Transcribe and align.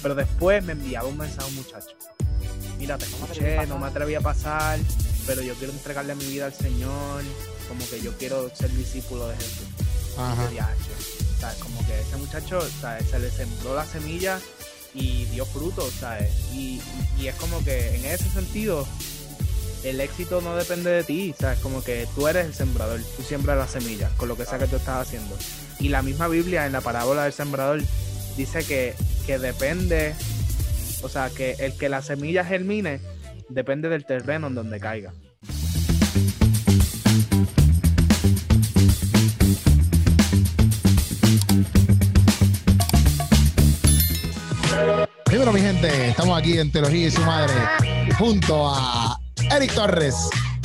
Pero 0.00 0.14
después 0.14 0.62
me 0.62 0.74
enviaba 0.74 1.08
un 1.08 1.18
mensaje 1.18 1.42
a 1.42 1.46
un 1.46 1.56
muchacho. 1.56 1.96
Mira, 2.78 2.96
te 2.96 3.04
escuché, 3.04 3.66
no 3.66 3.80
me 3.80 3.88
atreví 3.88 4.14
a 4.14 4.20
pasar, 4.20 4.78
pero 5.26 5.42
yo 5.42 5.56
quiero 5.56 5.72
entregarle 5.72 6.14
mi 6.14 6.24
vida 6.26 6.46
al 6.46 6.54
Señor, 6.54 7.24
como 7.68 7.84
que 7.90 8.00
yo 8.00 8.16
quiero 8.16 8.48
ser 8.54 8.70
discípulo 8.70 9.26
de 9.26 9.34
Jesús. 9.34 9.66
Ajá. 10.16 10.48
Y 10.52 10.54
yo, 10.54 10.62
¿sabes? 11.40 11.58
Como 11.58 11.84
que 11.84 12.00
ese 12.00 12.16
muchacho 12.16 12.60
¿sabes? 12.80 13.10
se 13.10 13.18
le 13.18 13.28
sembró 13.28 13.74
la 13.74 13.84
semilla 13.84 14.38
y 14.94 15.24
dio 15.24 15.44
fruto, 15.44 15.90
¿sabes? 15.90 16.30
Y, 16.52 16.80
y 17.18 17.26
es 17.26 17.34
como 17.34 17.64
que 17.64 17.96
en 17.96 18.04
ese 18.04 18.30
sentido, 18.30 18.86
el 19.82 20.00
éxito 20.00 20.40
no 20.40 20.54
depende 20.54 20.90
de 20.90 21.02
ti, 21.02 21.34
¿sabes? 21.36 21.58
Como 21.58 21.82
que 21.82 22.06
tú 22.14 22.28
eres 22.28 22.46
el 22.46 22.54
sembrador, 22.54 23.00
tú 23.16 23.24
siembras 23.24 23.58
la 23.58 23.66
semilla 23.66 24.10
con 24.16 24.28
lo 24.28 24.36
que 24.36 24.44
sea 24.44 24.60
que 24.60 24.68
tú 24.68 24.76
estás 24.76 25.08
haciendo. 25.08 25.36
Y 25.80 25.88
la 25.88 26.02
misma 26.02 26.28
Biblia 26.28 26.66
en 26.66 26.72
la 26.72 26.82
parábola 26.82 27.24
del 27.24 27.32
sembrador 27.32 27.82
dice 28.36 28.62
que, 28.62 28.94
que 29.28 29.38
depende, 29.38 30.14
o 31.02 31.08
sea, 31.10 31.28
que 31.28 31.50
el 31.58 31.76
que 31.76 31.90
la 31.90 32.00
semilla 32.00 32.46
germine 32.46 32.98
depende 33.50 33.90
del 33.90 34.06
terreno 34.06 34.46
en 34.46 34.54
donde 34.54 34.80
caiga. 34.80 35.12
Primero, 45.26 45.52
mi 45.52 45.60
gente, 45.60 46.08
estamos 46.08 46.38
aquí 46.38 46.58
en 46.58 46.72
Teología 46.72 47.08
y 47.08 47.10
su 47.10 47.20
madre, 47.20 47.52
junto 48.16 48.74
a 48.74 49.20
Eric 49.54 49.74
Torres, 49.74 50.14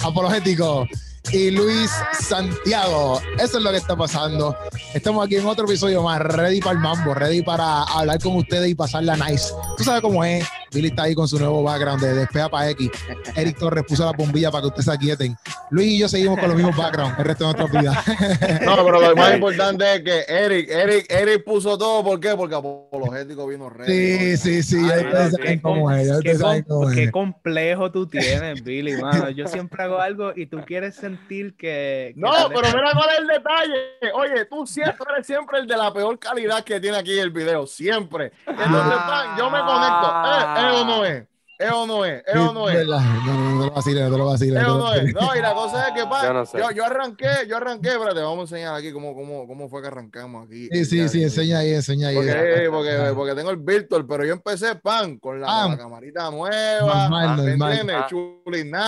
apologético, 0.01 0.87
y 1.31 1.51
Luis 1.51 1.91
Santiago. 2.19 3.21
Eso 3.37 3.57
es 3.57 3.63
lo 3.63 3.71
que 3.71 3.77
está 3.77 3.95
pasando. 3.95 4.55
Estamos 4.93 5.25
aquí 5.25 5.37
en 5.37 5.45
otro 5.45 5.65
episodio 5.65 6.03
más, 6.03 6.19
ready 6.19 6.59
para 6.59 6.73
el 6.73 6.79
mambo, 6.79 7.13
ready 7.13 7.41
para 7.41 7.83
hablar 7.83 8.19
con 8.21 8.35
ustedes 8.35 8.69
y 8.69 8.75
pasarla 8.75 9.15
nice. 9.15 9.53
Tú 9.77 9.83
sabes 9.83 10.01
cómo 10.01 10.23
es. 10.23 10.45
Billy 10.73 10.87
está 10.87 11.03
ahí 11.03 11.15
con 11.15 11.27
su 11.27 11.37
nuevo 11.39 11.61
background 11.63 12.01
de 12.01 12.13
Despega 12.13 12.49
para 12.49 12.69
X. 12.71 12.89
Eric 13.35 13.57
Torres 13.57 13.83
puso 13.87 14.05
la 14.05 14.11
bombilla 14.11 14.51
para 14.51 14.61
que 14.63 14.67
ustedes 14.67 14.85
se 14.85 14.91
aquieten. 14.91 15.35
Luis 15.69 15.87
y 15.87 15.99
yo 15.99 16.07
seguimos 16.09 16.39
con 16.39 16.47
los 16.49 16.55
mismos 16.57 16.75
backgrounds 16.75 17.17
el 17.19 17.25
resto 17.25 17.47
de 17.47 17.53
nuestras 17.53 17.81
vidas. 17.81 18.05
No, 18.65 18.75
pero 18.85 19.01
lo 19.01 19.15
más 19.15 19.33
importante 19.33 19.95
es 19.95 20.01
que 20.03 20.25
Eric, 20.27 20.69
Eric, 20.69 21.05
Eric 21.09 21.43
puso 21.43 21.77
todo. 21.77 22.03
¿Por 22.03 22.19
qué? 22.19 22.35
Porque 22.35 22.55
apologético 22.55 23.47
vino 23.47 23.69
rey. 23.69 23.87
Sí, 23.87 24.37
sí, 24.37 24.63
sí. 24.63 24.77
Ay, 24.91 25.03
mano, 25.05 25.31
saben 25.31 25.31
qué 25.41 25.61
cómo 25.61 25.91
es. 25.91 26.07
ya 26.07 26.13
Qué, 26.13 26.17
ustedes 26.17 26.39
saben 26.39 26.63
com- 26.63 26.77
cómo 26.77 26.89
es. 26.89 26.95
qué 26.95 27.11
complejo 27.11 27.91
tú 27.91 28.07
tienes, 28.07 28.63
Billy, 28.63 28.93
mano. 29.01 29.29
Yo 29.29 29.47
siempre 29.47 29.83
hago 29.83 29.99
algo 29.99 30.31
y 30.35 30.45
tú 30.47 30.61
quieres 30.65 30.95
sentir 30.95 31.55
que. 31.57 32.13
que 32.13 32.13
No, 32.15 32.31
pero 32.49 32.67
mira 32.73 32.91
cuál 32.93 33.09
es 33.13 33.19
el 33.19 33.27
detalle. 33.27 34.11
Oye, 34.13 34.45
tú 34.45 34.65
siempre 34.65 35.05
eres 35.13 35.27
siempre 35.27 35.59
el 35.59 35.67
de 35.67 35.77
la 35.77 35.93
peor 35.93 36.17
calidad 36.19 36.63
que 36.63 36.79
tiene 36.79 36.97
aquí 36.97 37.17
el 37.19 37.31
video. 37.31 37.67
Siempre. 37.67 38.31
Entonces, 38.45 38.71
Ah. 38.73 39.35
pan, 39.35 39.37
yo 39.37 39.49
me 39.49 39.59
conecto. 39.59 40.07
Eh, 40.07 40.62
¿Es 40.69 40.81
o 40.81 40.85
no 40.85 41.05
es? 41.05 41.27
¿Es 41.59 41.71
o 41.71 41.85
no 41.87 42.03
es? 42.05 42.23
¿Es 42.25 42.35
o 42.35 42.51
no 42.53 42.69
es? 42.69 42.85
No, 42.87 42.99
no, 42.99 43.33
no, 43.33 43.55
no 43.55 43.59
te 43.61 43.65
lo 43.67 43.71
vaciles, 43.75 44.03
no 44.03 44.11
te 44.11 44.17
lo 44.17 44.25
vaciles. 44.25 44.61
¿Es 44.61 44.67
no 44.67 44.75
o 44.75 44.77
no 44.79 44.93
es? 44.93 45.13
No, 45.13 45.35
y 45.35 45.39
la 45.41 45.53
cosa 45.53 45.87
es 45.87 45.93
que, 45.93 46.05
pan, 46.07 46.25
Yo 46.25 46.33
no 46.33 46.45
sé. 46.45 46.57
yo, 46.57 46.71
yo 46.71 46.85
arranqué, 46.85 47.29
yo 47.47 47.57
arranqué, 47.57 47.89
espérate, 47.89 48.19
vamos 48.21 48.39
a 48.39 48.41
enseñar 48.55 48.75
aquí 48.75 48.91
cómo, 48.91 49.13
cómo, 49.13 49.47
cómo 49.47 49.69
fue 49.69 49.81
que 49.81 49.87
arrancamos 49.87 50.45
aquí. 50.47 50.67
Sí, 50.71 50.85
sí, 50.85 51.07
sí, 51.09 51.23
enseña 51.23 51.59
ahí, 51.59 51.73
enseña 51.73 52.07
ahí. 52.09 52.15
Porque, 52.15 52.67
porque, 52.71 53.11
porque 53.15 53.35
tengo 53.35 53.51
el 53.51 53.57
virtual, 53.57 54.05
pero 54.05 54.25
yo 54.25 54.33
empecé 54.33 54.75
pan 54.75 55.17
con 55.19 55.39
la, 55.39 55.47
Ah. 55.49 55.67
la 55.69 55.77
camarita 55.77 56.29
nueva, 56.31 57.07
Normal, 57.07 57.37
¿me 57.37 57.43
normal. 57.51 57.71
entiendes? 57.71 57.95
Ah. 57.97 58.07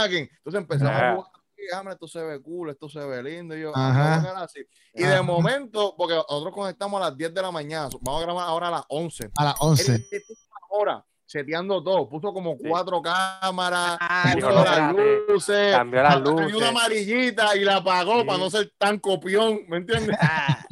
Entonces 0.09 0.61
empezamos 0.61 0.91
a 0.93 1.11
Ah. 1.11 1.15
jugar. 1.15 1.31
y, 1.57 1.73
"Hámale, 1.73 1.93
esto 1.93 2.07
se 2.07 2.21
ve 2.21 2.41
cool, 2.41 2.69
esto 2.69 2.87
se 2.89 2.99
ve 2.99 3.23
lindo. 3.23 3.55
Y 3.57 3.61
yo. 3.61 3.71
"Ah, 3.73 4.21
a 4.37 4.43
así. 4.43 4.59
Y 4.93 5.03
de 5.03 5.21
momento, 5.21 5.95
porque 5.97 6.13
nosotros 6.13 6.53
conectamos 6.53 7.01
a 7.01 7.05
las 7.09 7.17
10 7.17 7.33
de 7.33 7.41
la 7.41 7.49
mañana, 7.51 7.89
vamos 8.01 8.21
a 8.21 8.25
grabar 8.25 8.47
ahora 8.47 8.67
a 8.67 8.71
las 8.71 8.83
11. 8.89 9.29
A 9.37 9.45
las 9.45 9.55
11. 9.59 9.95
Él 9.95 10.05
estuvo 10.11 10.37
una 10.51 10.67
hora 10.81 11.05
seteando 11.25 11.83
todo, 11.83 12.07
puso 12.07 12.31
como 12.33 12.55
Sí. 12.57 12.63
cuatro 12.69 13.01
cámaras, 13.01 13.97
Ah, 13.99 14.31
puso 14.33 14.49
no, 14.49 14.63
las 14.63 14.93
luces, 15.27 15.71
cambió 15.75 16.03
las 16.03 16.21
luces. 16.21 16.53
una 16.53 16.69
amarillita 16.69 17.55
y 17.57 17.63
la 17.63 17.77
apagó 17.77 18.21
Sí. 18.21 18.25
para 18.27 18.37
no 18.39 18.49
ser 18.49 18.71
tan 18.77 18.99
copión, 18.99 19.61
¿me 19.67 19.77
entiendes? 19.77 20.15
ah, 20.21 20.63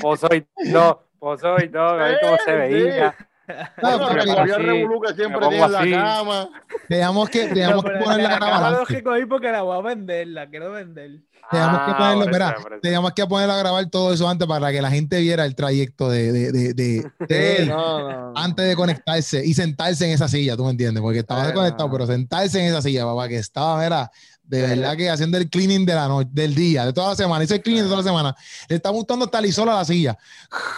posó 0.00 0.28
y 0.34 0.44
no, 0.70 1.00
posó 1.18 1.56
y 1.62 1.68
todo, 1.70 1.88
a 1.90 1.94
ver 1.96 2.18
cómo 2.20 2.36
se 2.38 2.44
Sí, 2.44 2.52
veía. 2.74 3.16
No, 3.48 3.98
Bueno, 3.98 4.08
porque 4.08 4.30
así, 4.32 4.52
revolú 4.62 5.00
que 5.00 5.14
siempre 5.14 5.48
tiene 5.48 5.64
en 5.64 5.72
la 5.72 5.90
cama. 5.90 6.48
Teníamos 6.88 7.30
que, 7.30 7.46
teníamos 7.48 7.84
no, 7.84 7.90
que 7.90 7.98
poner 8.04 8.22
la 8.28 8.68
antes. 8.68 8.88
que 8.96 9.02
cogí 9.02 9.26
porque 9.26 9.50
la 9.52 9.62
voy 9.62 9.78
a 9.78 9.82
vender, 9.82 10.26
la 10.28 10.48
quiero 10.48 10.72
vender. 10.72 11.20
Teníamos 11.50 11.78
que 11.82 11.90
Ah, 11.92 11.96
ponerlo, 11.96 12.24
eso, 12.24 12.62
por 12.62 12.72
eso. 12.72 12.80
teníamos 12.82 13.12
que 13.12 13.26
poner 13.26 13.48
a 13.50 13.56
grabar 13.56 13.88
todo 13.88 14.12
eso 14.12 14.28
antes 14.28 14.48
para 14.48 14.72
que 14.72 14.82
la 14.82 14.90
gente 14.90 15.20
viera 15.20 15.44
el 15.44 15.54
trayecto 15.54 16.10
de, 16.10 16.32
de, 16.32 16.50
de, 16.50 16.74
de, 16.74 17.10
de 17.28 17.56
él 17.62 17.68
no, 17.68 18.00
no, 18.00 18.32
no. 18.32 18.32
antes 18.36 18.66
de 18.66 18.74
conectarse 18.74 19.46
y 19.46 19.54
sentarse 19.54 20.06
en 20.06 20.10
esa 20.12 20.26
silla, 20.26 20.56
tú 20.56 20.64
me 20.64 20.70
entiendes, 20.72 21.00
porque 21.00 21.20
estaba 21.20 21.44
desconectado, 21.46 21.86
no. 21.88 21.92
pero 21.92 22.06
sentarse 22.06 22.58
en 22.60 22.66
esa 22.66 22.82
silla, 22.82 23.04
papá, 23.04 23.28
que 23.28 23.36
estaba, 23.36 23.80
mira, 23.80 24.10
de 24.48 24.62
verdad 24.62 24.96
que 24.96 25.10
haciendo 25.10 25.38
el 25.38 25.48
cleaning 25.50 25.84
de 25.84 25.94
la 25.94 26.08
noche, 26.08 26.28
del 26.32 26.54
día, 26.54 26.86
de 26.86 26.92
toda 26.92 27.08
la 27.10 27.16
semana, 27.16 27.44
hizo 27.44 27.54
el 27.54 27.62
cleaning 27.62 27.82
de 27.84 27.88
toda 27.88 28.02
la 28.02 28.08
semana, 28.08 28.36
le 28.68 28.76
está 28.76 28.90
gustando 28.90 29.24
hasta 29.24 29.40
Lisol 29.40 29.68
a 29.68 29.74
la 29.74 29.84
silla. 29.84 30.16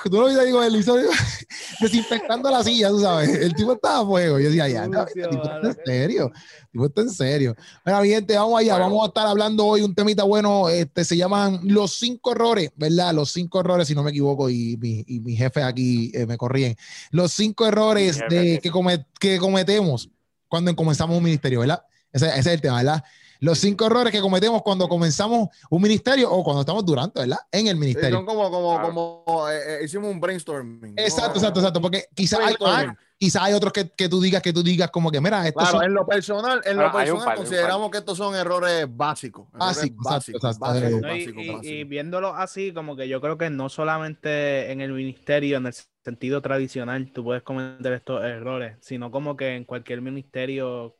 Tú 0.04 0.10
lo 0.20 0.26
viste, 0.26 0.44
digo, 0.44 0.62
el 0.62 0.72
Lisol 0.72 1.02
desinfectando 1.80 2.50
la 2.50 2.62
silla, 2.64 2.88
tú 2.88 3.00
sabes, 3.00 3.28
el 3.30 3.54
tipo 3.54 3.72
estaba 3.72 4.00
a 4.00 4.04
fuego, 4.06 4.38
yo 4.38 4.46
decía, 4.48 4.68
ya, 4.68 4.86
no, 4.88 5.00
este 5.02 5.22
Sucio, 5.24 5.30
tipo 5.30 5.42
está 5.52 5.66
en 5.68 5.76
serio, 5.84 6.32
el 6.34 6.68
tipo 6.72 6.86
está 6.86 7.00
en 7.02 7.10
serio. 7.10 7.56
Mira, 7.84 8.00
mi 8.00 8.08
gente, 8.08 8.36
vamos 8.36 8.58
allá, 8.60 8.72
Bueno. 8.74 8.84
vamos 8.86 9.04
a 9.04 9.08
estar 9.08 9.26
hablando 9.26 9.66
hoy 9.66 9.82
un 9.82 9.94
temita 9.94 10.22
bueno, 10.24 10.68
este, 10.68 11.04
se 11.04 11.16
llaman 11.16 11.60
los 11.64 11.92
cinco 11.98 12.32
errores, 12.32 12.70
¿verdad? 12.76 13.12
Los 13.14 13.32
cinco 13.32 13.60
errores, 13.60 13.88
si 13.88 13.94
no 13.94 14.02
me 14.02 14.10
equivoco, 14.10 14.48
y 14.50 14.76
mi, 14.78 15.04
y 15.06 15.20
mi 15.20 15.36
jefe 15.36 15.62
aquí 15.62 16.10
eh, 16.14 16.26
me 16.26 16.36
corrían. 16.36 16.74
Los 17.10 17.32
cinco 17.32 17.66
errores 17.66 18.18
de, 18.28 18.60
que, 18.62 18.70
come- 18.70 19.04
que 19.20 19.38
cometemos 19.38 20.08
cuando 20.48 20.74
comenzamos 20.74 21.16
un 21.16 21.22
ministerio, 21.24 21.60
¿verdad? 21.60 21.82
Ese, 22.12 22.26
ese 22.28 22.38
es 22.40 22.46
el 22.46 22.60
tema, 22.60 22.78
¿verdad? 22.78 23.04
Los 23.40 23.58
cinco 23.58 23.86
errores 23.86 24.12
que 24.12 24.20
cometemos 24.20 24.62
cuando 24.62 24.88
comenzamos 24.88 25.48
un 25.70 25.82
ministerio 25.82 26.30
o 26.30 26.42
cuando 26.42 26.60
estamos 26.60 26.84
durante, 26.84 27.20
¿verdad? 27.20 27.38
En 27.52 27.66
el 27.68 27.74
Sí, 27.74 27.80
ministerio. 27.80 28.16
son 28.18 28.26
como, 28.26 28.50
como, 28.50 28.74
Claro. 28.74 28.88
como 28.88 29.48
eh, 29.48 29.80
eh, 29.80 29.84
hicimos 29.84 30.10
un 30.10 30.20
brainstorming. 30.20 30.94
Exacto, 30.98 31.38
exacto, 31.38 31.60
exacto, 31.60 31.80
porque 31.80 32.04
quizás 32.14 32.40
hay, 32.42 32.86
quizá 33.18 33.44
hay 33.44 33.54
otros 33.54 33.72
que, 33.72 33.90
que 33.90 34.08
tú 34.08 34.20
digas, 34.20 34.42
que 34.42 34.52
tú 34.52 34.62
digas 34.62 34.90
como 34.90 35.10
que, 35.10 35.20
mira, 35.20 35.46
estos 35.46 35.62
Claro, 35.62 35.78
son 35.78 35.84
en 35.86 35.94
lo 35.94 36.06
personal, 36.06 36.60
en 36.64 36.76
lo 36.76 36.86
Ah, 36.86 36.92
personal 36.92 37.24
par, 37.24 37.36
consideramos 37.36 37.90
que 37.90 37.98
estos 37.98 38.18
son 38.18 38.34
errores 38.34 38.86
básicos. 38.88 39.46
Errores 39.54 39.58
Básicos, 39.58 40.04
básicos, 40.04 40.42
exacto, 40.42 40.46
exacto. 40.48 40.60
básicos, 40.60 41.00
No, 41.00 41.08
y, 41.08 41.10
básicos, 41.10 41.34
y- 41.34 41.48
y 41.48 41.54
básicos. 41.54 41.88
viéndolo 41.88 42.34
así, 42.34 42.72
como 42.72 42.96
que 42.96 43.08
yo 43.08 43.20
creo 43.20 43.38
que 43.38 43.50
no 43.50 43.68
solamente 43.68 44.70
en 44.72 44.80
el 44.80 44.92
ministerio, 44.92 45.56
en 45.58 45.66
el 45.66 45.74
sentido 46.04 46.42
tradicional, 46.42 47.12
tú 47.12 47.24
puedes 47.24 47.42
cometer 47.42 47.92
estos 47.92 48.24
errores, 48.24 48.76
sino 48.80 49.10
como 49.10 49.36
que 49.36 49.54
en 49.56 49.64
cualquier 49.64 50.00
ministerio 50.02 50.96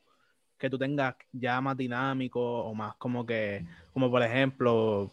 que 0.58 0.68
tú 0.68 0.76
tengas 0.78 1.14
ya 1.32 1.60
más 1.60 1.76
dinámico 1.76 2.40
o 2.40 2.74
más 2.74 2.94
como 2.96 3.24
que, 3.24 3.64
como 3.92 4.10
por 4.10 4.22
ejemplo, 4.22 5.10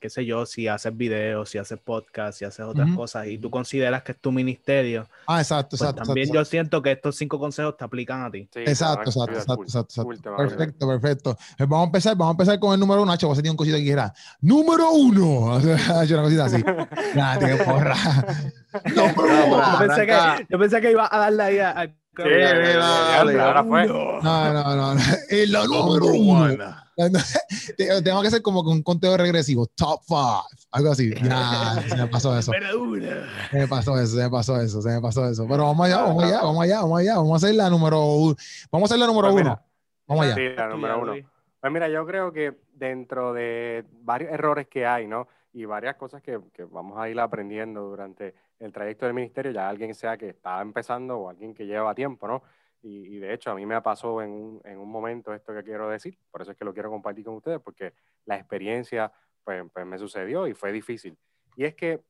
qué 0.00 0.10
sé 0.10 0.26
yo, 0.26 0.44
si 0.46 0.66
haces 0.66 0.96
videos, 0.96 1.48
si 1.48 1.58
haces 1.58 1.78
podcast, 1.78 2.36
si 2.38 2.44
haces 2.44 2.66
otras 2.66 2.88
Ujú. 2.88 2.96
cosas 2.96 3.26
y 3.28 3.38
tú 3.38 3.50
consideras 3.50 4.02
que 4.02 4.10
es 4.12 4.18
tu 4.20 4.32
ministerio, 4.32 5.06
Ah, 5.28 5.40
exacto, 5.40 5.70
pues 5.76 5.82
exacto. 5.82 6.02
también 6.04 6.24
exacto, 6.26 6.40
yo 6.40 6.44
siento 6.44 6.82
que 6.82 6.90
estos 6.90 7.16
cinco 7.16 7.38
consejos 7.38 7.76
te 7.76 7.84
aplican 7.84 8.22
a 8.24 8.30
ti. 8.30 8.48
Sí, 8.52 8.60
Exacto, 8.66 9.10
exacto, 9.10 9.32
exacto, 9.38 9.62
exacto. 9.62 10.36
Perfecto, 10.36 10.88
perfecto. 10.88 11.38
Pues 11.56 11.68
vamos 11.68 11.84
a 11.84 11.86
empezar, 11.86 12.16
vamos 12.16 12.30
a 12.32 12.34
empezar 12.34 12.58
con 12.58 12.74
el 12.74 12.80
número 12.80 13.02
uno. 13.02 13.12
Voy 13.16 13.28
a 13.28 13.32
hacer 13.32 13.48
un 13.50 13.56
cosito 13.56 13.76
que 13.76 13.84
quiera. 13.84 14.12
Número 14.40 14.90
uno. 14.90 15.54
Hacho, 15.94 16.14
una 16.14 16.22
cosita 16.24 16.44
así. 16.46 16.62
Tío, 17.14 17.64
porra. 17.64 17.94
Número 18.96 19.46
No, 19.46 19.46
uno. 19.46 19.72
Yo 19.72 19.78
pensé, 19.86 20.06
que, 20.06 20.46
yo 20.50 20.58
pensé 20.58 20.80
que 20.80 20.90
iba 20.90 21.08
a 21.10 21.18
darle 21.18 21.42
ahí 21.44 21.58
a- 21.60 21.70
al 21.70 21.94
Sí, 22.16 22.22
mira, 22.24 22.76
dale, 22.78 23.40
ahora 23.40 23.64
fue. 23.64 23.86
No, 23.86 24.20
no, 24.22 24.52
no. 24.76 24.94
no. 24.94 25.00
Es 25.28 25.48
la 25.50 25.64
número 25.66 26.06
uno. 26.06 26.76
Te- 27.76 28.02
Tengo 28.02 28.20
que 28.20 28.28
hacer 28.28 28.42
como 28.42 28.62
con 28.62 28.74
un 28.74 28.82
conteo 28.82 29.16
regresivo. 29.16 29.66
Top 29.68 30.02
five. 30.06 30.42
Algo 30.72 30.92
así. 30.92 31.10
Ya, 31.22 31.82
se 31.88 31.96
me 31.96 32.06
pasó 32.08 32.36
eso. 32.38 32.52
Uno. 32.78 33.06
Se 33.50 33.58
me 33.58 33.66
pasó 33.68 33.98
eso, 33.98 34.16
se 34.16 34.22
me 34.22 34.30
pasó 34.30 34.60
eso, 34.60 34.82
se 34.82 34.88
me 34.90 35.00
pasó 35.00 35.26
eso. 35.28 35.46
Pero 35.48 35.64
vamos 35.64 35.86
allá, 35.86 36.02
vamos 36.02 36.22
allá, 36.24 36.40
vamos 36.42 36.62
allá, 36.64 36.80
vamos 36.80 37.00
allá. 37.00 37.16
Vamos 37.16 37.32
a 37.32 37.36
hacer 37.46 37.56
la 37.56 37.70
número 37.70 38.04
uno. 38.04 38.36
Vamos 38.70 38.90
a 38.90 38.94
hacer 38.94 38.98
la 39.00 39.06
número 39.06 39.30
Pues 39.30 39.42
uno. 39.42 39.50
mira, 39.50 39.66
Vamos 40.06 40.24
allá. 40.26 40.34
Sí, 40.34 40.48
la 40.56 40.66
número 40.68 41.00
uno. 41.00 41.12
Pues 41.60 41.72
mira, 41.72 41.88
yo 41.88 42.04
creo 42.06 42.32
que 42.32 42.60
dentro 42.74 43.32
de 43.32 43.84
varios 44.02 44.32
errores 44.32 44.66
que 44.68 44.84
hay, 44.86 45.06
¿no? 45.06 45.28
Y 45.54 45.64
varias 45.64 45.96
cosas 45.96 46.22
que, 46.22 46.38
que 46.54 46.64
vamos 46.64 46.98
a 46.98 47.08
ir 47.08 47.18
aprendiendo 47.20 47.82
durante 47.82 48.34
el 48.64 48.72
trayecto 48.72 49.06
del 49.06 49.14
ministerio, 49.14 49.52
ya 49.52 49.68
alguien 49.68 49.94
sea 49.94 50.16
que 50.16 50.30
está 50.30 50.60
empezando 50.60 51.18
o 51.18 51.28
alguien 51.28 51.54
que 51.54 51.66
lleva 51.66 51.94
tiempo, 51.94 52.28
¿no? 52.28 52.42
Y, 52.82 53.16
y 53.16 53.18
de 53.18 53.32
hecho 53.32 53.50
a 53.50 53.54
mí 53.54 53.64
me 53.66 53.80
pasó 53.80 54.22
en 54.22 54.30
un, 54.30 54.60
en 54.64 54.78
un 54.78 54.90
momento 54.90 55.32
esto 55.32 55.54
que 55.54 55.62
quiero 55.62 55.88
decir, 55.88 56.18
por 56.30 56.42
eso 56.42 56.52
es 56.52 56.56
que 56.56 56.64
lo 56.64 56.72
quiero 56.72 56.90
compartir 56.90 57.24
con 57.24 57.34
ustedes, 57.34 57.60
porque 57.60 57.92
la 58.24 58.36
experiencia 58.36 59.12
pues, 59.44 59.64
pues 59.72 59.86
me 59.86 59.98
sucedió 59.98 60.46
y 60.46 60.54
fue 60.54 60.72
difícil. 60.72 61.16
Y 61.56 61.64
es 61.64 61.74
que 61.74 62.02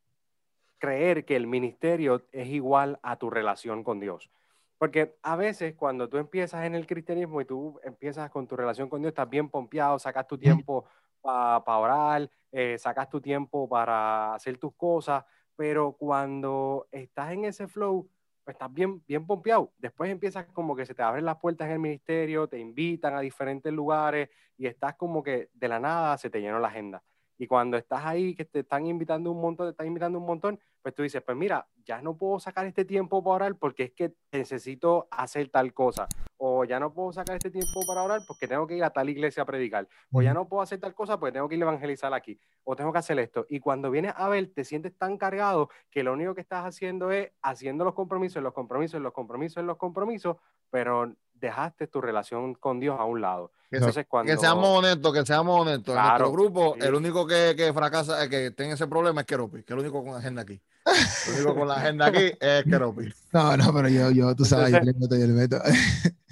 creer 0.78 1.24
que 1.24 1.36
el 1.36 1.46
ministerio 1.46 2.22
es 2.32 2.48
igual 2.48 2.98
a 3.02 3.16
tu 3.16 3.30
relación 3.30 3.84
con 3.84 4.00
Dios. 4.00 4.30
Porque 4.78 5.16
a 5.22 5.36
veces 5.36 5.74
cuando 5.76 6.08
tú 6.08 6.16
empiezas 6.16 6.64
en 6.64 6.74
el 6.74 6.88
cristianismo 6.88 7.40
y 7.40 7.44
tú 7.44 7.78
empiezas 7.84 8.28
con 8.30 8.48
tu 8.48 8.56
relación 8.56 8.88
con 8.88 9.00
Dios, 9.00 9.10
estás 9.10 9.30
bien 9.30 9.48
pompeado, 9.48 9.98
sacas 9.98 10.26
tu 10.26 10.36
tiempo 10.36 10.84
para 11.22 11.78
orar, 11.78 12.28
eh, 12.50 12.76
sacas 12.78 13.08
tu 13.08 13.20
tiempo 13.20 13.68
para 13.68 14.34
hacer 14.34 14.58
tus 14.58 14.74
cosas, 14.74 15.24
pero 15.62 15.92
cuando 15.92 16.88
estás 16.90 17.30
en 17.30 17.44
ese 17.44 17.68
flow, 17.68 18.10
pues 18.42 18.56
estás 18.56 18.74
bien, 18.74 19.00
bien 19.06 19.24
pompeado. 19.24 19.72
Después 19.78 20.10
empiezas 20.10 20.46
como 20.46 20.74
que 20.74 20.84
se 20.84 20.92
te 20.92 21.04
abren 21.04 21.24
las 21.24 21.38
puertas 21.38 21.68
en 21.68 21.74
el 21.74 21.78
ministerio, 21.78 22.48
te 22.48 22.58
invitan 22.58 23.14
a 23.14 23.20
diferentes 23.20 23.72
lugares 23.72 24.28
y 24.58 24.66
estás 24.66 24.96
como 24.96 25.22
que 25.22 25.50
de 25.54 25.68
la 25.68 25.78
nada 25.78 26.18
se 26.18 26.30
te 26.30 26.40
llenó 26.40 26.58
la 26.58 26.66
agenda. 26.66 27.04
Y 27.38 27.46
cuando 27.46 27.76
estás 27.76 28.04
ahí, 28.04 28.34
que 28.34 28.44
te 28.44 28.58
están 28.58 28.86
invitando 28.86 29.30
un 29.30 29.40
montón, 29.40 29.68
te 29.68 29.70
están 29.70 29.86
invitando 29.86 30.18
un 30.18 30.26
montón, 30.26 30.58
pues 30.82 30.96
tú 30.96 31.04
dices, 31.04 31.22
pues 31.22 31.38
mira, 31.38 31.68
ya 31.84 32.02
no 32.02 32.16
puedo 32.16 32.40
sacar 32.40 32.66
este 32.66 32.84
tiempo 32.84 33.22
para 33.22 33.36
orar 33.36 33.54
porque 33.54 33.84
es 33.84 33.92
que 33.92 34.14
necesito 34.32 35.06
hacer 35.12 35.48
tal 35.48 35.72
cosa. 35.72 36.08
O 36.38 36.51
ya 36.64 36.80
no 36.80 36.92
puedo 36.92 37.12
sacar 37.12 37.36
este 37.36 37.50
tiempo 37.50 37.84
para 37.86 38.02
orar 38.02 38.22
porque 38.26 38.48
tengo 38.48 38.66
que 38.66 38.76
ir 38.76 38.84
a 38.84 38.90
tal 38.90 39.08
iglesia 39.08 39.42
a 39.42 39.46
predicar. 39.46 39.88
O 40.12 40.22
ya 40.22 40.34
no 40.34 40.48
puedo 40.48 40.62
hacer 40.62 40.80
tal 40.80 40.94
cosa 40.94 41.18
porque 41.18 41.32
tengo 41.32 41.48
que 41.48 41.56
ir 41.56 41.62
a 41.62 41.66
evangelizar 41.68 42.12
aquí. 42.14 42.38
O 42.64 42.76
tengo 42.76 42.92
que 42.92 42.98
hacer 42.98 43.18
esto. 43.18 43.46
Y 43.48 43.60
cuando 43.60 43.90
vienes 43.90 44.12
a 44.16 44.28
ver, 44.28 44.52
te 44.54 44.64
sientes 44.64 44.96
tan 44.96 45.18
cargado 45.18 45.70
que 45.90 46.02
lo 46.02 46.12
único 46.12 46.34
que 46.34 46.40
estás 46.40 46.64
haciendo 46.64 47.10
es 47.10 47.30
haciendo 47.42 47.84
los 47.84 47.94
compromisos, 47.94 48.42
los 48.42 48.52
compromisos, 48.52 49.00
los 49.00 49.12
compromisos, 49.12 49.64
los 49.64 49.76
compromisos, 49.76 50.36
pero 50.70 51.14
dejaste 51.34 51.88
tu 51.88 52.00
relación 52.00 52.54
con 52.54 52.80
Dios 52.80 52.98
a 52.98 53.04
un 53.04 53.20
lado. 53.20 53.50
Que, 53.68 53.78
Entonces, 53.78 54.06
cuando... 54.08 54.32
que 54.32 54.38
seamos 54.38 54.78
honestos, 54.78 55.12
que 55.12 55.26
seamos 55.26 55.60
honestos. 55.60 55.96
en 55.96 56.02
nuestro 56.02 56.32
grupo, 56.32 56.76
el 56.80 56.94
único 56.94 57.26
que, 57.26 57.54
que 57.56 57.72
fracasa, 57.72 58.28
que 58.28 58.52
tiene 58.52 58.72
ese 58.72 58.86
problema 58.86 59.22
es 59.22 59.26
Keropi, 59.26 59.62
que 59.62 59.64
es 59.64 59.70
el 59.70 59.78
único 59.80 60.04
con 60.04 60.14
agenda 60.14 60.42
aquí. 60.42 60.60
El 60.84 61.34
único 61.34 61.54
con 61.54 61.68
la 61.68 61.74
agenda 61.74 62.06
aquí 62.06 62.32
es 62.40 62.64
Keropi. 62.64 63.12
No, 63.32 63.56
no, 63.56 63.72
pero 63.72 63.88
yo, 63.88 64.10
yo 64.10 64.34
tú 64.34 64.44
sabes, 64.44 64.74
Entonces, 64.74 64.94
yo 64.94 64.98
le 64.98 64.98
meto, 64.98 65.16
yo 65.16 65.26
le 65.26 65.32
meto. 65.32 65.58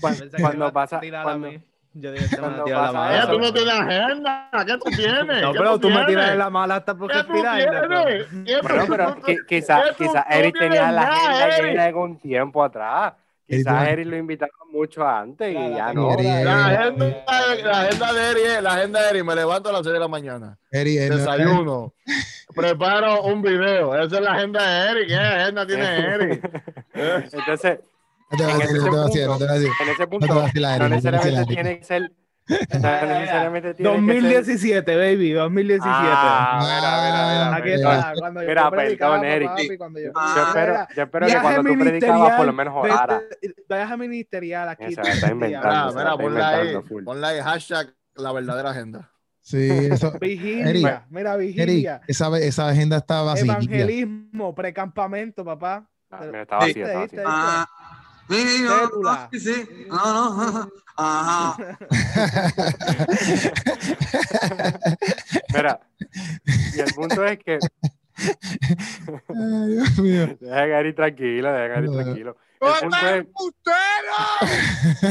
Cuando, 0.00 0.25
cuando 0.38 0.73
pasa... 0.73 1.00
Cuando, 1.23 1.50
yo 1.93 2.12
me 2.12 2.20
la 2.70 2.93
mala. 2.93 3.31
Tú 3.31 3.38
no 3.41 3.52
tienes 3.52 3.75
agenda, 3.75 4.50
¿qué 4.64 4.79
tú 4.79 4.91
tienes? 4.97 5.43
No, 5.43 5.52
pero 5.52 5.73
tú, 5.73 5.88
tú 5.88 5.91
me 5.91 6.05
tiras 6.06 6.37
la 6.37 6.49
mala 6.49 6.76
hasta 6.76 6.94
porque 6.94 7.25
tirarla. 7.25 8.05
Bueno, 8.62 8.85
pero 8.88 9.17
quizás 9.49 9.97
quizá 9.99 10.23
Eric 10.31 10.56
tenía 10.56 10.93
la 10.93 11.02
agenda 11.02 11.88
llena 11.88 11.99
un 11.99 12.19
tiempo 12.19 12.62
atrás. 12.62 13.14
Quizás 13.50 13.88
Eric 13.88 14.06
lo 14.06 14.17
invitaron 14.17 14.70
mucho 14.70 15.05
antes 15.05 15.50
y 15.50 15.75
ya 15.75 15.93
no. 15.93 16.14
La 16.17 16.67
agenda, 16.67 17.25
la 17.64 17.81
agenda 17.81 18.12
de 18.12 18.31
Eric, 18.31 18.62
la 18.62 18.75
agenda 18.75 19.02
de 19.02 19.11
Eric, 19.11 19.25
me 19.25 19.35
levanto 19.35 19.69
a 19.70 19.73
las 19.73 19.82
6 19.82 19.93
de 19.93 19.99
la 19.99 20.06
mañana. 20.06 20.56
Eric, 20.70 21.00
Desayuno. 21.11 21.93
Preparo 22.55 23.25
un 23.25 23.43
video. 23.43 23.94
Esa 24.00 24.17
es 24.17 24.23
la 24.23 24.35
agenda 24.35 24.64
de 24.64 24.91
Eric. 24.91 25.08
¿Qué 25.08 25.17
agenda 25.17 25.67
tiene 25.67 25.99
Eric? 26.14 26.62
Entonces, 26.94 27.81
en 28.31 29.88
ese 29.88 30.06
punto, 30.06 30.26
no 30.29 30.88
necesariamente 30.88 31.44
tiene 31.47 31.79
que 31.79 31.85
ser 31.85 32.12
2017, 33.79 34.97
baby, 34.97 35.32
2017. 35.32 35.88
Ah, 35.91 36.58
mira, 36.61 36.91
mira, 37.02 37.56
Aquí 37.56 37.70
está. 37.70 38.14
Cuando 38.19 38.41
mira, 38.41 38.64
yo 38.64 38.70
perdón, 38.70 39.25
Eric. 39.25 39.49
Papi, 39.49 39.79
cuando 39.79 40.00
yo, 40.00 40.12
yo, 40.12 40.43
espero, 40.47 40.75
yo 40.97 41.02
espero 41.02 41.26
que 41.26 41.38
cuando 41.41 41.62
tú 41.70 41.79
predicabas 41.79 42.37
por 42.37 42.47
lo 42.47 42.52
menos 42.52 42.75
orara. 42.76 43.23
Viaje 43.69 43.97
ministerial 43.97 44.69
aquí. 44.69 44.94
Se 44.94 45.00
está 45.00 45.31
inventando. 45.31 45.94
Mira, 45.94 46.17
ponla 46.17 46.49
ahí, 46.49 46.76
ponla 47.05 47.29
ahí, 47.29 47.41
hashtag 47.41 47.94
la 48.14 48.32
verdadera 48.32 48.70
agenda. 48.70 49.11
Sí, 49.43 49.69
eso. 49.91 50.12
Vigilia, 50.20 51.06
mira, 51.11 51.37
vigilia. 51.37 51.94
Eric, 51.97 52.05
esa, 52.08 52.38
esa 52.38 52.69
agenda 52.69 52.99
está 52.99 53.23
vacía. 53.23 53.52
Evangelismo, 53.52 54.55
precampamento, 54.55 55.44
papá. 55.44 55.88
Ah, 56.11 56.20
mira, 56.26 56.43
está 56.43 56.56
vacía, 56.58 57.05
está 57.05 57.23
vacía. 57.23 57.69
Sí, 58.30 58.62
no, 58.62 59.28
sí, 59.32 59.40
sí. 59.40 59.86
No, 59.88 60.52
no. 60.52 60.72
Ajá. 60.96 61.56
Mira, 65.52 65.80
y 66.76 66.80
el 66.80 66.94
punto 66.94 67.24
es 67.24 67.38
que. 67.40 67.58
Ay, 69.28 69.68
Dios 69.68 69.98
mío. 69.98 70.36
Deja 70.40 70.62
a 70.62 70.66
Gary 70.66 70.94
tranquilo, 70.94 71.52
deja 71.52 71.64
a 71.64 71.68
Gary 71.68 71.90
tranquilo. 71.90 72.36
El 72.60 73.26
punto 73.26 73.70
es... 73.70 75.02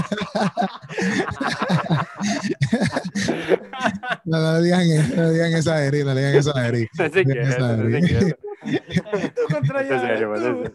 no, 4.25 4.39
no 4.39 4.53
le 4.53 4.63
digan 4.63 4.81
eso, 4.81 5.15
no 5.15 5.23
le 5.23 5.31
digan 5.31 5.53
esa 5.53 5.73
a 5.73 5.83
Eri, 5.83 6.03
no 6.03 6.13
le 6.13 6.21
digan 6.21 6.35
esa 6.35 6.57
a 6.57 6.67
Eri. 6.67 6.87
No 6.97 7.09
se 7.09 7.25
quiere, 7.25 7.45
no 7.59 7.89
se 7.89 8.07
quiere. 8.07 8.37
Tú 8.61 9.41
contra 9.53 9.81
En 9.81 9.87
serio, 9.87 10.33
tú. 10.35 10.63
en 10.63 10.73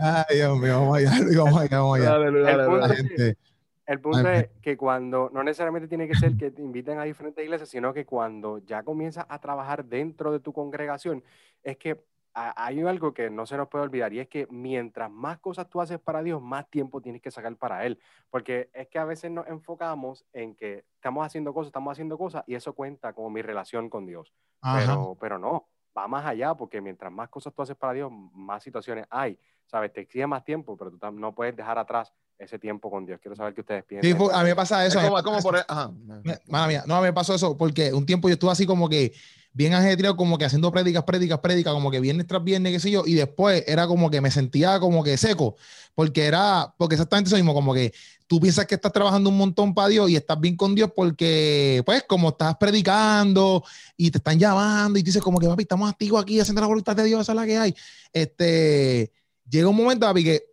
Ay, 0.00 0.36
Dios 0.36 0.58
mío, 0.58 0.80
vamos 0.80 0.96
allá, 0.98 1.10
vamos 1.36 1.60
allá, 1.60 1.78
vamos 1.78 1.98
allá. 1.98 2.10
Dale, 2.10 2.26
El 2.26 2.42
dale, 2.44 2.64
punto 2.66 2.86
es- 2.86 2.96
gente. 2.96 3.36
El 3.84 4.00
punto 4.00 4.28
es 4.30 4.48
que 4.62 4.76
cuando, 4.76 5.28
no 5.34 5.42
necesariamente 5.42 5.88
tiene 5.88 6.06
que 6.06 6.14
ser 6.14 6.36
que 6.36 6.50
te 6.52 6.62
inviten 6.62 6.98
a 7.00 7.04
diferentes 7.04 7.44
iglesias, 7.44 7.68
sino 7.68 7.92
que 7.92 8.06
cuando 8.06 8.58
ya 8.58 8.82
comienzas 8.84 9.26
a 9.28 9.40
trabajar 9.40 9.84
dentro 9.84 10.30
de 10.32 10.38
tu 10.40 10.52
congregación, 10.52 11.22
es 11.64 11.76
que 11.76 12.00
hay 12.34 12.80
algo 12.80 13.12
que 13.12 13.28
no 13.30 13.44
se 13.46 13.56
nos 13.56 13.68
puede 13.68 13.84
olvidar 13.84 14.12
y 14.12 14.20
es 14.20 14.28
que 14.28 14.46
mientras 14.50 15.10
más 15.10 15.38
cosas 15.38 15.68
tú 15.68 15.80
haces 15.80 15.98
para 16.00 16.22
Dios, 16.22 16.40
más 16.40 16.68
tiempo 16.70 17.00
tienes 17.02 17.20
que 17.20 17.30
sacar 17.30 17.54
para 17.56 17.84
Él. 17.84 17.98
Porque 18.30 18.70
es 18.72 18.88
que 18.88 18.98
a 18.98 19.04
veces 19.04 19.30
nos 19.30 19.46
enfocamos 19.48 20.24
en 20.32 20.54
que 20.54 20.84
estamos 20.94 21.26
haciendo 21.26 21.52
cosas, 21.52 21.68
estamos 21.68 21.92
haciendo 21.92 22.16
cosas 22.16 22.44
y 22.46 22.54
eso 22.54 22.72
cuenta 22.74 23.12
como 23.12 23.28
mi 23.30 23.42
relación 23.42 23.90
con 23.90 24.06
Dios. 24.06 24.32
Pero, 24.62 25.16
pero 25.20 25.38
no, 25.38 25.68
va 25.96 26.08
más 26.08 26.24
allá 26.24 26.54
porque 26.54 26.80
mientras 26.80 27.12
más 27.12 27.28
cosas 27.28 27.52
tú 27.52 27.62
haces 27.62 27.76
para 27.76 27.92
Dios, 27.92 28.10
más 28.32 28.62
situaciones 28.62 29.06
hay. 29.10 29.38
¿Sabes? 29.66 29.92
Te 29.92 30.00
exige 30.02 30.26
más 30.26 30.44
tiempo, 30.44 30.76
pero 30.76 30.90
tú 30.90 30.98
no 31.12 31.34
puedes 31.34 31.56
dejar 31.56 31.78
atrás 31.78 32.12
ese 32.38 32.58
tiempo 32.58 32.90
con 32.90 33.06
Dios. 33.06 33.18
Quiero 33.20 33.34
saber 33.36 33.54
qué 33.54 33.60
ustedes 33.62 33.84
piensan. 33.84 34.10
Sí, 34.18 34.28
a 34.32 34.38
mí 34.42 34.48
me 34.50 34.56
pasa 34.56 34.84
Es 34.84 34.94
eso. 34.94 35.02
como, 35.04 35.16
es 35.18 35.24
como 35.24 35.38
por. 35.40 35.56
Ajá. 35.56 35.90
Me- 36.24 36.38
Mala 36.48 36.66
mía, 36.66 36.82
no, 36.86 37.00
me 37.00 37.12
pasó 37.12 37.34
eso 37.34 37.56
porque 37.56 37.92
un 37.92 38.04
tiempo 38.04 38.28
yo 38.28 38.34
estuve 38.34 38.50
así 38.50 38.66
como 38.66 38.88
que 38.88 39.12
bien 39.52 39.74
ajetreado, 39.74 40.16
como 40.16 40.38
que 40.38 40.44
haciendo 40.44 40.72
prédicas, 40.72 41.04
prédicas, 41.04 41.38
prédicas, 41.40 41.72
como 41.72 41.90
que 41.90 42.00
viernes 42.00 42.26
tras 42.26 42.42
viernes, 42.42 42.72
qué 42.72 42.80
sé 42.80 42.90
yo, 42.90 43.04
y 43.06 43.14
después 43.14 43.64
era 43.66 43.86
como 43.86 44.10
que 44.10 44.20
me 44.20 44.30
sentía 44.30 44.80
como 44.80 45.04
que 45.04 45.16
seco, 45.16 45.56
porque 45.94 46.24
era, 46.24 46.74
porque 46.78 46.94
exactamente 46.94 47.28
eso 47.28 47.36
mismo, 47.36 47.54
como 47.54 47.74
que 47.74 47.92
tú 48.26 48.40
piensas 48.40 48.66
que 48.66 48.76
estás 48.76 48.92
trabajando 48.92 49.28
un 49.28 49.36
montón 49.36 49.74
para 49.74 49.88
Dios 49.88 50.08
y 50.08 50.16
estás 50.16 50.40
bien 50.40 50.56
con 50.56 50.74
Dios 50.74 50.90
porque, 50.96 51.82
pues, 51.84 52.04
como 52.08 52.30
estás 52.30 52.56
predicando 52.56 53.62
y 53.96 54.10
te 54.10 54.18
están 54.18 54.38
llamando 54.38 54.98
y 54.98 55.02
dices 55.02 55.22
como 55.22 55.38
que, 55.38 55.46
papi, 55.46 55.62
estamos 55.62 55.90
activos 55.90 56.22
aquí 56.22 56.40
haciendo 56.40 56.62
la 56.62 56.66
voluntad 56.66 56.96
de 56.96 57.04
Dios, 57.04 57.20
esa 57.20 57.32
es 57.32 57.36
la 57.36 57.46
que 57.46 57.58
hay. 57.58 57.74
Este, 58.12 59.12
llega 59.48 59.68
un 59.68 59.76
momento, 59.76 60.06
papi, 60.06 60.24
que 60.24 60.44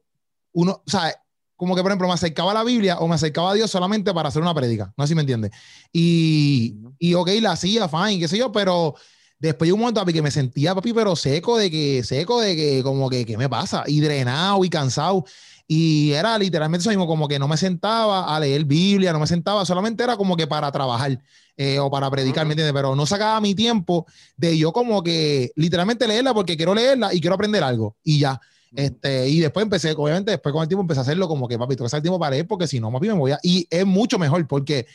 uno, 0.51 0.83
o 0.85 0.89
sea, 0.89 1.15
como 1.59 1.75
que, 1.75 1.81
por 1.81 1.91
ejemplo, 1.91 2.07
me 2.07 2.13
acercaba 2.13 2.51
a 2.51 2.53
la 2.53 2.63
Biblia 2.63 2.99
o 2.99 3.07
me 3.09 3.15
acercaba 3.15 3.51
a 3.51 3.53
Dios 3.53 3.69
solamente 3.69 4.13
para 4.13 4.29
hacer 4.29 4.41
una 4.41 4.53
prédica. 4.53 4.93
No 4.95 5.03
sé 5.03 5.09
si 5.09 5.15
me 5.15 5.21
entiendes. 5.21 5.51
Y, 5.91 6.77
y 6.97 7.15
ok, 7.15 7.31
la 7.41 7.51
hacía, 7.51 7.89
fine, 7.89 8.17
qué 8.17 8.29
sé 8.29 8.37
yo, 8.37 8.49
pero 8.49 8.95
después 9.37 9.67
de 9.67 9.73
un 9.73 9.81
momento, 9.81 9.99
papi, 9.99 10.13
que 10.13 10.21
me 10.21 10.31
sentía, 10.31 10.73
papi, 10.73 10.93
pero 10.93 11.17
seco 11.17 11.57
de 11.57 11.69
que, 11.69 12.01
seco 12.05 12.39
de 12.39 12.55
que, 12.55 12.81
como 12.81 13.09
que, 13.09 13.25
¿qué 13.25 13.37
me 13.37 13.49
pasa? 13.49 13.83
Y 13.87 13.99
drenado 13.99 14.63
y 14.63 14.69
cansado. 14.69 15.25
Y 15.67 16.13
era 16.13 16.37
literalmente 16.37 16.83
eso 16.83 16.91
mismo, 16.91 17.05
como 17.07 17.27
que 17.27 17.37
no 17.39 17.49
me 17.49 17.57
sentaba 17.57 18.33
a 18.33 18.39
leer 18.39 18.63
Biblia, 18.63 19.11
no 19.11 19.19
me 19.19 19.27
sentaba, 19.27 19.65
solamente 19.65 20.01
era 20.01 20.15
como 20.15 20.37
que 20.37 20.47
para 20.47 20.71
trabajar 20.71 21.21
eh, 21.57 21.77
o 21.77 21.91
para 21.91 22.09
predicar, 22.09 22.45
¿me 22.45 22.53
entiendes? 22.53 22.73
Pero 22.73 22.95
no 22.95 23.05
sacaba 23.05 23.41
mi 23.41 23.53
tiempo 23.53 24.05
de 24.37 24.57
yo 24.57 24.71
como 24.71 25.03
que 25.03 25.51
literalmente 25.57 26.07
leerla 26.07 26.33
porque 26.33 26.55
quiero 26.55 26.73
leerla 26.73 27.13
y 27.13 27.19
quiero 27.19 27.35
aprender 27.35 27.63
algo. 27.65 27.97
Y 28.01 28.19
ya. 28.19 28.39
Este, 28.75 29.27
y 29.29 29.39
después 29.39 29.63
empecé, 29.63 29.93
obviamente, 29.97 30.31
después 30.31 30.53
con 30.53 30.61
el 30.61 30.67
tiempo 30.67 30.81
empecé 30.81 30.99
a 30.99 31.03
hacerlo 31.03 31.27
como 31.27 31.47
que, 31.47 31.57
papi, 31.57 31.75
tengo 31.75 31.89
que 31.89 31.95
el 31.95 32.01
tiempo 32.01 32.19
para 32.19 32.31
leer 32.31 32.47
porque 32.47 32.67
si 32.67 32.79
no, 32.79 32.91
papi, 32.91 33.07
me 33.07 33.13
voy 33.13 33.31
a... 33.31 33.39
Y 33.41 33.67
es 33.69 33.85
mucho 33.85 34.19
mejor 34.19 34.45
porque 34.47 34.85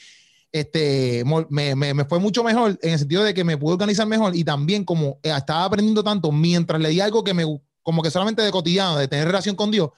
este, 0.52 1.24
me, 1.50 1.74
me, 1.74 1.94
me 1.94 2.04
fue 2.04 2.20
mucho 2.20 2.44
mejor 2.44 2.78
en 2.80 2.92
el 2.92 2.98
sentido 2.98 3.24
de 3.24 3.34
que 3.34 3.42
me 3.42 3.56
pude 3.56 3.72
organizar 3.74 4.06
mejor 4.06 4.36
y 4.36 4.44
también 4.44 4.84
como 4.84 5.18
eh, 5.22 5.32
estaba 5.36 5.64
aprendiendo 5.64 6.04
tanto 6.04 6.30
mientras 6.30 6.80
leía 6.80 7.04
algo 7.04 7.24
que 7.24 7.34
me, 7.34 7.44
como 7.82 8.02
que 8.02 8.10
solamente 8.10 8.40
de 8.42 8.52
cotidiano, 8.52 8.96
de 8.96 9.08
tener 9.08 9.26
relación 9.26 9.56
con 9.56 9.70
Dios, 9.72 9.90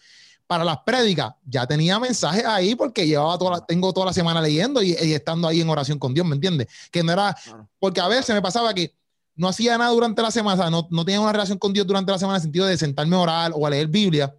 para 0.47 0.65
las 0.65 0.79
prédicas 0.87 1.35
ya 1.45 1.67
tenía 1.67 1.99
mensajes 1.99 2.45
ahí 2.47 2.75
porque 2.75 3.07
llevaba 3.07 3.37
toda 3.37 3.51
la- 3.59 3.67
tengo 3.67 3.93
toda 3.93 4.07
la 4.07 4.13
semana 4.13 4.41
leyendo 4.41 4.81
y, 4.83 4.93
y 4.93 5.13
estando 5.13 5.49
ahí 5.49 5.61
en 5.61 5.69
oración 5.69 5.99
con 5.99 6.15
Dios, 6.15 6.27
¿me 6.27 6.37
entiendes? 6.37 6.69
Que 6.91 7.03
no 7.03 7.13
era, 7.13 7.37
porque 7.79 8.01
a 8.01 8.09
veces 8.09 8.35
me 8.35 8.41
pasaba 8.41 8.73
que 8.73 8.95
no 9.37 9.49
hacía 9.49 9.79
nada 9.79 9.91
durante 9.91 10.23
la 10.23 10.31
semana, 10.31 10.55
o 10.55 10.57
sea, 10.57 10.71
no, 10.71 10.89
no 10.91 11.05
tenía 11.05 11.21
una 11.21 11.33
relación 11.33 11.59
con 11.59 11.73
Dios 11.73 11.87
durante 11.87 12.11
la 12.11 12.19
semana 12.19 12.37
en 12.37 12.41
el 12.41 12.43
sentido 12.43 12.67
de 12.67 12.77
sentarme 12.77 13.17
a 13.17 13.21
orar 13.21 13.53
o 13.55 13.67
a 13.67 13.71
leer 13.71 13.87
Biblia. 13.89 14.35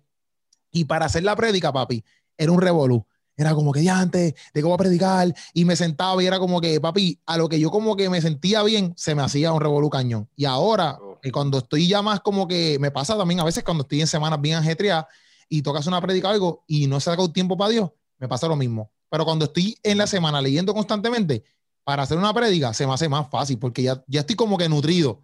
Y 0.71 0.85
para 0.85 1.05
hacer 1.05 1.23
la 1.23 1.35
prédica, 1.35 1.71
papi, 1.71 2.03
era 2.37 2.51
un 2.51 2.59
revolú. 2.61 3.05
Era 3.35 3.53
como 3.53 3.71
que 3.71 3.83
ya 3.83 3.99
antes 3.99 4.33
de 4.51 4.61
cómo 4.63 4.75
predicar 4.77 5.33
y 5.53 5.63
me 5.63 5.75
sentaba 5.75 6.21
y 6.23 6.25
era 6.25 6.39
como 6.39 6.59
que, 6.59 6.81
papi, 6.81 7.19
a 7.27 7.37
lo 7.37 7.47
que 7.47 7.59
yo 7.59 7.69
como 7.69 7.95
que 7.95 8.09
me 8.09 8.19
sentía 8.19 8.63
bien, 8.63 8.93
se 8.97 9.13
me 9.13 9.21
hacía 9.21 9.53
un 9.53 9.61
revolú 9.61 9.89
cañón. 9.91 10.27
Y 10.35 10.45
ahora, 10.45 10.97
Oh. 10.99 11.19
eh, 11.21 11.31
cuando 11.31 11.59
estoy 11.59 11.87
ya 11.87 12.01
más 12.01 12.19
como 12.21 12.47
que, 12.47 12.77
me 12.79 12.89
pasa 12.89 13.15
también 13.15 13.39
a 13.39 13.43
veces 13.43 13.63
cuando 13.63 13.83
estoy 13.83 14.01
en 14.01 14.07
semanas 14.07 14.41
bien 14.41 14.55
ajetreadas 14.55 15.05
y 15.47 15.61
tocas 15.61 15.85
una 15.85 16.01
prédica 16.01 16.29
o 16.29 16.31
algo 16.31 16.63
y 16.67 16.87
no 16.87 16.97
un 16.97 17.33
tiempo 17.33 17.55
para 17.55 17.69
Dios, 17.69 17.91
me 18.17 18.27
pasa 18.27 18.47
lo 18.47 18.55
mismo. 18.55 18.91
Pero 19.09 19.23
cuando 19.23 19.45
estoy 19.45 19.77
en 19.83 19.99
la 19.99 20.07
semana 20.07 20.41
leyendo 20.41 20.73
constantemente, 20.73 21.43
para 21.87 22.03
hacer 22.03 22.17
una 22.17 22.33
prédica 22.33 22.73
se 22.73 22.85
me 22.85 22.93
hace 22.93 23.07
más 23.07 23.29
fácil 23.29 23.57
porque 23.59 23.81
ya, 23.81 24.03
ya 24.07 24.19
estoy 24.19 24.35
como 24.35 24.57
que 24.57 24.67
nutrido. 24.67 25.23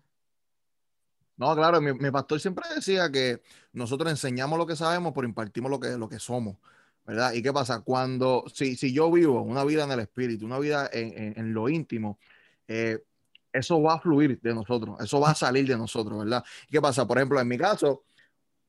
No, 1.36 1.56
claro, 1.56 1.82
mi, 1.82 1.94
mi 1.94 2.12
pastor 2.12 2.40
siempre 2.40 2.64
decía 2.74 3.12
que 3.12 3.42
nosotros 3.74 4.10
enseñamos 4.12 4.58
lo 4.58 4.68
que 4.68 4.76
sabemos, 4.76 5.14
pero 5.16 5.28
impartimos 5.28 5.72
lo 5.72 5.80
que, 5.80 5.98
lo 5.98 6.08
que 6.08 6.20
somos, 6.20 6.58
¿verdad? 7.06 7.34
¿Y 7.34 7.42
qué 7.42 7.52
pasa? 7.52 7.82
Cuando, 7.82 8.46
si, 8.54 8.76
si 8.78 8.94
yo 8.94 9.12
vivo 9.12 9.42
una 9.42 9.64
vida 9.66 9.84
en 9.84 9.92
el 9.92 10.00
espíritu, 10.02 10.46
una 10.46 10.60
vida 10.60 10.90
en, 10.94 11.34
en- 11.38 11.54
lo 11.54 11.68
íntimo, 11.70 12.20
eh, 12.68 13.04
eso 13.52 13.82
va 13.82 13.96
a 13.96 14.00
fluir 14.00 14.40
de 14.42 14.54
nosotros, 14.54 14.98
eso 15.02 15.20
va 15.20 15.32
a 15.32 15.36
salir 15.36 15.68
de 15.68 15.76
nosotros, 15.78 16.20
¿verdad? 16.20 16.44
¿Qué 16.70 16.80
pasa? 16.82 17.06
Por 17.08 17.18
ejemplo, 17.18 17.40
en 17.42 17.48
mi 17.48 17.58
caso, 17.58 18.04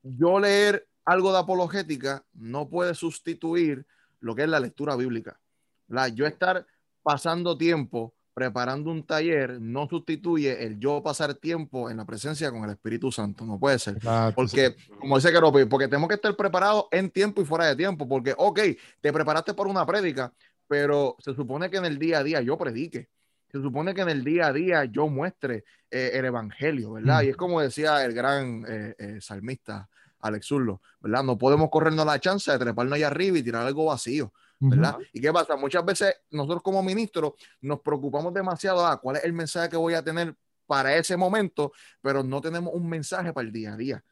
yo 0.02 0.38
leer 0.40 0.88
algo 1.04 1.32
de 1.32 1.38
apologética 1.38 2.24
no 2.34 2.68
puede 2.68 2.94
sustituir 2.94 3.86
lo 4.20 4.34
que 4.34 4.42
es 4.44 4.48
la 4.48 4.60
lectura 4.60 4.96
bíblica. 4.96 5.40
¿verdad? 5.86 6.08
Yo 6.14 6.26
estar 6.26 6.66
pasando 7.04 7.56
tiempo 7.56 8.12
preparando 8.34 8.90
un 8.90 9.06
taller 9.06 9.60
no 9.60 9.88
sustituye 9.88 10.64
el 10.64 10.80
yo 10.80 11.00
pasar 11.02 11.34
tiempo 11.34 11.88
en 11.88 11.96
la 11.98 12.04
presencia 12.04 12.50
con 12.50 12.64
el 12.64 12.70
Espíritu 12.70 13.12
Santo. 13.12 13.46
No 13.46 13.58
puede 13.58 13.78
ser. 13.78 13.98
porque, 14.34 14.74
como 14.98 15.16
dice 15.16 15.32
Keropi, 15.32 15.64
porque 15.66 15.86
tenemos 15.86 16.08
que 16.08 16.16
estar 16.16 16.34
preparados 16.34 16.86
en 16.90 17.10
tiempo 17.10 17.40
y 17.40 17.44
fuera 17.44 17.66
de 17.66 17.76
tiempo. 17.76 18.08
Porque, 18.08 18.34
ok, 18.36 18.60
te 19.00 19.12
preparaste 19.12 19.54
por 19.54 19.68
una 19.68 19.86
prédica, 19.86 20.32
pero 20.66 21.16
se 21.20 21.32
supone 21.32 21.70
que 21.70 21.76
en 21.76 21.84
el 21.84 21.96
día 21.96 22.18
a 22.18 22.24
día 22.24 22.42
yo 22.42 22.58
predique. 22.58 23.08
Se 23.52 23.62
supone 23.62 23.94
que 23.94 24.00
en 24.00 24.08
el 24.08 24.24
día 24.24 24.48
a 24.48 24.52
día 24.52 24.84
yo 24.84 25.06
muestre 25.06 25.64
eh, 25.88 26.10
el 26.14 26.24
evangelio, 26.24 26.94
¿verdad? 26.94 27.22
Mm. 27.22 27.26
Y 27.26 27.28
es 27.28 27.36
como 27.36 27.60
decía 27.60 28.04
el 28.04 28.14
gran 28.14 28.64
eh, 28.66 28.96
eh, 28.98 29.18
salmista 29.20 29.88
Alex 30.18 30.46
Zurlo, 30.46 30.82
¿verdad? 31.00 31.22
No 31.22 31.38
podemos 31.38 31.70
corrernos 31.70 32.04
la 32.04 32.18
chance 32.18 32.50
de 32.50 32.58
treparnos 32.58 32.94
allá 32.94 33.06
arriba 33.06 33.38
y 33.38 33.44
tirar 33.44 33.64
algo 33.64 33.84
vacío. 33.84 34.32
¿Verdad? 34.70 34.98
¿Y 35.12 35.20
qué 35.20 35.32
pasa? 35.32 35.56
Muchas 35.56 35.84
veces 35.84 36.14
nosotros 36.30 36.62
como 36.62 36.82
ministros 36.82 37.32
nos 37.60 37.80
preocupamos 37.80 38.32
demasiado, 38.32 38.84
ah, 38.86 39.00
¿cuál 39.00 39.16
es 39.16 39.24
el 39.24 39.32
mensaje 39.32 39.68
que 39.68 39.76
voy 39.76 39.94
a 39.94 40.02
tener 40.02 40.34
para 40.66 40.96
ese 40.96 41.16
momento? 41.16 41.72
Pero 42.00 42.22
no 42.22 42.40
tenemos 42.40 42.72
un 42.74 42.88
mensaje 42.88 43.32
para 43.32 43.46
el 43.46 43.52
día 43.52 43.74
a 43.74 43.76
día. 43.76 44.04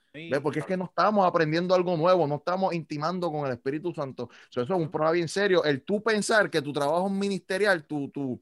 Porque 0.42 0.60
es 0.60 0.66
que 0.66 0.76
no 0.76 0.84
estamos 0.84 1.26
aprendiendo 1.26 1.74
algo 1.74 1.96
nuevo, 1.96 2.26
no 2.26 2.36
estamos 2.36 2.74
intimando 2.74 3.32
con 3.32 3.46
el 3.46 3.52
Espíritu 3.52 3.94
Santo. 3.94 4.28
eso 4.50 4.60
es 4.60 4.70
un 4.70 4.90
problema 4.90 5.12
bien 5.12 5.28
serio. 5.28 5.64
El 5.64 5.82
tú 5.82 6.02
pensar 6.02 6.50
que 6.50 6.60
tu 6.60 6.72
trabajo 6.72 7.08
ministerial, 7.08 7.84
tu, 7.84 8.10
tu, 8.10 8.38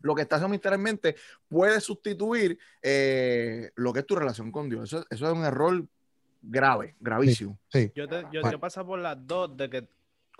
lo 0.00 0.14
que 0.14 0.22
estás 0.22 0.36
haciendo 0.36 0.50
ministerialmente, 0.50 1.16
puede 1.48 1.80
sustituir 1.80 2.56
eh, 2.80 3.72
lo 3.74 3.92
que 3.92 4.00
es 4.00 4.06
tu 4.06 4.14
relación 4.14 4.52
con 4.52 4.70
Dios. 4.70 4.84
Eso, 4.84 5.04
eso 5.10 5.26
es 5.26 5.32
un 5.32 5.44
error 5.44 5.84
grave, 6.40 6.94
gravísimo. 7.00 7.58
Yo, 7.94 8.08
te, 8.08 8.24
yo, 8.32 8.48
yo 8.48 8.60
paso 8.60 8.86
por 8.86 9.00
las 9.00 9.16
dos 9.26 9.56
de 9.56 9.70
que 9.70 9.88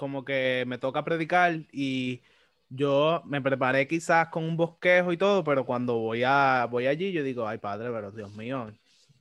como 0.03 0.25
que 0.25 0.65
me 0.67 0.79
toca 0.79 1.05
predicar 1.05 1.61
y 1.71 2.23
yo 2.69 3.23
me 3.25 3.41
preparé 3.41 3.87
quizás 3.87 4.31
con 4.31 4.43
un 4.43 4.57
bosquejo 4.57 5.13
y 5.13 5.17
todo, 5.17 5.45
pero 5.45 5.65
cuando 5.65 5.97
voy 5.99 6.25
a 6.25 6.67
voy 6.69 6.89
allí 6.89 7.13
yo 7.13 7.23
digo, 7.23 7.47
ay 7.47 7.59
padre, 7.59 7.89
pero 7.93 8.11
Dios 8.11 8.35
mío, 8.35 8.73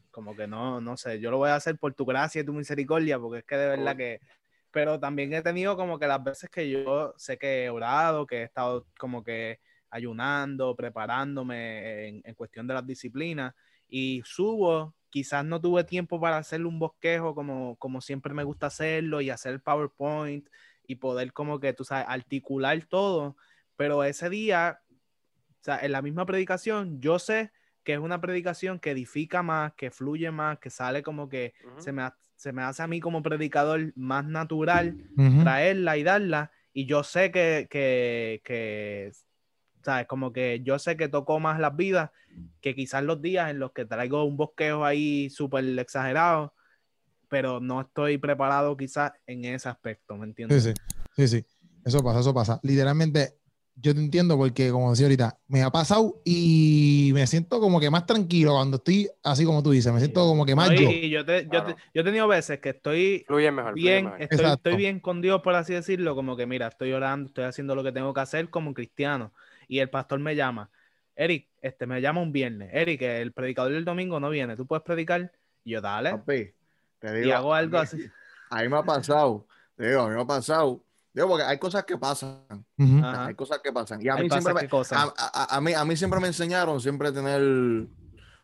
como 0.09 0.35
que 0.35 0.47
no, 0.47 0.81
no 0.81 0.97
sé, 0.97 1.19
yo 1.19 1.29
lo 1.29 1.37
voy 1.37 1.51
a 1.51 1.55
hacer 1.55 1.77
por 1.77 1.93
tu 1.93 2.03
gracia 2.03 2.41
y 2.41 2.45
tu 2.45 2.53
misericordia, 2.53 3.19
porque 3.19 3.39
es 3.41 3.45
que 3.45 3.57
de 3.57 3.67
verdad 3.67 3.95
que, 3.95 4.21
pero 4.71 4.99
también 4.99 5.31
he 5.35 5.43
tenido 5.43 5.77
como 5.77 5.99
que 5.99 6.07
las 6.07 6.23
veces 6.23 6.49
que 6.49 6.67
yo 6.67 7.13
sé 7.15 7.37
que 7.37 7.65
he 7.65 7.69
orado, 7.69 8.25
que 8.25 8.37
he 8.37 8.43
estado 8.43 8.87
como 8.97 9.23
que 9.23 9.59
ayunando, 9.91 10.75
preparándome 10.75 12.07
en, 12.07 12.21
en 12.25 12.33
cuestión 12.33 12.65
de 12.65 12.73
las 12.73 12.87
disciplinas 12.87 13.53
y 13.87 14.23
subo 14.25 14.95
quizás 15.11 15.45
no 15.45 15.61
tuve 15.61 15.83
tiempo 15.83 16.19
para 16.19 16.37
hacerle 16.37 16.65
un 16.65 16.79
bosquejo 16.79 17.35
como, 17.35 17.75
como 17.77 18.01
siempre 18.01 18.33
me 18.33 18.43
gusta 18.43 18.67
hacerlo 18.67 19.21
y 19.21 19.29
hacer 19.29 19.53
el 19.53 19.61
PowerPoint 19.61 20.47
y 20.91 20.95
poder 20.95 21.33
como 21.33 21.59
que, 21.59 21.73
tú 21.73 21.83
sabes, 21.83 22.05
articular 22.07 22.83
todo, 22.85 23.37
pero 23.75 24.03
ese 24.03 24.29
día, 24.29 24.81
o 25.59 25.63
sea, 25.63 25.79
en 25.79 25.91
la 25.91 26.01
misma 26.01 26.25
predicación, 26.25 26.99
yo 26.99 27.17
sé 27.17 27.51
que 27.83 27.93
es 27.93 27.99
una 27.99 28.21
predicación 28.21 28.79
que 28.79 28.91
edifica 28.91 29.41
más, 29.41 29.73
que 29.73 29.89
fluye 29.89 30.29
más, 30.31 30.59
que 30.59 30.69
sale 30.69 31.01
como 31.01 31.29
que 31.29 31.53
se, 31.77 31.91
me, 31.91 32.07
se 32.35 32.53
me 32.53 32.61
hace 32.61 32.83
a 32.83 32.87
mí 32.87 32.99
como 32.99 33.23
predicador 33.23 33.91
más 33.95 34.25
natural 34.25 34.97
traerla 35.41 35.97
y 35.97 36.03
darla, 36.03 36.51
y 36.73 36.85
yo 36.85 37.03
sé 37.03 37.31
que, 37.31 37.67
que, 37.69 38.41
que 38.43 39.11
¿sabes? 39.81 40.07
Como 40.07 40.31
que 40.31 40.61
yo 40.63 40.77
sé 40.77 40.95
que 40.95 41.07
tocó 41.07 41.39
más 41.39 41.59
las 41.59 41.75
vidas 41.75 42.11
que 42.61 42.75
quizás 42.75 43.03
los 43.03 43.21
días 43.21 43.49
en 43.49 43.59
los 43.59 43.71
que 43.71 43.85
traigo 43.85 44.23
un 44.23 44.37
bosquejo 44.37 44.85
ahí 44.85 45.29
súper 45.29 45.65
exagerado, 45.79 46.53
pero 47.31 47.61
no 47.61 47.79
estoy 47.79 48.17
preparado 48.17 48.75
quizás 48.75 49.13
en 49.25 49.45
ese 49.45 49.69
aspecto, 49.69 50.17
¿me 50.17 50.25
entiendes? 50.25 50.63
Sí, 50.63 50.73
sí, 51.15 51.27
sí, 51.27 51.39
sí. 51.39 51.45
Eso 51.85 52.03
pasa, 52.03 52.19
eso 52.19 52.33
pasa. 52.33 52.59
Literalmente, 52.61 53.37
yo 53.73 53.95
te 53.95 54.01
entiendo 54.01 54.37
porque, 54.37 54.69
como 54.69 54.89
decía 54.89 55.05
ahorita, 55.05 55.39
me 55.47 55.63
ha 55.63 55.69
pasado 55.69 56.21
y 56.25 57.11
me 57.13 57.25
siento 57.25 57.61
como 57.61 57.79
que 57.79 57.89
más 57.89 58.05
tranquilo 58.05 58.51
cuando 58.51 58.75
estoy 58.77 59.09
así 59.23 59.45
como 59.45 59.63
tú 59.63 59.71
dices, 59.71 59.93
me 59.93 60.01
siento 60.01 60.27
como 60.27 60.45
que 60.45 60.55
más 60.55 60.71
yo. 60.71 60.91
yo, 60.91 61.23
te, 61.23 61.47
yo, 61.49 61.63
he 61.93 62.03
tenido 62.03 62.27
veces 62.27 62.59
que 62.59 62.71
estoy 62.71 63.25
bien, 63.75 64.11
Estoy, 64.19 64.51
estoy, 64.51 64.75
bien 64.75 64.99
con 64.99 65.21
Dios, 65.21 65.41
por 65.41 65.55
así 65.55 65.73
decirlo, 65.73 66.15
como 66.15 66.35
que 66.35 66.45
mira, 66.45 66.67
estoy 66.67 66.91
orando, 66.91 67.29
estoy 67.29 67.45
haciendo 67.45 67.75
lo 67.75 67.83
que 67.83 67.93
tengo 67.93 68.13
que 68.13 68.19
hacer 68.19 68.49
como 68.49 68.73
cristiano 68.73 69.33
y 69.69 69.79
el 69.79 69.89
pastor 69.89 70.19
me 70.19 70.35
llama, 70.35 70.69
Eric, 71.15 71.47
este 71.61 71.87
me 71.87 72.01
llama 72.01 72.19
un 72.19 72.33
viernes, 72.33 72.71
Eric, 72.73 73.03
el 73.03 73.31
predicador 73.31 73.71
del 73.71 73.85
domingo 73.85 74.19
no 74.19 74.29
viene, 74.29 74.57
tú 74.57 74.67
puedes 74.67 74.83
predicar, 74.83 75.31
y 75.63 75.71
yo 75.71 75.79
dale, 75.79 76.11
te 77.01 77.13
digo, 77.13 77.27
y 77.27 77.31
hago 77.31 77.53
algo 77.53 77.77
así. 77.77 78.09
A 78.49 78.61
mí 78.61 78.69
me 78.69 78.77
ha 78.77 78.83
pasado, 78.83 79.47
te 79.75 79.87
digo, 79.87 80.01
a 80.01 80.09
mí 80.09 80.15
me 80.15 80.21
ha 80.21 80.25
pasado, 80.25 80.83
digo, 81.13 81.29
porque 81.29 81.45
hay 81.45 81.57
cosas 81.57 81.85
que 81.85 81.97
pasan, 81.97 82.43
hay 82.77 83.33
cosas 83.33 83.59
que 83.63 83.71
pasan, 83.71 84.01
y 84.01 84.09
a 84.09 84.17
mí, 84.17 84.29
siempre 84.29 84.53
me, 84.53 84.69
a, 84.91 85.61
mí, 85.61 85.73
a 85.73 85.85
mí 85.85 85.95
siempre 85.95 86.19
me 86.19 86.27
enseñaron 86.27 86.81
siempre 86.81 87.13
tener 87.13 87.87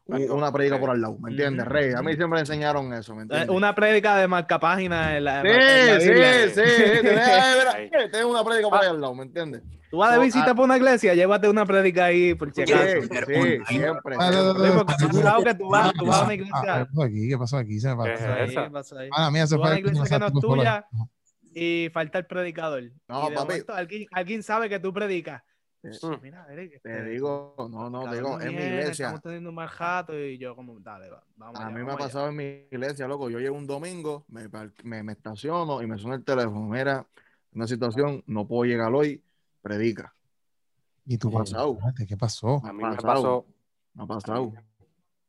una 0.08 0.52
prédica 0.52 0.80
por 0.80 0.90
al 0.90 1.02
lado, 1.02 1.18
¿me 1.20 1.32
entiendes? 1.32 1.66
Rey, 1.66 1.94
a 1.94 2.02
mí 2.02 2.16
siempre 2.16 2.28
me 2.36 2.40
enseñaron 2.40 2.94
eso, 2.94 3.16
¿me 3.16 3.24
entiendes? 3.24 3.50
Una 3.50 3.76
prédica 3.76 4.18
de 4.18 4.28
marca 4.28 4.60
página 4.60 5.18
en 5.18 5.24
la, 5.24 5.42
sí, 5.42 5.48
en 5.50 6.02
sí, 6.02 6.08
sí, 6.56 6.62
sí, 6.66 8.12
tengo 8.12 8.32
una 8.32 8.44
prédica 8.44 8.70
por 8.70 8.82
ahí 8.82 8.90
al 8.90 9.02
lado, 9.02 9.16
¿me 9.16 9.24
entiendes? 9.24 9.64
Tú 9.90 9.98
vas 9.98 10.14
de 10.14 10.20
visita 10.20 10.54
por 10.54 10.66
una 10.66 10.76
iglesia, 10.76 11.14
llévate 11.14 11.48
una 11.48 11.66
prédica 11.66 12.06
ahí, 12.06 12.34
por 12.36 12.54
si 12.54 12.64
acaso. 12.64 13.02
Sí, 13.02 13.60
siempre. 13.68 14.18
Cuidado 14.18 15.44
que 15.44 15.56
tú 15.56 15.70
vas, 15.70 15.94
tú 15.94 16.06
vas 16.06 16.22
a 16.22 16.24
una 16.26 16.34
iglesia. 16.34 16.88
¿Qué 17.30 17.38
pasó 17.38 17.58
aquí? 17.58 17.80
¿Qué 17.80 18.70
pasó 18.70 18.98
ahí? 18.98 19.10
Ah, 19.14 19.32
mía, 19.32 19.48
se 19.48 19.56
fue. 19.56 19.68
Una 19.68 19.80
iglesia 19.80 20.04
que 20.04 20.20
no 20.20 20.28
es 20.28 20.34
tuya 20.34 20.86
y 21.54 21.90
falta 21.94 22.20
el 22.20 22.26
predicador. 22.26 22.84
No, 23.08 23.30
papi. 23.34 23.64
alguien, 23.70 24.08
alguien 24.12 24.44
sabe 24.44 24.70
que 24.70 24.80
tú 24.80 24.94
predicas 24.94 25.42
Mm. 25.84 26.22
Mira, 26.22 26.48
Eric, 26.50 26.82
te 26.82 26.92
este, 26.92 27.10
digo, 27.12 27.56
no, 27.58 27.90
no, 27.90 28.12
digo, 28.12 28.42
en 28.42 28.56
mi 28.56 28.64
iglesia. 28.64 29.06
Estamos 29.08 29.22
teniendo 29.22 29.50
un 29.50 29.56
mal 29.56 29.68
jato 29.68 30.18
y 30.18 30.38
yo 30.38 30.56
como, 30.56 30.80
dale, 30.80 31.10
vamos 31.36 31.60
A 31.60 31.70
mí 31.70 31.84
me 31.84 31.92
ha 31.92 31.98
pasado 31.98 32.30
en 32.30 32.36
mi 32.36 32.44
iglesia, 32.72 33.08
loco, 33.08 33.30
yo 33.30 33.40
llego 33.40 33.56
un 33.56 33.68
domingo, 33.68 34.26
me, 34.28 34.50
me, 35.04 35.12
estaciono 35.12 35.82
y 35.82 35.88
me 35.88 35.98
suena 35.98 36.16
el 36.16 36.24
teléfono, 36.24 36.62
mira, 36.62 37.06
una 37.54 37.68
situación, 37.68 38.24
no 38.26 38.48
puedo 38.48 38.66
llegar 38.66 38.94
hoy, 38.94 39.24
predica. 39.62 40.14
¿Y 41.06 41.18
tú 41.18 41.32
pasado? 41.32 41.78
¿Qué 42.08 42.18
pasó? 42.18 42.62
A 42.66 42.74
mí 42.74 42.84
me 42.84 42.96
pasó. 42.98 43.46
Me 43.94 44.04
ha 44.04 44.08
pasado. 44.08 44.54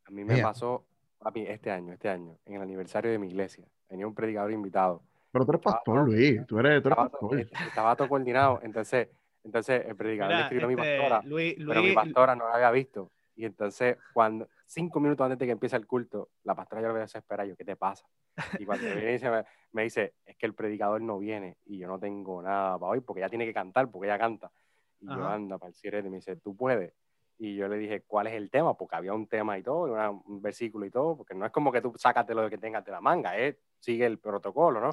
A 0.06 0.10
mí 0.10 0.24
me 0.24 0.42
pasó, 0.42 0.86
papi, 1.18 1.42
este 1.42 1.70
año, 1.70 1.92
este 1.92 2.08
año, 2.08 2.38
en 2.46 2.54
el 2.54 2.62
aniversario 2.62 3.10
de 3.10 3.18
mi 3.18 3.28
iglesia, 3.28 3.64
tenía 3.86 4.06
un 4.06 4.14
predicador 4.14 4.50
invitado. 4.50 5.02
Pero 5.30 5.44
tú 5.44 5.52
eres 5.52 5.62
pastor, 5.62 6.04
Luis, 6.06 6.46
tú 6.46 6.58
eres, 6.58 6.82
tú 6.82 6.88
eres 6.88 6.96
pastor. 6.96 7.40
Estaba 7.40 7.94
todo 7.94 8.08
coordinado, 8.08 8.60
entonces 8.62 9.08
entonces 9.44 9.84
el 9.86 9.96
predicador 9.96 10.34
le 10.34 10.42
escribió 10.42 10.66
a 10.66 10.68
mi 10.68 10.74
este, 10.74 10.98
pastora, 10.98 11.22
pero 11.22 11.82
mi 11.82 11.92
pastora 11.92 12.34
no 12.36 12.48
la 12.48 12.54
había 12.54 12.70
visto. 12.70 13.10
Y 13.38 13.44
entonces, 13.44 13.96
cuando 14.12 14.48
cinco 14.66 14.98
minutos 14.98 15.24
antes 15.24 15.38
de 15.38 15.46
que 15.46 15.52
empiece 15.52 15.76
el 15.76 15.86
culto, 15.86 16.30
la 16.42 16.56
pastora 16.56 16.82
ya 16.82 16.88
lo 16.88 16.94
veía 16.94 17.04
desesperada. 17.04 17.48
Yo, 17.48 17.54
¿qué 17.54 17.64
te 17.64 17.76
pasa? 17.76 18.04
Y 18.58 18.64
cuando 18.64 18.84
viene, 18.84 19.44
me, 19.72 19.82
dice, 19.84 20.14
es 20.26 20.36
que 20.36 20.46
el 20.46 20.54
predicador 20.54 21.00
no 21.00 21.20
viene 21.20 21.56
y 21.64 21.78
yo 21.78 21.86
no 21.86 22.00
tengo 22.00 22.42
nada 22.42 22.76
para 22.76 22.90
hoy 22.90 23.00
porque 23.00 23.20
ella 23.20 23.28
tiene 23.28 23.46
que 23.46 23.54
cantar, 23.54 23.88
porque 23.90 24.08
ella 24.08 24.18
canta. 24.18 24.50
Y 25.00 25.06
yo 25.06 25.24
anda 25.24 25.56
para 25.56 25.68
el 25.68 25.76
cierre 25.76 26.00
y 26.00 26.10
me 26.10 26.16
dice, 26.16 26.34
¿tú 26.34 26.56
puedes? 26.56 26.92
Y 27.38 27.54
yo 27.54 27.68
le 27.68 27.78
dije, 27.78 28.02
¿cuál 28.02 28.26
es 28.26 28.32
el 28.32 28.50
tema? 28.50 28.76
Porque 28.76 28.96
había 28.96 29.12
un 29.12 29.28
tema 29.28 29.56
y 29.56 29.62
todo, 29.62 30.20
un 30.26 30.42
versículo 30.42 30.84
y 30.84 30.90
todo, 30.90 31.16
porque 31.16 31.36
no 31.36 31.46
es 31.46 31.52
como 31.52 31.70
que 31.70 31.80
tú 31.80 31.94
sácate 31.96 32.34
lo 32.34 32.50
que 32.50 32.58
tengas 32.58 32.84
de 32.84 32.90
la 32.90 33.00
manga, 33.00 33.34
sigue 33.78 34.04
el 34.04 34.18
protocolo, 34.18 34.80
¿no? 34.80 34.90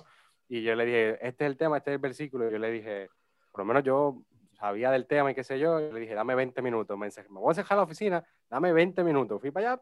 Y 0.47 0.61
yo 0.61 0.75
le 0.75 0.85
dije, 0.85 1.27
este 1.27 1.45
es 1.45 1.51
el 1.51 1.57
tema, 1.57 1.77
este 1.77 1.89
es 1.89 1.95
el 1.95 2.01
versículo. 2.01 2.47
Y 2.47 2.51
yo 2.51 2.59
le 2.59 2.69
dije, 2.69 3.09
por 3.51 3.61
lo 3.61 3.65
menos 3.65 3.83
yo 3.83 4.21
sabía 4.65 4.89
del 4.89 5.05
tema 5.05 5.29
y 5.29 5.35
qué 5.35 5.43
sé 5.43 5.59
yo, 5.59 5.79
y 5.79 5.91
le 5.91 5.99
dije, 5.99 6.15
dame 6.15 6.33
20 6.33 6.59
minutos. 6.63 6.97
Me, 6.97 7.07
me 7.07 7.39
voy 7.39 7.53
a 7.53 7.55
dejar 7.55 7.77
la 7.77 7.83
oficina, 7.83 8.23
dame 8.49 8.73
20 8.73 9.03
minutos. 9.03 9.39
Fui 9.39 9.51
para 9.51 9.73
allá. 9.73 9.81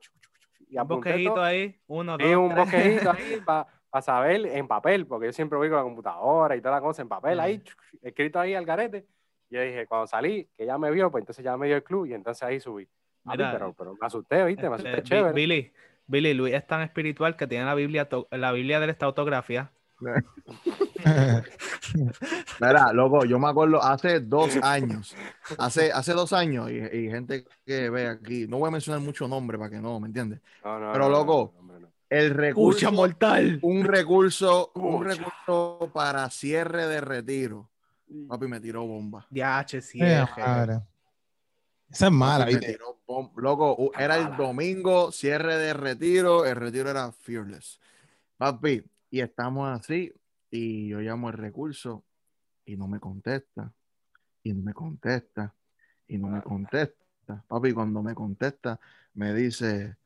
Y 0.68 0.78
un 0.78 0.88
bosquejito 0.88 1.42
ahí, 1.42 1.80
uno, 1.88 2.18
dos, 2.18 2.36
un 2.36 2.54
bosquejito 2.54 3.12
ahí 3.12 3.42
para 3.46 4.02
saber 4.02 4.46
en 4.48 4.68
papel, 4.68 5.08
porque 5.08 5.28
yo 5.28 5.34
siempre 5.34 5.58
voy 5.58 5.70
con 5.70 5.78
la 5.78 5.84
computadora 5.84 6.56
y 6.58 6.62
toda 6.62 6.76
la 6.76 6.82
cosa 6.82 7.02
en 7.02 7.08
papel 7.08 7.40
ahí, 7.40 7.64
escrito 8.02 8.40
ahí 8.40 8.56
al 8.56 8.66
garete. 8.66 9.06
Y 9.50 9.56
yo 9.56 9.62
dije, 9.62 9.88
cuando 9.88 10.08
salí, 10.08 10.50
que 10.58 10.66
ya 10.66 10.78
me 10.78 10.92
vio, 10.92 11.10
pues 11.10 11.22
entonces 11.22 11.46
ya 11.46 11.56
me 11.56 11.68
dio 11.68 11.78
el 11.78 11.84
club 11.84 12.08
y 12.08 12.14
entonces 12.14 12.44
ahí 12.44 12.60
subí. 12.60 12.88
pero, 13.26 13.74
pero 13.74 13.94
me 13.94 14.06
asusté, 14.06 14.44
¿viste? 14.44 14.68
Me 14.68 14.76
asusté 14.76 14.98
este, 14.98 15.04
chévere. 15.04 15.34
Billy, 15.34 15.72
Billy, 16.08 16.34
Luis 16.34 16.54
es 16.54 16.68
tan 16.68 16.82
espiritual 16.82 17.38
que 17.38 17.48
tiene 17.48 17.64
la 17.64 17.76
Biblia, 17.76 18.10
la 18.32 18.52
Biblia 18.52 18.82
de 18.82 18.92
esta 18.92 19.06
autografía. 19.06 19.72
Mira, 22.60 22.94
loco, 22.94 23.26
yo 23.26 23.40
me 23.40 23.50
acuerdo 23.50 23.82
hace 23.82 24.20
dos 24.20 24.58
años, 24.62 25.16
hace, 25.58 25.92
hace 25.92 26.14
dos 26.14 26.34
años, 26.34 26.70
y, 26.72 27.10
gente 27.10 27.46
que 27.66 27.90
ve 27.90 28.08
aquí, 28.08 28.48
no 28.48 28.60
voy 28.60 28.70
a 28.70 28.72
mencionar 28.72 29.02
mucho 29.02 29.28
nombre 29.28 29.58
para 29.58 29.70
que 29.70 29.80
no, 29.80 30.00
¿me 30.00 30.08
entiendes? 30.08 30.40
Pero 30.62 31.10
loco, 31.10 31.54
el 32.10 32.32
recurso, 32.32 32.92
mortal. 32.92 33.60
un 33.62 33.84
recurso, 33.84 34.72
un 34.76 35.04
recurso 35.04 35.90
para 35.94 36.30
cierre 36.30 36.88
de 36.88 37.02
retiro. 37.02 37.70
Papi 38.28 38.48
me 38.48 38.60
tiró 38.60 38.86
bomba. 38.86 39.26
Ya, 39.32 39.66
sí, 39.68 40.00
Esa 40.00 40.84
es 41.90 42.12
mala, 42.12 42.46
Papi, 42.46 42.56
¿viste? 42.56 42.74
tiró 42.74 42.94
Loco, 43.36 43.92
era 43.98 44.18
el 44.18 44.36
domingo, 44.36 45.12
cierre 45.12 45.58
de 45.58 45.74
retiro, 45.74 46.46
el 46.46 46.56
retiro 46.56 46.90
era 46.90 47.12
fearless. 47.12 47.80
Papi, 48.38 48.84
y 49.14 49.22
estamos 49.22 49.70
así, 49.70 50.12
y 50.50 50.88
yo 50.88 51.00
llamo 51.00 51.30
el 51.30 51.38
recurso, 51.38 52.04
y 52.66 52.76
no 52.76 52.88
me 52.88 53.00
contesta, 53.00 53.72
y 54.42 54.54
no 54.54 54.64
me 54.64 54.74
contesta, 54.74 55.54
y 56.08 56.18
no 56.18 56.30
me 56.30 56.42
contesta. 56.42 57.44
Papi, 57.48 57.74
cuando 57.74 58.02
me 58.02 58.16
contesta, 58.16 58.80
me 59.14 59.36
dice, 59.36 59.98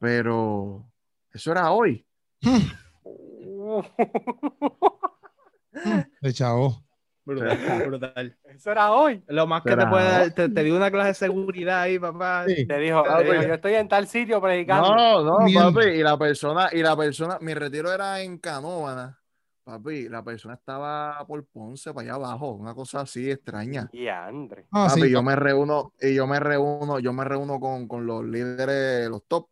pero 0.00 0.84
eso 1.32 1.52
era 1.52 1.70
hoy. 1.70 2.04
De 6.20 6.32
chavo. 6.32 6.82
Brutal, 7.24 7.58
brutal. 7.86 8.36
Eso 8.44 8.70
era 8.72 8.92
hoy. 8.92 9.22
Lo 9.28 9.46
más 9.46 9.62
que 9.62 9.76
te 9.76 9.86
puede 9.86 10.04
dar, 10.04 10.30
te, 10.32 10.48
te 10.48 10.64
dio 10.64 10.76
una 10.76 10.90
clase 10.90 11.08
de 11.08 11.14
seguridad 11.14 11.82
ahí, 11.82 11.98
papá. 11.98 12.44
Sí. 12.46 12.66
Te 12.66 12.78
dijo, 12.78 13.02
Ah, 13.06 13.18
te 13.18 13.32
dijo, 13.32 13.42
yo 13.42 13.54
estoy 13.54 13.74
en 13.74 13.88
tal 13.88 14.06
sitio 14.06 14.40
predicando. 14.40 14.94
No, 14.94 15.22
no, 15.22 15.44
Bien. 15.44 15.72
papi, 15.72 15.86
y 15.86 16.02
la 16.02 16.18
persona, 16.18 16.68
y 16.72 16.82
la 16.82 16.96
persona, 16.96 17.38
mi 17.40 17.54
retiro 17.54 17.92
era 17.92 18.20
en 18.20 18.38
Canóvana. 18.38 19.16
Papi, 19.62 20.08
la 20.08 20.24
persona 20.24 20.54
estaba 20.54 21.24
por 21.26 21.44
Ponce, 21.46 21.92
para 21.92 22.04
allá 22.06 22.14
abajo, 22.14 22.52
una 22.52 22.74
cosa 22.74 23.02
así 23.02 23.30
extraña. 23.30 23.88
Y 23.92 24.08
Andre. 24.08 24.66
Ah, 24.72 24.86
Papi, 24.88 25.02
sí. 25.02 25.10
yo 25.10 25.22
me 25.22 25.36
reúno, 25.36 25.92
y 26.00 26.14
yo 26.14 26.26
me 26.26 26.40
reúno, 26.40 26.98
yo 26.98 27.12
me 27.12 27.24
reúno 27.24 27.60
con, 27.60 27.86
con 27.86 28.06
los 28.06 28.24
líderes, 28.24 29.08
los 29.08 29.24
top, 29.26 29.46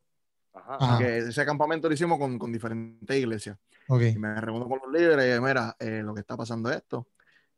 Ajá. 0.53 0.99
Que 0.99 1.19
ese 1.19 1.47
campamento 1.47 1.87
lo 1.89 1.95
hicimos 1.95 2.19
con, 2.19 2.37
con 2.39 2.53
diferentes 2.53 3.17
iglesias. 3.17 3.57
Y 3.89 4.19
me 4.19 4.39
reúno 4.41 4.69
con 4.69 4.81
los 4.85 4.93
líderes 4.93 5.39
y 5.39 5.41
mira, 5.41 5.75
eh, 5.79 6.03
lo 6.05 6.13
que 6.15 6.21
está 6.21 6.37
pasando 6.37 6.69
es 6.69 6.77
esto, 6.77 7.07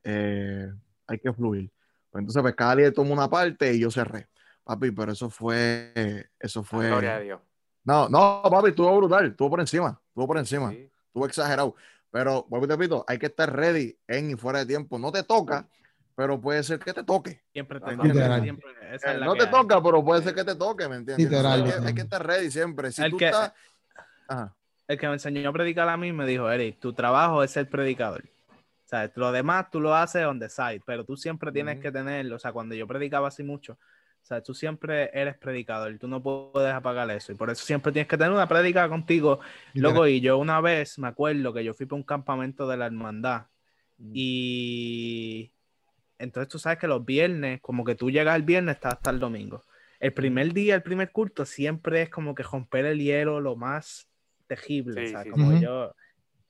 eh, 0.04 0.72
hay 1.06 1.18
que 1.18 1.32
fluir. 1.32 1.70
Pues 2.10 2.22
entonces, 2.22 2.42
pues 2.42 2.54
cada 2.54 2.74
líder 2.74 2.92
toma 2.92 3.12
una 3.12 3.28
parte 3.28 3.72
y 3.72 3.80
yo 3.80 3.90
cerré. 3.90 4.28
Papi, 4.64 4.90
pero 4.90 5.12
eso 5.12 5.30
fue, 5.30 6.28
eso 6.38 6.62
fue. 6.62 6.86
Gloria 6.88 7.16
a 7.16 7.20
Dios. 7.20 7.40
No, 7.84 8.08
no, 8.08 8.42
papi, 8.50 8.68
estuvo 8.70 8.94
brutal, 8.96 9.26
estuvo 9.26 9.50
por 9.50 9.60
encima, 9.60 10.00
estuvo 10.08 10.26
por 10.26 10.38
encima, 10.38 10.70
Sí. 10.70 10.90
estuvo 11.06 11.26
exagerado. 11.26 11.74
Pero, 12.10 12.44
vuelvo 12.48 12.66
y 12.66 12.68
te 12.68 12.74
repito, 12.76 13.04
hay 13.08 13.18
que 13.18 13.26
estar 13.26 13.54
ready 13.54 13.96
en 14.08 14.30
y 14.30 14.34
fuera 14.34 14.58
de 14.60 14.66
tiempo. 14.66 14.98
No 14.98 15.12
te 15.12 15.22
toca, 15.22 15.66
pero 16.16 16.40
puede 16.40 16.62
ser 16.64 16.78
que 16.80 16.92
te 16.92 17.04
toque. 17.04 17.40
Siempre 17.52 17.78
te 17.80 17.86
Ajá. 17.92 17.96
toca, 18.02 18.40
siempre. 18.42 18.66
Esa 18.92 19.10
Eh, 19.12 19.14
es 19.14 19.20
la 19.20 19.26
no 19.26 19.34
te 19.34 19.44
hay. 19.44 19.50
toca, 19.50 19.82
pero 19.82 20.04
puede 20.04 20.22
ser 20.22 20.34
que 20.34 20.44
te 20.44 20.54
toque, 20.56 20.88
¿me 20.88 20.96
entiendes? 20.96 21.30
Literal, 21.30 21.62
Hay 21.64 21.86
hay 21.86 21.94
que 21.94 22.02
estar 22.02 22.24
ready 22.26 22.50
siempre. 22.50 22.90
Si 22.92 23.02
El 23.02 23.12
tú 23.12 23.16
que- 23.16 23.26
estás. 23.26 23.52
Ajá. 24.28 24.54
El 24.88 24.98
que 24.98 25.06
me 25.06 25.12
enseñó 25.14 25.48
a 25.48 25.52
predicar 25.52 25.88
a 25.88 25.96
mí 25.96 26.12
me 26.12 26.26
dijo, 26.26 26.50
Eric, 26.50 26.80
tu 26.80 26.92
trabajo 26.92 27.42
es 27.44 27.52
ser 27.52 27.70
predicador. 27.70 28.24
Lo 29.16 29.32
demás 29.32 29.70
tú 29.70 29.80
lo 29.80 29.94
haces 29.94 30.24
on 30.26 30.38
the 30.40 30.48
side, 30.48 30.82
pero 30.86 31.04
tú 31.04 31.16
siempre 31.16 31.52
tienes 31.52 31.76
Ujú. 31.76 31.82
que 31.82 31.92
tener, 31.92 32.32
o 32.32 32.38
sea, 32.38 32.52
cuando 32.52 32.74
yo 32.74 32.86
predicaba 32.86 33.28
así 33.28 33.42
mucho, 33.42 33.74
o 33.74 34.24
sea, 34.24 34.42
tú 34.42 34.54
siempre 34.54 35.10
eres 35.14 35.36
predicador, 35.38 35.96
tú 35.98 36.06
no 36.08 36.22
puedes 36.22 36.72
apagar 36.72 37.10
eso, 37.10 37.32
y 37.32 37.34
por 37.34 37.50
eso 37.50 37.64
siempre 37.64 37.92
tienes 37.92 38.08
que 38.08 38.16
tener 38.18 38.32
una 38.32 38.48
prédica 38.48 38.88
contigo, 38.88 39.40
Loco, 39.74 40.06
y 40.06 40.20
yo 40.20 40.38
una 40.38 40.60
vez 40.60 40.98
me 40.98 41.08
acuerdo 41.08 41.52
que 41.54 41.64
yo 41.64 41.74
fui 41.74 41.86
para 41.86 41.96
un 41.96 42.02
campamento 42.04 42.66
de 42.68 42.76
la 42.76 42.86
hermandad 42.86 43.46
y 44.12 45.52
entonces 46.18 46.48
tú 46.48 46.58
sabes 46.58 46.78
que 46.78 46.86
los 46.88 47.04
viernes, 47.04 47.60
como 47.60 47.84
que 47.84 47.94
tú 47.94 48.10
llegas 48.10 48.36
el 48.36 48.42
viernes 48.42 48.76
estás 48.76 48.94
hasta 48.94 49.10
el 49.10 49.18
domingo. 49.20 49.62
El 50.00 50.12
primer 50.14 50.52
día, 50.52 50.74
el 50.74 50.82
primer 50.82 51.12
culto, 51.12 51.44
siempre 51.44 52.02
es 52.02 52.10
como 52.10 52.34
que 52.34 52.42
romper 52.42 52.86
el 52.86 52.98
hielo 52.98 53.40
lo 53.40 53.56
más 53.56 54.08
tejible, 54.46 55.00
Sí, 55.00 55.06
¿sabes? 55.06 55.24
sí, 55.24 55.30
como 55.30 55.52
sí. 55.52 55.62
yo, 55.62 55.94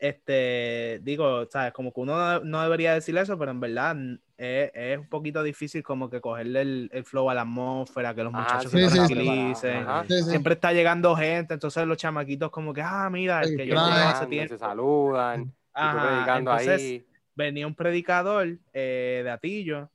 este, 0.00 0.99
digo, 1.02 1.47
¿sabes? 1.50 1.73
Como 1.75 1.92
que 1.92 2.00
uno 2.00 2.40
no, 2.40 2.62
debería 2.62 2.95
decir 2.95 3.16
eso, 3.19 3.38
pero 3.38 3.50
en 3.50 3.61
verdad 3.61 3.97
es, 4.38 4.71
es 4.73 4.99
un 4.99 5.09
poquito 5.09 5.42
difícil 5.42 5.83
como 5.83 6.09
que 6.09 6.23
cogerle 6.23 6.62
el, 6.62 6.90
el 6.92 7.04
flow 7.04 7.28
a 7.28 7.35
la 7.35 7.42
atmósfera, 7.42 8.14
que 8.14 8.25
los 8.25 8.33
Ajá, 8.35 8.42
muchachos 8.42 8.73
sí, 8.73 8.88
se 8.88 8.97
tranquilicen. 8.97 9.87
Sí, 10.09 10.23
sí. 10.23 10.30
Siempre 10.30 10.54
está 10.54 10.73
llegando 10.73 11.14
gente, 11.14 11.52
entonces 11.52 11.87
los 11.87 11.99
chamaquitos 11.99 12.50
como 12.50 12.73
que, 12.73 12.80
ah, 12.80 13.11
mira, 13.11 13.42
el 13.42 13.57
que 13.57 13.66
yo 13.66 13.78
hace 13.78 14.26
tiempo. 14.26 14.54
Se 14.54 14.59
saludan. 14.59 15.42
y 15.42 15.45
tú 15.45 15.52
Ajá, 15.75 16.38
entonces 16.38 16.80
ahí. 16.80 17.06
venía 17.34 17.67
un 17.67 17.75
predicador 17.75 18.58
eh, 18.73 19.21
de 19.23 19.30
Atillo 19.30 19.91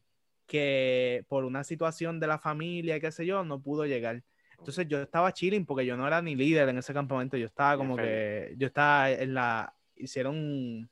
que 0.46 1.26
por 1.28 1.46
una 1.46 1.64
situación 1.64 2.20
de 2.20 2.28
la 2.28 2.38
familia, 2.38 3.00
qué 3.00 3.12
sé 3.12 3.26
yo, 3.26 3.44
no 3.44 3.60
pudo 3.60 3.86
llegar. 3.86 4.22
Entonces 4.60 4.88
yo 4.88 5.02
estaba 5.02 5.34
chilling 5.34 5.66
porque 5.66 5.86
yo 5.86 5.98
no 5.98 6.08
era 6.08 6.22
ni 6.22 6.36
líder 6.36 6.70
en 6.70 6.78
ese 6.78 6.94
campamento, 6.94 7.38
yo 7.38 7.46
estaba 7.46 7.78
como 7.78 7.96
que, 7.98 8.54
yo 8.58 8.68
estaba 8.68 9.12
en 9.12 9.34
la, 9.34 9.75
hicieron, 9.96 10.90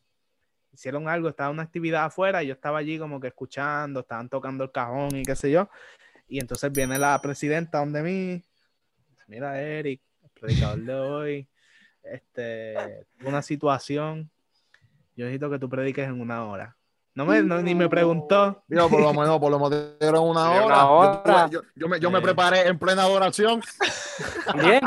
hicieron 0.72 1.08
algo, 1.08 1.30
estaba 1.30 1.50
una 1.50 1.64
actividad 1.64 2.06
afuera 2.06 2.44
y 2.44 2.48
yo 2.48 2.54
estaba 2.54 2.80
allí 2.80 2.98
como 2.98 3.20
que 3.20 3.28
escuchando, 3.28 4.02
estaban 4.02 4.30
tocando 4.30 4.64
el 4.64 4.72
cajón 4.72 5.16
y 5.16 5.24
qué 5.24 5.36
sé 5.36 5.52
yo. 5.52 5.70
Y 6.28 6.40
entonces 6.40 6.72
viene 6.72 6.98
la 6.98 7.20
presidenta 7.22 7.80
donde 7.80 8.02
mí, 8.02 8.44
mira 9.28 9.62
Eric, 9.62 10.02
el 10.24 10.30
predicador 10.30 10.80
de 10.80 10.94
hoy, 10.94 11.48
este, 12.04 13.06
una 13.24 13.42
situación, 13.42 14.30
yo 15.16 15.26
necesito 15.26 15.50
que 15.50 15.60
tú 15.60 15.70
prediques 15.70 16.08
en 16.08 16.20
una 16.20 16.46
hora. 16.46 16.76
No 17.16 17.26
me, 17.26 17.44
no- 17.44 17.62
ni 17.62 17.76
me 17.76 17.88
preguntó. 17.88 18.64
Digo, 18.68 18.90
por 18.90 19.00
lo 19.02 19.14
menos, 19.14 19.40
por 19.40 19.52
lo 19.52 19.60
menos 19.60 20.00
dieron 20.00 20.28
una 20.30 20.50
hora. 20.50 20.66
una 20.66 20.76
Yo- 20.78 20.92
hora. 20.92 21.48
Yo, 21.50 21.62
yo 21.76 21.88
me, 21.88 22.00
yo 22.00 22.10
me 22.10 22.18
Sí. 22.20 22.24
preparé 22.24 22.68
en 22.68 22.80
plena 22.80 23.04
adoración. 23.04 23.62
También. 24.46 24.82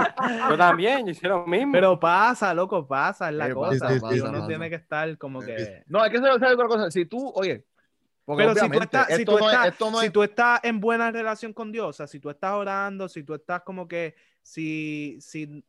Yo 0.51 0.57
también. 0.57 1.07
Yo 1.07 1.13
hice 1.13 1.29
lo 1.29 1.47
mismo. 1.47 1.73
Pero 1.73 2.01
pasa, 2.01 2.53
loco, 2.53 2.87
pasa, 2.87 3.29
es 3.29 3.35
la 3.37 3.47
Sí, 3.47 3.53
cosa. 3.53 3.79
pasa, 3.89 3.95
uno 4.25 4.33
pasa. 4.33 4.47
tiene 4.49 4.69
que 4.71 4.75
estar 4.77 5.17
como 5.19 5.41
que. 5.41 5.85
No, 5.87 6.05
es 6.05 6.11
que 6.11 6.19
se 6.19 6.25
sabe 6.25 6.55
otra 6.55 6.67
cosa. 6.67 6.91
Si 6.91 7.07
tú, 7.07 7.31
oye, 7.35 7.65
porque 8.25 8.43
Pero 8.43 8.55
si 8.61 8.71
tú, 8.71 8.81
estás, 8.81 9.07
si, 9.15 9.25
tú 9.25 9.39
no 9.39 9.49
es- 9.51 9.55
estás, 9.69 9.81
no 9.93 10.01
si 10.01 10.11
tú 10.11 10.23
estás 10.25 10.61
en 10.65 10.81
buena 10.81 11.13
relación 11.13 11.53
con 11.53 11.71
Dios, 11.71 11.87
o 11.89 11.93
sea, 11.93 12.07
si 12.09 12.19
tú 12.19 12.29
estás 12.29 12.53
orando, 12.55 13.09
si 13.09 13.23
tú 13.23 13.35
estás 13.35 13.63
como 13.63 13.87
que, 13.87 14.17
si, 14.43 15.17
si 15.21 15.65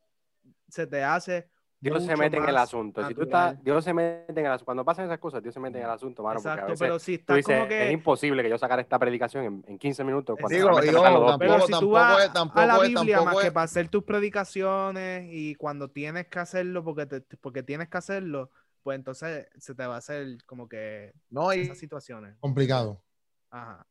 se 0.68 0.88
te 0.88 1.04
hace. 1.04 1.50
Dios 1.80 2.04
se 2.04 2.16
mete 2.16 2.38
en 2.38 2.50
el 2.50 2.58
asunto. 2.58 3.08
Si 3.08 3.14
tú 3.14 3.22
natural. 3.22 3.50
estás, 3.54 3.64
Dios 3.64 3.84
se 3.84 3.94
mete 3.94 4.32
en 4.40 4.46
el 4.48 4.52
asunto. 4.52 4.66
Cuando 4.66 4.84
pasan 4.84 5.06
esas 5.06 5.20
cosas, 5.20 5.44
Dios 5.44 5.54
se 5.54 5.60
mete 5.60 5.78
en 5.78 5.84
el 5.86 5.90
asunto, 5.92 6.24
mano. 6.24 6.36
porque 6.40 6.50
a 6.50 6.54
Exacto, 6.54 6.72
veces 6.72 6.80
pero 6.80 7.00
si 7.00 7.18
tú 7.18 7.22
estás 7.22 7.36
dices, 7.38 7.56
como 7.56 7.68
que. 7.70 7.88
es 7.88 7.94
imposible 7.94 8.42
que 8.44 8.50
yo 8.50 8.58
sacara 8.58 8.82
esta 8.82 8.98
predicación 8.98 9.44
en, 9.46 9.64
en 9.68 9.78
15 9.78 10.04
minutos. 10.04 10.38
Cuando 10.40 10.56
Digo, 10.56 10.70
ojo, 10.70 11.20
dos 11.20 11.38
Pero 11.38 11.52
tampoco- 11.54 11.60
si 11.60 11.66
tú 11.68 11.72
tampoco 11.72 11.92
vas 11.92 12.26
es- 12.26 12.34
tampoco 12.34 12.60
a 12.60 12.66
la 12.66 12.76
es- 12.78 12.82
Biblia 12.82 13.16
tampoco 13.18 13.26
más 13.26 13.42
que 13.42 13.48
es- 13.48 13.54
para 13.54 13.64
hacer 13.66 13.90
tus 13.90 14.04
predicaciones 14.04 15.28
y 15.32 15.56
cuando 15.56 15.90
tienes 15.90 16.28
que 16.28 16.40
hacerlo 16.40 16.84
porque, 16.84 17.06
te- 17.06 17.22
porque 17.38 17.62
tienes 17.64 17.90
que 17.90 17.98
hacerlo, 17.98 18.50
pues 18.82 18.96
entonces 18.96 19.48
se 19.58 19.76
te 19.76 19.86
va 19.86 19.96
a 19.96 19.98
hacer 20.00 20.44
como 20.46 20.68
que 20.68 21.14
no, 21.30 21.54
y, 21.54 21.60
esas 21.62 21.78
situaciones. 21.78 22.36
Complicado. 22.40 23.04
Ajá. 23.52 23.86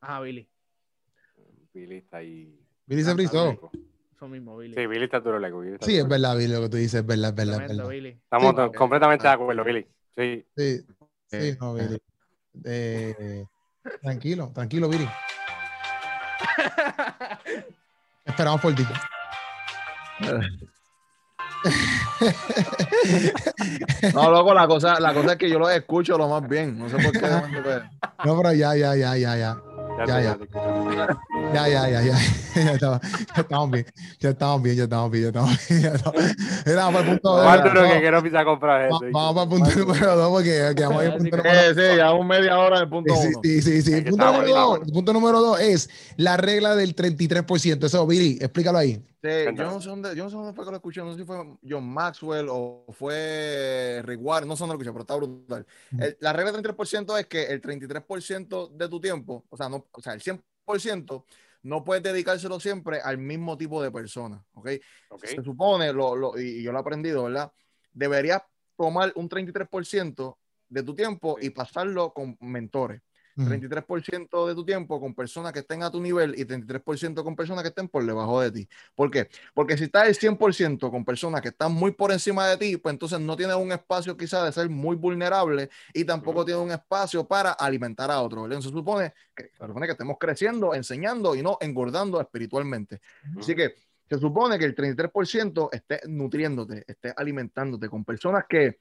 Ajá, 0.00 0.20
Billy. 0.20 0.48
Billy 1.74 1.96
está 1.98 2.16
ahí. 2.18 2.58
Billy 2.86 3.02
se 3.04 3.14
frizó. 3.14 3.70
Mismo, 4.28 4.56
Billy. 4.56 4.74
Sí, 4.74 4.86
Billy 4.86 5.04
está 5.04 5.20
duro, 5.20 5.38
loco. 5.38 5.60
Billy 5.60 5.74
está 5.74 5.86
Sí, 5.86 5.92
duro. 5.92 6.02
es 6.04 6.08
verdad, 6.08 6.36
Billy, 6.36 6.52
lo 6.52 6.60
que 6.62 6.68
tú 6.68 6.76
dices, 6.76 7.00
es 7.00 7.06
verdad, 7.06 7.30
es 7.30 7.34
verdad, 7.36 7.54
es 7.54 7.58
Tremendo, 7.58 7.88
verdad. 7.88 7.96
Billy. 7.96 8.20
Estamos 8.22 8.54
Sí. 8.54 8.76
completamente 8.76 9.26
de 9.26 9.32
acuerdo, 9.32 9.64
Billy. 9.64 9.86
Sí. 10.16 10.46
Sí, 10.56 10.78
sí, 10.80 10.86
Eh, 11.32 11.56
no, 11.60 11.74
Billy. 11.74 12.02
Eh, 12.64 13.44
tranquilo, 14.02 14.50
tranquilo, 14.54 14.88
Billy. 14.88 15.08
Esperamos 18.24 18.60
por 18.60 18.74
ti. 18.74 18.84
no, 24.14 24.30
loco, 24.30 24.54
la 24.54 24.66
cosa, 24.66 24.98
la 25.00 25.12
cosa 25.14 25.32
es 25.32 25.38
que 25.38 25.48
yo 25.48 25.58
lo 25.58 25.68
escucho 25.70 26.18
lo 26.18 26.28
más 26.28 26.46
bien. 26.48 26.78
No 26.78 26.88
sé 26.88 26.96
por 26.98 27.12
qué. 27.12 27.20
No, 28.24 28.36
pero 28.42 28.52
ya, 28.52 28.74
ya, 28.74 28.94
ya, 28.96 29.16
ya, 29.16 29.36
ya. 29.36 29.56
Ya, 30.06 30.20
Ya, 30.20 30.36
ya. 30.36 30.38
Ya, 31.52 31.68
ya, 31.68 31.88
ya, 31.88 32.00
ya. 32.02 32.18
Ya, 32.80 33.00
estamos 33.36 33.70
bien. 33.70 33.86
Ya 34.18 34.30
estamos 34.30 34.62
bien, 34.62 34.76
ya 34.76 34.82
estamos 34.84 35.10
bien, 35.10 35.22
ya 35.24 35.28
estamos 35.28 35.68
bien. 35.68 35.82
ya 35.82 35.88
estamos- 35.94 36.22
Mira, 36.66 36.76
vamos 36.84 36.94
para 36.94 37.12
el 37.12 37.18
punto 37.20 37.34
vamos- 37.36 37.92
que 37.94 38.00
quiero 38.00 38.22
pisar 38.22 38.40
a 38.40 38.44
comprar 38.44 38.86
eso. 38.86 39.00
va- 39.00 39.10
Vamos 39.12 39.34
para 39.34 39.42
el 39.42 39.48
punto 39.50 39.78
número 39.86 40.16
dos 40.16 40.30
porque 40.30 40.72
quedamos 40.76 41.00
ahí 41.02 41.06
en 41.08 41.12
el 41.12 41.18
punto 41.18 41.36
número 41.36 41.60
eh, 41.60 41.74
sí, 41.74 41.96
ya 41.96 42.12
un 42.12 42.26
media 42.26 42.58
hora 42.58 42.76
en 42.76 42.82
el 42.84 42.88
punto 42.88 43.14
uno. 43.14 43.40
sí, 43.42 43.62
sí, 43.62 43.82
sí. 43.82 44.00
Dos, 44.02 44.80
punto 44.92 45.12
número 45.12 45.40
dos 45.40 45.60
es 45.60 45.90
la 46.16 46.36
regla 46.36 46.74
del 46.76 46.94
33%. 46.96 47.84
Eso, 47.86 48.06
Billy, 48.06 48.38
explícalo 48.40 48.78
ahí. 48.78 49.02
Sí, 49.22 49.28
yo 49.54 49.64
no 49.64 49.80
sé 49.80 49.88
dónde, 49.90 50.16
yo 50.16 50.24
no 50.24 50.30
sé 50.30 50.36
dónde 50.36 50.52
fue 50.54 50.64
que 50.64 50.70
lo 50.70 50.76
escuché, 50.78 51.00
no 51.02 51.12
sé 51.12 51.18
si 51.18 51.24
fue 51.24 51.36
John 51.68 51.86
Maxwell 51.88 52.46
o 52.50 52.86
fue 52.90 54.00
Rick 54.04 54.20
Warren, 54.22 54.48
no 54.48 54.56
sé 54.56 54.60
dónde 54.60 54.74
lo 54.74 54.80
escuché, 54.80 54.92
pero 54.92 55.02
está 55.02 55.16
brutal. 55.16 55.66
El- 55.98 56.16
la 56.20 56.32
regla 56.32 56.52
del 56.52 56.62
33% 56.62 57.18
es 57.18 57.26
que 57.26 57.42
el 57.44 57.60
33% 57.60 58.68
de 58.68 58.88
tu 58.88 59.00
tiempo, 59.00 59.44
o 59.50 59.56
sea, 59.56 59.68
no, 59.68 59.86
o 59.92 60.00
sea, 60.00 60.14
el 60.14 60.22
100% 60.22 61.26
no 61.62 61.84
puedes 61.84 62.02
dedicárselo 62.02 62.58
siempre 62.60 63.00
al 63.00 63.18
mismo 63.18 63.58
tipo 63.58 63.82
de 63.82 63.90
persona, 63.90 64.42
¿ok? 64.54 64.70
Se 65.36 65.42
supone, 65.44 65.92
lo, 65.92 66.16
lo- 66.16 66.38
y 66.40 66.60
y 66.60 66.62
yo 66.62 66.72
lo 66.72 66.78
he 66.78 66.80
aprendido, 66.80 67.24
¿verdad? 67.24 67.52
Deberías 67.92 68.42
tomar 68.76 69.12
un 69.16 69.28
33% 69.28 70.38
de 70.68 70.82
tu 70.82 70.94
tiempo 70.94 71.36
y 71.40 71.50
pasarlo 71.50 72.12
con 72.14 72.36
mentores. 72.40 73.02
33% 73.36 74.46
de 74.46 74.54
tu 74.54 74.64
tiempo 74.64 75.00
con 75.00 75.14
personas 75.14 75.52
que 75.52 75.60
estén 75.60 75.82
a 75.82 75.90
tu 75.90 76.00
nivel 76.00 76.34
y 76.38 76.44
33% 76.44 77.22
con 77.22 77.36
personas 77.36 77.62
que 77.62 77.68
estén 77.68 77.88
por 77.88 78.04
debajo 78.04 78.40
de 78.40 78.50
ti. 78.50 78.68
¿Por 78.94 79.10
qué? 79.10 79.28
Porque 79.54 79.76
si 79.76 79.84
estás 79.84 80.08
el 80.08 80.14
100% 80.14 80.90
con 80.90 81.04
personas 81.04 81.40
que 81.40 81.48
están 81.48 81.72
muy 81.72 81.92
por 81.92 82.12
encima 82.12 82.46
de 82.48 82.56
ti, 82.56 82.76
pues 82.76 82.92
entonces 82.92 83.20
no 83.20 83.36
tienes 83.36 83.56
un 83.56 83.72
espacio 83.72 84.16
quizás 84.16 84.44
de 84.44 84.52
ser 84.52 84.68
muy 84.68 84.96
vulnerable 84.96 85.70
y 85.94 86.04
tampoco 86.04 86.44
tienes 86.44 86.62
un 86.62 86.70
espacio 86.70 87.26
para 87.26 87.52
alimentar 87.52 88.10
a 88.10 88.20
otros. 88.20 88.44
Entonces 88.44 88.70
se 88.70 88.76
supone 88.76 89.12
que, 89.34 89.50
se 89.56 89.66
supone 89.66 89.86
que 89.86 89.92
estemos 89.92 90.16
creciendo, 90.18 90.74
enseñando 90.74 91.34
y 91.34 91.42
no 91.42 91.58
engordando 91.60 92.20
espiritualmente. 92.20 93.00
Así 93.38 93.54
que 93.54 93.74
se 94.10 94.18
supone 94.18 94.58
que 94.58 94.64
el 94.64 94.74
33% 94.74 95.68
esté 95.72 96.00
nutriéndote, 96.08 96.84
esté 96.86 97.14
alimentándote 97.16 97.88
con 97.88 98.04
personas 98.04 98.44
que, 98.48 98.80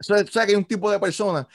o 0.00 0.02
sea, 0.02 0.24
que 0.24 0.52
hay 0.52 0.56
un 0.56 0.64
tipo 0.64 0.90
de 0.90 0.98
personas 0.98 1.46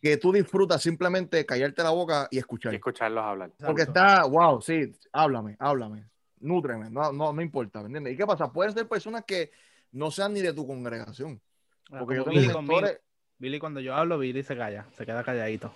que 0.00 0.16
tú 0.16 0.32
disfrutas 0.32 0.82
simplemente 0.82 1.44
callarte 1.44 1.82
la 1.82 1.90
boca 1.90 2.28
y 2.30 2.38
escuchar. 2.38 2.72
Y 2.72 2.76
escucharlos 2.76 3.24
hablar. 3.24 3.50
Porque 3.64 3.82
está, 3.82 4.24
wow, 4.24 4.60
sí, 4.60 4.92
háblame, 5.12 5.56
háblame, 5.58 6.04
nútreme, 6.40 6.90
no, 6.90 7.12
no, 7.12 7.32
no 7.32 7.42
importa, 7.42 7.80
¿me 7.80 7.86
entiendes? 7.86 8.14
¿Y 8.14 8.16
qué 8.16 8.26
pasa? 8.26 8.52
Pueden 8.52 8.72
ser 8.72 8.88
personas 8.88 9.24
que 9.24 9.50
no 9.92 10.10
sean 10.10 10.32
ni 10.34 10.42
de 10.42 10.52
tu 10.52 10.66
congregación. 10.66 11.40
Ah, 11.90 11.98
Porque 12.00 12.16
yo 12.16 12.24
tengo 12.24 12.62
Billy, 12.62 12.88
Billy, 13.38 13.58
cuando 13.58 13.80
yo 13.80 13.94
hablo, 13.94 14.18
Billy 14.18 14.42
se 14.42 14.56
calla, 14.56 14.86
se 14.92 15.04
queda 15.04 15.22
calladito. 15.22 15.72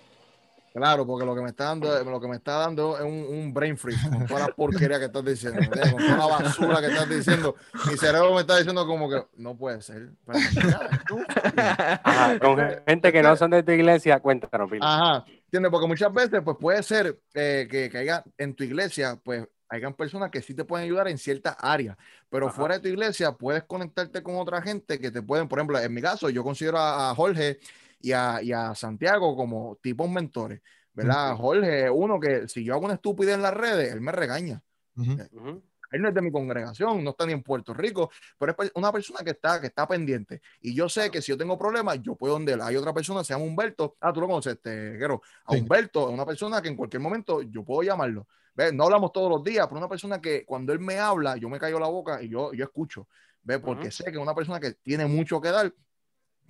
Claro, 0.73 1.05
porque 1.05 1.25
lo 1.25 1.35
que 1.35 1.41
me 1.41 1.49
está 1.49 1.65
dando, 1.65 2.03
lo 2.03 2.21
que 2.21 2.27
me 2.29 2.37
está 2.37 2.53
dando 2.53 2.97
es 2.97 3.03
un, 3.03 3.25
un 3.29 3.53
brain 3.53 3.77
freeze 3.77 4.09
con 4.09 4.25
toda 4.25 4.39
la 4.39 4.47
porquería 4.47 4.99
que 4.99 5.05
estás 5.05 5.25
diciendo, 5.25 5.59
¿me 5.59 5.65
entiendes? 5.65 5.91
con 5.91 6.01
toda 6.01 6.17
la 6.17 6.27
basura 6.27 6.79
que 6.79 6.87
estás 6.87 7.09
diciendo. 7.09 7.55
Mi 7.89 7.97
cerebro 7.97 8.33
me 8.33 8.41
está 8.41 8.57
diciendo 8.57 8.87
como 8.87 9.09
que 9.09 9.21
no 9.35 9.57
puede 9.57 9.81
ser. 9.81 10.11
Pero, 10.25 10.39
mira, 10.55 10.89
tú. 11.07 11.19
Ajá, 11.57 12.39
con 12.39 12.57
gente 12.87 13.11
que 13.11 13.21
no 13.21 13.35
son 13.35 13.51
de 13.51 13.63
tu 13.63 13.71
iglesia, 13.71 14.19
cuéntanos, 14.21 14.69
Billy. 14.69 14.81
Ajá, 14.81 15.25
¿entiendes? 15.27 15.71
Porque 15.71 15.87
muchas 15.87 16.13
veces, 16.13 16.41
pues 16.41 16.55
puede 16.57 16.81
ser 16.83 17.19
eh, 17.33 17.67
que, 17.69 17.89
que 17.89 17.97
haya 17.97 18.23
en 18.37 18.55
tu 18.55 18.63
iglesia, 18.63 19.19
pues 19.21 19.45
hayan 19.67 19.93
personas 19.93 20.31
que 20.31 20.41
sí 20.41 20.53
te 20.53 20.63
pueden 20.63 20.85
ayudar 20.85 21.09
en 21.09 21.17
ciertas 21.17 21.55
áreas, 21.59 21.97
pero 22.29 22.47
Ajá. 22.47 22.55
fuera 22.55 22.75
de 22.75 22.81
tu 22.81 22.87
iglesia 22.87 23.33
puedes 23.33 23.63
conectarte 23.63 24.23
con 24.23 24.35
otra 24.37 24.61
gente 24.61 24.99
que 24.99 25.11
te 25.11 25.21
pueden, 25.21 25.49
por 25.49 25.59
ejemplo, 25.59 25.79
en 25.79 25.93
mi 25.93 26.01
caso, 26.01 26.29
yo 26.29 26.43
considero 26.43 26.77
a, 26.77 27.09
a 27.09 27.15
Jorge 27.15 27.59
y 28.01 28.11
a, 28.11 28.41
y 28.41 28.51
a 28.51 28.73
Santiago 28.75 29.35
como 29.35 29.77
tipos 29.81 30.09
mentores, 30.09 30.61
¿verdad? 30.93 31.35
Jorge 31.35 31.85
es 31.85 31.91
uno 31.93 32.19
que 32.19 32.47
si 32.47 32.63
yo 32.63 32.73
hago 32.73 32.85
una 32.85 32.95
estupidez 32.95 33.35
en 33.35 33.41
las 33.41 33.53
redes, 33.53 33.91
él 33.93 34.01
me 34.01 34.11
regaña. 34.11 34.61
Ujú. 34.95 35.13
Ujú. 35.31 35.63
Él 35.91 36.01
no 36.01 36.07
es 36.07 36.13
de 36.15 36.21
mi 36.21 36.31
congregación, 36.31 37.03
no 37.03 37.09
está 37.09 37.25
ni 37.25 37.33
en 37.33 37.43
Puerto 37.43 37.73
Rico, 37.73 38.09
pero 38.37 38.55
es 38.59 38.71
una 38.75 38.93
persona 38.93 39.19
que 39.25 39.31
está, 39.31 39.59
que 39.59 39.67
está 39.67 39.85
pendiente. 39.85 40.41
Y 40.61 40.73
yo 40.73 40.87
sé 40.87 41.11
que 41.11 41.21
si 41.21 41.33
yo 41.33 41.37
tengo 41.37 41.57
problemas, 41.57 42.01
yo 42.01 42.15
puedo 42.15 42.33
donde 42.33 42.53
él. 42.53 42.61
Hay 42.61 42.77
otra 42.77 42.93
persona, 42.93 43.25
se 43.25 43.33
llama 43.33 43.43
Humberto. 43.45 43.97
Ah, 43.99 44.13
tú 44.13 44.21
lo 44.21 44.27
conoces, 44.27 44.53
este, 44.53 44.91
Guero. 44.97 45.21
A 45.45 45.53
Sí. 45.53 45.59
Humberto 45.59 46.07
es 46.07 46.13
una 46.13 46.25
persona 46.25 46.61
que 46.61 46.69
en 46.69 46.77
cualquier 46.77 47.01
momento 47.01 47.41
yo 47.41 47.65
puedo 47.65 47.83
llamarlo. 47.83 48.25
¿Ves? 48.53 48.73
No 48.73 48.85
hablamos 48.85 49.11
todos 49.11 49.29
los 49.29 49.43
días, 49.43 49.67
pero 49.67 49.79
una 49.79 49.89
persona 49.89 50.21
que 50.21 50.45
cuando 50.45 50.71
él 50.71 50.79
me 50.79 50.97
habla, 50.97 51.35
yo 51.35 51.49
me 51.49 51.59
callo 51.59 51.77
la 51.79 51.87
boca 51.87 52.21
y 52.21 52.29
yo, 52.29 52.53
yo 52.53 52.63
escucho. 52.63 53.07
¿Ves? 53.43 53.59
Porque 53.59 53.87
Ujú. 53.87 53.91
sé 53.91 54.03
que 54.05 54.11
es 54.11 54.17
una 54.17 54.35
persona 54.35 54.59
que 54.61 54.73
tiene 54.73 55.05
mucho 55.07 55.41
que 55.41 55.49
dar. 55.51 55.73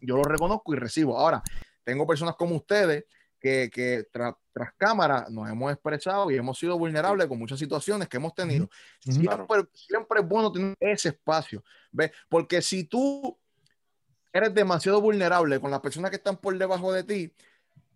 Yo 0.01 0.17
lo 0.17 0.23
reconozco 0.23 0.73
y 0.73 0.77
recibo. 0.77 1.17
Ahora, 1.17 1.41
tengo 1.83 2.05
personas 2.05 2.35
como 2.35 2.55
ustedes 2.55 3.05
que, 3.39 3.69
que 3.73 4.05
tra- 4.11 4.37
tras 4.51 4.73
cámara 4.77 5.25
nos 5.29 5.49
hemos 5.49 5.71
expresado 5.71 6.29
y 6.29 6.35
hemos 6.37 6.57
sido 6.59 6.77
vulnerables 6.77 7.27
con 7.27 7.39
muchas 7.39 7.57
situaciones 7.57 8.07
que 8.07 8.17
hemos 8.17 8.35
tenido. 8.35 8.69
Siempre, 8.99 9.69
siempre 9.73 10.19
es 10.21 10.27
bueno 10.27 10.51
tener 10.51 10.75
ese 10.79 11.09
espacio, 11.09 11.63
¿ves? 11.91 12.11
Porque 12.29 12.61
si 12.61 12.83
tú 12.83 13.37
eres 14.33 14.53
demasiado 14.53 15.01
vulnerable 15.01 15.59
con 15.59 15.71
las 15.71 15.79
personas 15.81 16.11
que 16.11 16.17
están 16.17 16.37
por 16.37 16.57
debajo 16.57 16.93
de 16.93 17.03
ti, 17.03 17.33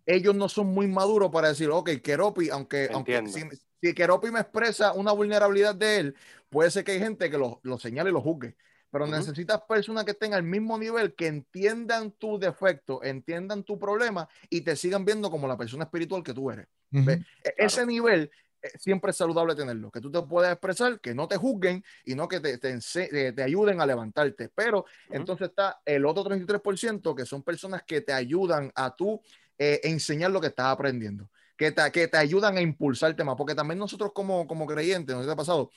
ellos 0.04 0.34
no 0.34 0.48
son 0.48 0.66
muy 0.68 0.86
maduros 0.86 1.30
para 1.30 1.48
decir, 1.48 1.68
ok, 1.70 1.90
Keropi, 2.02 2.50
aunque, 2.50 2.88
aunque 2.92 3.12
si, 3.28 3.42
si 3.82 3.94
Keropi 3.94 4.30
me 4.30 4.40
expresa 4.40 4.92
una 4.92 5.12
vulnerabilidad 5.12 5.74
de 5.74 5.98
él, 5.98 6.16
puede 6.48 6.70
ser 6.70 6.84
que 6.84 6.92
hay 6.92 6.98
gente 6.98 7.30
que 7.30 7.38
lo, 7.38 7.60
lo 7.62 7.78
señale 7.78 8.10
y 8.10 8.12
lo 8.12 8.20
juzgue. 8.20 8.56
Pero 8.96 9.04
Ujú. 9.08 9.16
necesitas 9.16 9.60
personas 9.68 10.04
que 10.06 10.12
estén 10.12 10.32
al 10.32 10.42
mismo 10.42 10.78
nivel, 10.78 11.14
que 11.14 11.26
entiendan 11.26 12.12
tu 12.12 12.38
defecto, 12.38 13.02
entiendan 13.02 13.62
tu 13.62 13.78
problema 13.78 14.26
y 14.48 14.62
te 14.62 14.74
sigan 14.74 15.04
viendo 15.04 15.30
como 15.30 15.46
la 15.46 15.58
persona 15.58 15.84
espiritual 15.84 16.22
que 16.22 16.32
tú 16.32 16.50
eres. 16.50 16.66
Ujú. 16.90 17.04
Ve, 17.04 17.12
e- 17.44 17.54
Ese 17.58 17.84
nivel 17.84 18.30
eh, 18.62 18.70
siempre 18.78 19.10
es 19.10 19.18
saludable 19.18 19.54
tenerlo, 19.54 19.90
que 19.90 20.00
tú 20.00 20.10
te 20.10 20.22
puedas 20.22 20.50
expresar, 20.50 20.98
que 20.98 21.14
no 21.14 21.28
te 21.28 21.36
juzguen 21.36 21.84
y 22.06 22.14
no 22.14 22.26
que 22.26 22.40
te, 22.40 22.56
te, 22.56 22.74
ense- 22.74 23.10
eh, 23.12 23.32
te 23.32 23.42
ayuden 23.42 23.82
a 23.82 23.86
levantarte. 23.86 24.48
Pero 24.48 24.86
entonces 25.10 25.50
está 25.50 25.78
el 25.84 26.06
otro 26.06 26.24
33%, 26.24 27.14
que 27.14 27.26
son 27.26 27.42
personas 27.42 27.82
que 27.82 28.00
te 28.00 28.14
ayudan 28.14 28.72
a 28.74 28.96
tú 28.96 29.20
eh, 29.58 29.78
enseñar 29.84 30.30
lo 30.30 30.40
que 30.40 30.46
estás 30.46 30.68
aprendiendo, 30.68 31.28
que 31.54 31.70
te, 31.70 31.92
que 31.92 32.08
te 32.08 32.16
ayudan 32.16 32.56
a 32.56 32.62
impulsarte 32.62 33.22
más, 33.24 33.36
porque 33.36 33.54
también 33.54 33.78
nosotros 33.78 34.12
como, 34.14 34.46
como 34.46 34.66
creyentes, 34.66 35.14
¿no 35.14 35.20
sé 35.20 35.24
si 35.24 35.28
te 35.28 35.32
ha 35.34 35.36
pasado? 35.36 35.70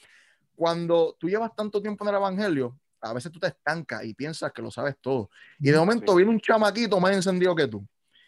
Cuando 0.56 1.18
tú 1.20 1.28
llevas 1.30 1.54
tanto 1.54 1.82
tiempo 1.82 2.06
en 2.06 2.10
el 2.10 2.16
Evangelio, 2.16 2.78
a 3.02 3.14
veces 3.14 3.32
tú 3.32 3.40
te 3.40 3.48
estancas 3.48 4.04
y 4.04 4.14
piensas 4.14 4.52
que 4.52 4.62
lo 4.62 4.72
sabes 4.72 4.96
todo. 5.02 5.30
Y 5.60 5.70
de 5.72 5.78
momento 5.78 6.12
Sí. 6.14 6.18
viene 6.18 6.32
un 6.32 6.40
chamaquito 6.40 7.00
más 7.00 7.12
encendido 7.14 7.56
que 7.56 7.68
tú. 7.68 7.86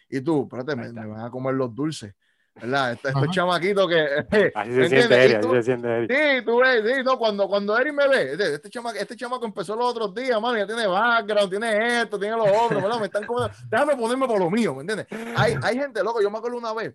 Y 0.08 0.20
tú, 0.20 0.42
espérate, 0.42 0.76
me, 0.76 0.92
me 0.92 1.06
van 1.06 1.24
a 1.24 1.30
comer 1.30 1.54
los 1.54 1.74
dulces. 1.74 2.14
¿Verdad? 2.54 2.92
Estos, 2.92 3.12
estos 3.12 3.30
chamaquitos 3.30 3.88
que. 3.88 4.52
Así 4.54 4.70
¿me 4.70 4.88
se 4.88 4.88
siente 4.90 5.24
entiendes? 5.24 5.24
Eri, 5.24 5.34
así 5.36 5.48
se 5.48 5.62
siente 5.62 5.88
Eri. 5.88 6.06
Sí, 6.40 6.44
tú 6.44 6.58
ves, 6.58 6.82
sí, 6.84 7.02
no, 7.02 7.18
cuando, 7.18 7.48
cuando 7.48 7.78
Eric 7.78 7.94
me 7.94 8.06
ve, 8.08 8.32
este, 8.32 8.54
este 8.56 8.68
chamaco, 8.68 8.98
este 8.98 9.16
chamaco 9.16 9.46
empezó 9.46 9.74
los 9.74 9.86
otros 9.86 10.14
días, 10.14 10.38
mano, 10.38 10.58
ya 10.58 10.66
tiene 10.66 10.86
background, 10.86 11.48
tiene 11.48 12.02
esto, 12.02 12.18
tiene 12.18 12.36
los 12.36 12.46
otros, 12.48 12.82
¿verdad? 12.82 13.00
Me 13.00 13.06
están 13.06 13.24
comiendo, 13.24 13.54
déjame 13.70 13.96
ponerme 13.96 14.26
por 14.26 14.38
lo 14.38 14.50
mío, 14.50 14.74
¿me 14.74 14.82
entiendes? 14.82 15.06
Hay, 15.34 15.54
hay 15.62 15.78
gente, 15.78 16.02
loco, 16.04 16.20
yo 16.20 16.30
me 16.30 16.36
acuerdo 16.36 16.58
una 16.58 16.74
vez, 16.74 16.92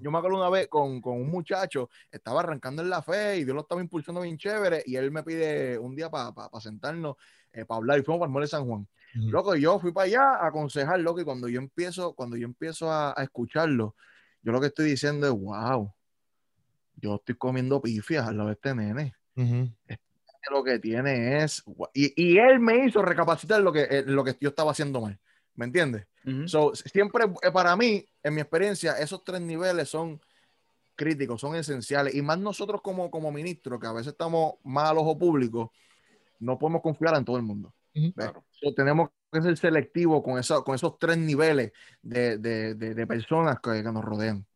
yo 0.00 0.10
me 0.10 0.18
acuerdo 0.18 0.36
una 0.38 0.50
vez 0.50 0.68
con, 0.68 1.00
con 1.00 1.20
un 1.20 1.30
muchacho, 1.30 1.88
estaba 2.10 2.40
arrancando 2.40 2.82
en 2.82 2.90
la 2.90 3.02
fe 3.02 3.38
y 3.38 3.44
Dios 3.44 3.54
lo 3.54 3.62
estaba 3.62 3.80
impulsando 3.80 4.20
bien 4.20 4.36
chévere 4.36 4.82
y 4.86 4.96
él 4.96 5.10
me 5.10 5.22
pide 5.22 5.78
un 5.78 5.94
día 5.96 6.10
para 6.10 6.32
sentarnos, 6.60 7.16
para 7.66 7.76
hablar 7.78 7.98
y 7.98 8.02
fuimos 8.02 8.20
para 8.20 8.28
el 8.28 8.32
Mole 8.32 8.46
San 8.46 8.66
Juan. 8.66 8.86
Loco, 9.14 9.54
yo 9.54 9.78
fui 9.78 9.92
para 9.92 10.06
allá 10.06 10.34
a 10.36 10.48
aconsejar, 10.48 10.98
loco, 10.98 11.20
y 11.20 11.24
cuando 11.24 11.48
yo 11.48 11.60
empiezo, 11.60 12.14
cuando 12.14 12.36
yo 12.36 12.46
empiezo 12.46 12.90
a, 12.90 13.14
a 13.16 13.22
escucharlo, 13.22 13.94
yo 14.42 14.52
lo 14.52 14.60
que 14.60 14.66
estoy 14.66 14.86
diciendo 14.86 15.26
es, 15.26 15.32
wow, 15.32 15.92
yo 16.96 17.14
estoy 17.14 17.36
comiendo 17.36 17.80
pifias 17.80 18.26
al 18.26 18.36
lado 18.36 18.48
de 18.48 18.54
este 18.54 18.74
nene. 18.74 19.14
Lo 20.50 20.62
que 20.62 20.78
tiene 20.78 21.42
es, 21.42 21.62
y, 21.94 22.12
y 22.22 22.38
él 22.38 22.60
me 22.60 22.84
hizo 22.84 23.02
recapacitar 23.02 23.62
lo 23.62 23.72
que, 23.72 23.82
eh, 23.84 24.04
lo 24.04 24.24
que 24.24 24.36
yo 24.40 24.50
estaba 24.50 24.72
haciendo 24.72 25.00
mal. 25.00 25.18
¿Me 25.54 25.64
entiendes? 25.64 26.06
So, 26.46 26.74
siempre, 26.74 27.24
eh, 27.42 27.50
para 27.52 27.76
mí, 27.76 28.04
en 28.22 28.34
mi 28.34 28.40
experiencia, 28.40 28.98
esos 28.98 29.22
tres 29.24 29.40
niveles 29.40 29.88
son 29.88 30.20
críticos, 30.96 31.40
son 31.40 31.54
esenciales. 31.56 32.14
Y 32.14 32.22
más 32.22 32.38
nosotros 32.38 32.80
como, 32.82 33.10
como 33.10 33.30
ministros, 33.32 33.80
que 33.80 33.86
a 33.86 33.92
veces 33.92 34.12
estamos 34.12 34.54
más 34.64 34.90
al 34.90 34.98
ojo 34.98 35.18
público, 35.18 35.72
no 36.38 36.58
podemos 36.58 36.82
confiar 36.82 37.16
en 37.16 37.24
todo 37.24 37.36
el 37.36 37.42
mundo. 37.42 37.74
So, 38.50 38.72
tenemos 38.74 39.10
que 39.32 39.42
ser 39.42 39.56
selectivos 39.56 40.22
con, 40.22 40.38
esa- 40.38 40.62
con 40.62 40.74
esos 40.74 40.98
tres 40.98 41.18
niveles 41.18 41.72
de, 42.02 42.38
de- 42.38 42.74
de- 42.74 42.94
de 42.94 43.06
personas 43.06 43.58
que, 43.60 43.82
que 43.82 43.92
nos 43.92 44.04
rodean. 44.04 44.46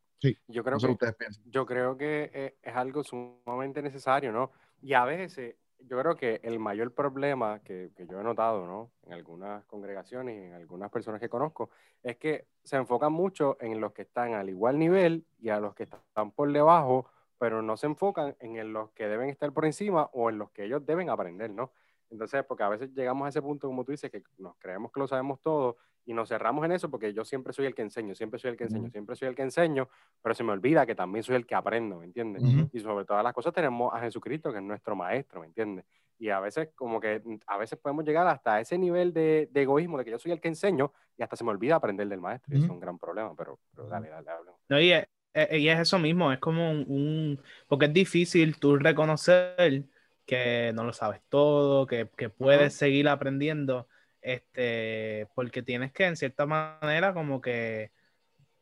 Yo 0.48 0.62
creo 0.64 0.74
No 0.74 0.80
sé 0.80 0.86
que 0.88 1.26
yo 1.46 1.66
creo 1.66 1.96
que 1.96 2.54
es 2.62 2.74
algo 2.74 3.02
sumamente 3.04 3.82
necesario, 3.82 4.32
¿no? 4.32 4.50
Y 4.80 4.94
a 4.94 5.04
veces, 5.04 5.56
yo 5.80 5.98
creo 5.98 6.16
que 6.16 6.40
el 6.42 6.58
mayor 6.58 6.92
problema 6.92 7.60
que, 7.60 7.90
que 7.96 8.06
yo 8.06 8.20
he 8.20 8.24
notado, 8.24 8.66
¿no? 8.66 8.90
En 9.06 9.12
algunas 9.12 9.64
congregaciones 9.66 10.36
y 10.36 10.46
en 10.46 10.52
algunas 10.54 10.90
personas 10.90 11.20
que 11.20 11.28
conozco, 11.28 11.70
es 12.02 12.16
que 12.16 12.46
se 12.62 12.76
enfocan 12.76 13.12
mucho 13.12 13.56
en 13.60 13.80
los 13.80 13.92
que 13.92 14.02
están 14.02 14.34
al 14.34 14.48
igual 14.48 14.78
nivel 14.78 15.24
y 15.38 15.48
a 15.50 15.60
los 15.60 15.74
que 15.74 15.84
están 15.84 16.30
por 16.32 16.52
debajo, 16.52 17.06
pero 17.38 17.62
no 17.62 17.76
se 17.76 17.86
enfocan 17.86 18.36
en 18.40 18.72
los 18.72 18.90
que 18.90 19.08
deben 19.08 19.28
estar 19.30 19.52
por 19.52 19.64
encima 19.64 20.10
o 20.12 20.30
en 20.30 20.38
los 20.38 20.50
que 20.50 20.64
ellos 20.64 20.84
deben 20.84 21.10
aprender, 21.10 21.50
¿no? 21.50 21.72
Entonces, 22.10 22.44
porque 22.44 22.62
a 22.62 22.68
veces 22.68 22.94
llegamos 22.94 23.26
a 23.26 23.28
ese 23.28 23.42
punto, 23.42 23.68
como 23.68 23.84
tú 23.84 23.92
dices, 23.92 24.10
que 24.10 24.22
nos 24.38 24.56
creemos 24.56 24.90
que 24.92 25.00
lo 25.00 25.06
sabemos 25.06 25.40
todo 25.40 25.76
y 26.08 26.14
nos 26.14 26.28
cerramos 26.30 26.64
en 26.64 26.72
eso 26.72 26.90
porque 26.90 27.12
yo 27.12 27.24
siempre 27.24 27.52
soy 27.52 27.66
el 27.66 27.74
que 27.74 27.82
enseño, 27.82 28.14
siempre 28.14 28.38
soy 28.40 28.50
el 28.52 28.56
que 28.56 28.64
enseño, 28.64 28.84
Ujú. 28.84 28.92
siempre 28.92 29.14
soy 29.14 29.28
el 29.28 29.34
que 29.34 29.42
enseño, 29.42 29.88
pero 30.22 30.34
se 30.34 30.42
me 30.42 30.52
olvida 30.52 30.86
que 30.86 30.94
también 30.94 31.22
soy 31.22 31.36
el 31.36 31.44
que 31.46 31.54
aprendo, 31.54 31.98
¿me 31.98 32.06
entiendes? 32.06 32.42
Ujú. 32.44 32.70
Y 32.72 32.80
sobre 32.80 33.04
todas 33.04 33.22
las 33.22 33.34
cosas 33.34 33.52
tenemos 33.52 33.92
a 33.94 34.00
Jesucristo, 34.00 34.50
que 34.50 34.56
es 34.58 34.64
nuestro 34.64 34.96
maestro, 34.96 35.40
¿me 35.40 35.46
entiendes? 35.46 35.84
Y 36.18 36.30
a 36.30 36.40
veces, 36.40 36.70
como 36.74 36.98
que 36.98 37.22
a 37.46 37.58
veces 37.58 37.78
podemos 37.78 38.04
llegar 38.04 38.26
hasta 38.26 38.58
ese 38.58 38.78
nivel 38.78 39.12
de, 39.12 39.48
de 39.52 39.62
egoísmo 39.62 39.98
de 39.98 40.04
que 40.06 40.10
yo 40.10 40.18
soy 40.18 40.32
el 40.32 40.40
que 40.40 40.48
enseño 40.48 40.92
y 41.16 41.22
hasta 41.22 41.36
se 41.36 41.44
me 41.44 41.50
olvida 41.50 41.76
aprender 41.76 42.08
del 42.08 42.20
maestro. 42.20 42.48
Y 42.52 42.56
eso 42.56 42.64
es 42.64 42.70
Ujú. 42.70 42.74
un 42.74 42.80
gran 42.80 42.98
problema, 42.98 43.34
pero, 43.36 43.58
pero 43.74 43.88
dale, 43.88 44.08
dale, 44.08 44.24
dale. 44.26 44.50
No, 44.70 44.80
y, 44.80 44.92
es, 44.92 45.06
es- 45.34 45.52
y 45.60 45.68
es 45.68 45.78
eso 45.78 45.98
mismo, 45.98 46.32
es 46.32 46.38
como 46.38 46.70
un, 46.70 46.84
un- 46.88 47.42
Porque 47.68 47.84
es 47.86 47.92
difícil 47.92 48.58
tú 48.58 48.76
reconocer 48.78 49.84
que 50.26 50.72
no 50.74 50.84
lo 50.84 50.92
sabes 50.92 51.20
todo, 51.28 51.86
que, 51.86 52.08
que 52.16 52.28
puedes 52.30 52.74
seguir 52.74 53.08
aprendiendo, 53.08 53.88
este, 54.22 55.28
porque 55.34 55.62
tienes 55.62 55.92
que, 55.92 56.06
en 56.06 56.16
cierta 56.16 56.46
manera, 56.46 57.14
como 57.14 57.40
que, 57.40 57.90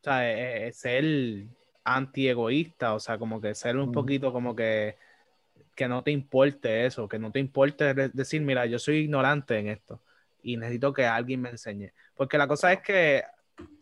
o 0.00 0.04
sea, 0.04 0.30
eh, 0.30 0.68
eh, 0.68 0.72
ser 0.72 1.04
anti-egoísta, 1.84 2.94
o 2.94 3.00
sea, 3.00 3.18
como 3.18 3.40
que 3.40 3.54
ser 3.54 3.76
un 3.76 3.88
Ujú. 3.88 3.92
poquito 3.92 4.32
como 4.32 4.56
que, 4.56 4.96
que 5.74 5.88
no 5.88 6.02
te 6.02 6.10
importe 6.10 6.86
eso, 6.86 7.08
que 7.08 7.18
no 7.18 7.30
te 7.32 7.38
importe 7.40 7.94
de- 7.94 8.08
decir, 8.10 8.40
mira, 8.42 8.66
yo 8.66 8.78
soy 8.78 8.98
ignorante 8.98 9.58
en 9.58 9.68
esto 9.68 10.02
y 10.42 10.56
necesito 10.56 10.92
que 10.92 11.04
alguien 11.06 11.40
me 11.42 11.50
enseñe. 11.50 11.92
Porque 12.14 12.38
la 12.38 12.48
cosa 12.48 12.72
es 12.72 12.80
que 12.82 13.24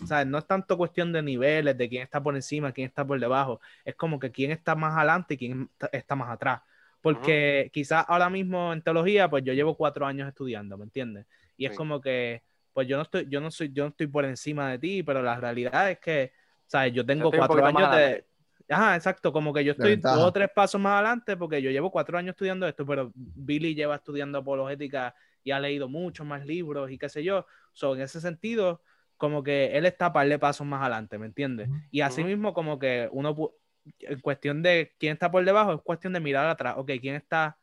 o 0.03 0.07
sea, 0.07 0.25
no 0.25 0.39
es 0.39 0.47
tanto 0.47 0.77
cuestión 0.79 1.13
de 1.13 1.23
niveles, 1.23 1.77
de 1.79 1.89
quién 1.89 2.03
está 2.03 2.23
por 2.23 2.35
encima, 2.37 2.73
quién 2.73 2.89
está 2.89 3.07
por 3.07 3.21
debajo, 3.21 3.61
es 3.85 3.95
como 3.97 4.19
que 4.21 4.31
quién 4.33 4.51
está 4.53 4.75
más 4.77 4.97
adelante 4.97 5.35
y 5.35 5.39
quién 5.39 5.71
está 5.93 6.15
más 6.17 6.31
atrás. 6.31 6.63
Porque 7.01 7.71
quizás 7.73 8.05
ahora 8.09 8.31
mismo 8.31 8.73
en 8.73 8.83
teología, 8.83 9.29
pues 9.31 9.45
yo 9.45 9.53
llevo 9.53 9.77
cuatro 9.77 10.07
años 10.07 10.29
estudiando, 10.29 10.79
¿me 10.79 10.85
entiendes? 10.85 11.27
Y 11.57 11.67
es 11.67 11.77
como 11.77 12.01
que, 12.01 12.43
pues 12.73 12.89
yo 12.89 12.97
no 12.97 13.03
estoy, 13.03 13.27
yo 13.29 13.41
no 13.41 13.51
soy, 13.51 13.73
yo 13.73 13.85
no 13.85 13.91
estoy 13.91 14.07
por 14.07 14.25
encima 14.25 14.71
de 14.71 14.79
ti, 14.79 15.03
pero 15.03 15.23
la 15.23 15.37
realidad 15.37 15.91
es 15.91 15.99
que, 15.99 16.33
¿sabes? 16.67 16.93
Yo 16.93 17.05
tengo 17.07 17.31
cuatro 17.31 17.65
años 17.65 17.97
de... 17.97 18.27
Ajá, 18.69 18.97
exacto, 18.97 19.31
como 19.33 19.53
que 19.53 19.63
yo 19.63 19.73
estoy 19.73 19.97
dos 19.97 20.19
o 20.19 20.33
tres 20.33 20.49
pasos 20.55 20.81
más 20.81 20.95
adelante 20.95 21.37
porque 21.37 21.61
yo 21.61 21.71
llevo 21.71 21.91
cuatro 21.91 22.17
años 22.17 22.31
estudiando 22.31 22.67
esto, 22.67 22.87
pero 22.87 23.13
Billy 23.15 23.75
lleva 23.75 23.97
estudiando 23.97 24.39
apologética 24.39 25.15
y 25.43 25.51
ha 25.51 25.61
leído 25.61 25.89
muchos 25.89 26.27
más 26.27 26.47
libros 26.47 26.91
y 26.91 26.97
qué 26.97 27.09
sé 27.11 27.23
yo. 27.23 27.47
So, 27.73 27.95
en 27.95 28.01
ese 28.01 28.21
sentido, 28.23 28.81
como 29.19 29.43
que 29.43 29.77
él 29.77 29.85
está 29.85 30.13
par 30.13 30.27
de 30.29 30.39
pasos 30.39 30.67
más 30.67 30.81
adelante, 30.81 31.19
¿me 31.19 31.27
entiendes? 31.27 31.69
Y 31.91 32.01
así 32.01 32.25
mismo 32.25 32.55
como 32.55 32.79
que 32.79 33.09
uno, 33.13 33.53
en 34.01 34.21
cuestión 34.21 34.63
de 34.63 34.95
quién 34.99 35.13
está 35.13 35.31
por 35.31 35.45
debajo, 35.45 35.75
es 35.75 35.83
cuestión 35.83 36.15
de 36.15 36.21
mirar 36.21 36.49
atrás, 36.49 36.75
ok, 36.79 36.91
¿quién 37.01 37.17
está 37.17 37.59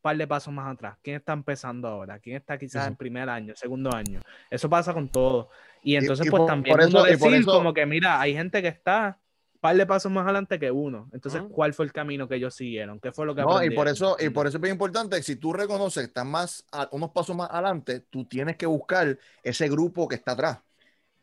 par 0.00 0.16
de 0.16 0.26
pasos 0.26 0.52
más 0.52 0.72
atrás? 0.72 0.96
¿Quién 1.02 1.16
está 1.16 1.32
empezando 1.32 1.88
ahora? 1.88 2.18
¿Quién 2.18 2.36
está 2.36 2.58
quizás 2.58 2.86
en 2.86 2.96
primer 2.96 3.28
año, 3.28 3.54
segundo 3.56 3.94
año? 3.94 4.20
Eso 4.50 4.68
pasa 4.68 4.94
con 4.94 5.08
todo. 5.08 5.50
Y 5.82 5.96
entonces, 5.96 6.28
pues 6.30 6.46
también 6.46 6.76
uno 6.88 7.04
decir 7.04 7.44
como 7.44 7.72
que, 7.74 7.86
mira, 7.86 8.20
hay 8.20 8.34
gente 8.34 8.62
que 8.62 8.68
está 8.68 9.18
par 9.60 9.76
de 9.76 9.84
pasos 9.84 10.10
más 10.10 10.24
adelante 10.24 10.58
que 10.58 10.70
uno. 10.70 11.10
Entonces, 11.12 11.42
¿cuál 11.50 11.74
fue 11.74 11.84
el 11.84 11.92
camino 11.92 12.26
que 12.26 12.36
ellos 12.36 12.54
siguieron? 12.54 12.98
¿Qué 12.98 13.12
fue 13.12 13.26
lo 13.26 13.34
que 13.34 13.42
No, 13.42 13.62
y 13.62 13.70
por 13.70 13.88
eso, 13.88 14.16
y 14.18 14.30
por 14.30 14.46
eso 14.46 14.56
es 14.56 14.60
bien 14.62 14.72
importante, 14.72 15.22
si 15.22 15.36
tú 15.36 15.52
reconoces 15.52 16.02
que 16.02 16.06
estás 16.06 16.26
más 16.26 16.66
unos 16.92 17.10
pasos 17.10 17.36
más 17.36 17.50
adelante, 17.50 18.00
tú 18.00 18.24
tienes 18.24 18.56
que 18.56 18.66
buscar 18.66 19.18
ese 19.42 19.68
grupo 19.68 20.08
que 20.08 20.16
está 20.16 20.32
atrás 20.32 20.58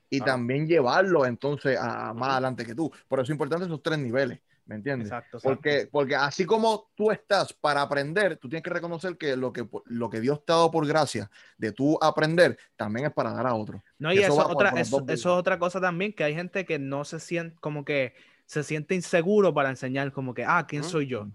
y 0.10 0.22
también 0.22 0.68
llevarlo 0.68 1.26
entonces 1.26 1.78
a 1.80 2.14
más 2.14 2.32
adelante 2.32 2.66
que 2.66 2.76
tú. 2.76 2.92
Por 3.08 3.20
eso 3.20 3.26
es 3.26 3.36
importante 3.36 3.66
esos 3.66 3.82
tres 3.82 4.00
niveles. 4.00 4.40
¿Me 4.68 4.76
entiendes? 4.76 5.08
Exacto, 5.08 5.40
Porque, 5.42 5.88
porque 5.90 6.16
así 6.16 6.46
como 6.46 6.90
tú 6.94 7.10
estás 7.10 7.54
para 7.54 7.82
aprender, 7.82 8.36
tú 8.36 8.50
tienes 8.50 8.64
que 8.64 8.70
reconocer 8.70 9.18
que 9.18 9.38
lo 9.38 9.54
que, 9.54 9.66
lo 9.86 10.10
que 10.10 10.20
Dios 10.20 10.44
te 10.46 10.52
ha 10.52 10.58
dado 10.58 10.72
por 10.72 10.86
gracia 10.86 11.32
de 11.58 11.72
tú 11.72 11.98
aprender 12.02 12.58
también 12.76 13.06
es 13.06 13.14
para 13.14 13.32
dar 13.32 13.48
a 13.48 13.56
otro. 13.56 13.82
No, 13.98 14.12
y 14.12 14.20
eso, 14.20 14.46
otra, 14.46 14.72
eso, 14.72 15.06
es 15.08 15.26
otra 15.26 15.58
cosa 15.58 15.80
también, 15.80 16.12
que 16.12 16.26
hay 16.26 16.36
gente 16.36 16.66
que 16.66 16.80
no 16.80 17.06
se 17.06 17.22
siente 17.22 17.56
como 17.62 17.86
que 17.86 18.14
se 18.46 18.62
siente 18.62 18.94
inseguro 18.94 19.54
para 19.54 19.70
enseñar 19.70 20.12
como 20.12 20.34
que, 20.34 20.44
ah, 20.44 20.66
¿quién 20.68 20.84
soy 20.84 21.08
yo? 21.08 21.28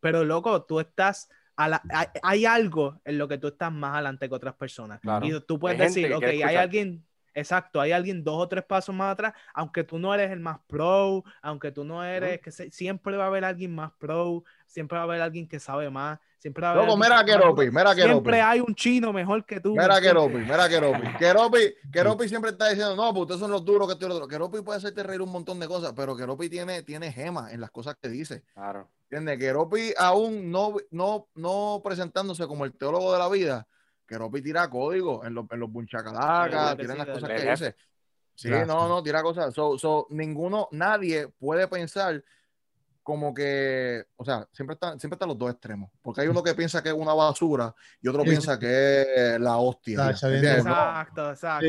Pero 0.00 0.24
loco, 0.24 0.62
tú 0.64 0.80
estás... 0.80 1.28
A 1.54 1.68
la, 1.68 1.82
hay, 2.22 2.46
algo 2.46 3.00
en 3.04 3.18
lo 3.18 3.28
que 3.28 3.36
tú 3.36 3.48
estás 3.48 3.70
más 3.70 3.92
adelante 3.92 4.28
que 4.28 4.34
otras 4.34 4.54
personas. 4.54 5.00
Y 5.22 5.38
tú 5.42 5.58
puedes 5.58 5.78
decir, 5.78 6.12
ok, 6.12 6.24
hay 6.24 6.56
alguien 6.56 7.04
Exacto, 7.34 7.80
hay 7.80 7.92
alguien 7.92 8.22
dos 8.22 8.42
o 8.42 8.48
tres 8.48 8.64
pasos 8.64 8.94
más 8.94 9.12
atrás, 9.12 9.32
aunque 9.54 9.84
tú 9.84 9.98
no 9.98 10.12
eres 10.14 10.30
el 10.30 10.40
más 10.40 10.58
pro, 10.66 11.24
aunque 11.40 11.72
tú 11.72 11.84
no 11.84 12.04
eres, 12.04 12.40
que 12.40 12.50
siempre 12.50 13.16
va 13.16 13.24
a 13.24 13.26
haber 13.28 13.44
alguien 13.44 13.74
más 13.74 13.92
pro, 13.98 14.44
siempre 14.66 14.96
va 14.96 15.02
a 15.02 15.04
haber 15.04 15.22
alguien 15.22 15.48
que 15.48 15.58
sabe 15.58 15.88
más, 15.88 16.18
siempre 16.38 16.62
va 16.62 16.70
a 16.70 16.72
haber 16.72 16.86
Loco, 16.86 16.98
mira 16.98 17.24
Keropi, 17.24 17.70
mira 17.70 17.94
Keropi. 17.94 18.12
Siempre 18.12 18.40
hay 18.42 18.60
un 18.60 18.74
chino 18.74 19.12
mejor 19.12 19.46
que 19.46 19.60
tú. 19.60 19.72
Mira 19.72 20.00
Keropi, 20.00 20.38
mira 20.38 20.68
Keropi. 20.68 21.16
Keropi, 21.18 21.74
Keropi 21.90 22.28
siempre 22.28 22.50
está 22.50 22.68
diciendo, 22.68 22.96
no, 22.96 23.12
pues 23.12 23.22
ustedes 23.22 23.40
son 23.40 23.50
los 23.50 23.64
duros 23.64 23.86
que 23.88 23.94
estoy 23.94 24.10
otro. 24.10 24.28
Keropi 24.28 24.60
puede 24.60 24.78
hacerte 24.78 25.02
reír 25.02 25.22
un 25.22 25.32
montón 25.32 25.58
de 25.58 25.68
cosas, 25.68 25.94
pero 25.96 26.14
Keropi 26.16 26.50
tiene, 26.50 26.82
tiene 26.82 27.12
gemas 27.12 27.52
en 27.52 27.60
las 27.60 27.70
cosas 27.70 27.96
que 28.00 28.08
dice. 28.08 28.42
Claro. 28.52 28.90
¿Entiendes? 29.04 29.38
Keropi 29.38 29.94
aún 29.96 30.50
no, 30.50 30.76
no, 30.90 31.28
no 31.34 31.80
presentándose 31.82 32.46
como 32.46 32.64
el 32.64 32.74
teólogo 32.74 33.12
de 33.12 33.18
la 33.18 33.28
vida, 33.28 33.66
Keropi 34.12 34.42
tira 34.42 34.68
código 34.68 35.24
en, 35.24 35.34
los 35.34 35.46
en 35.50 35.58
los 35.58 35.72
bunchacalacas, 35.72 36.76
tira 36.76 36.94
las 36.94 37.06
cosas 37.06 37.30
que 37.30 37.50
dice. 37.50 37.76
Sí, 38.34 38.50
no, 38.50 38.88
no, 38.88 39.02
tira 39.02 39.22
cosas. 39.22 39.54
So, 39.54 39.78
so, 39.78 40.06
ninguno, 40.10 40.68
nadie 40.70 41.28
puede 41.28 41.66
pensar 41.68 42.22
como 43.02 43.34
que, 43.34 44.04
o 44.16 44.24
sea, 44.24 44.46
siempre 44.52 44.74
están, 44.74 45.00
siempre 45.00 45.16
están 45.16 45.28
los 45.28 45.38
dos 45.38 45.50
extremos, 45.50 45.90
porque 46.02 46.20
hay 46.20 46.28
uno 46.28 46.42
que 46.42 46.54
piensa 46.54 46.82
que 46.82 46.90
es 46.90 46.94
una 46.94 47.14
basura 47.14 47.74
y 48.00 48.08
otro 48.08 48.22
piensa 48.22 48.58
que 48.58 49.02
es 49.34 49.40
la 49.40 49.56
hostia. 49.56 50.10
Exacto, 50.10 51.30
exacto. 51.30 51.66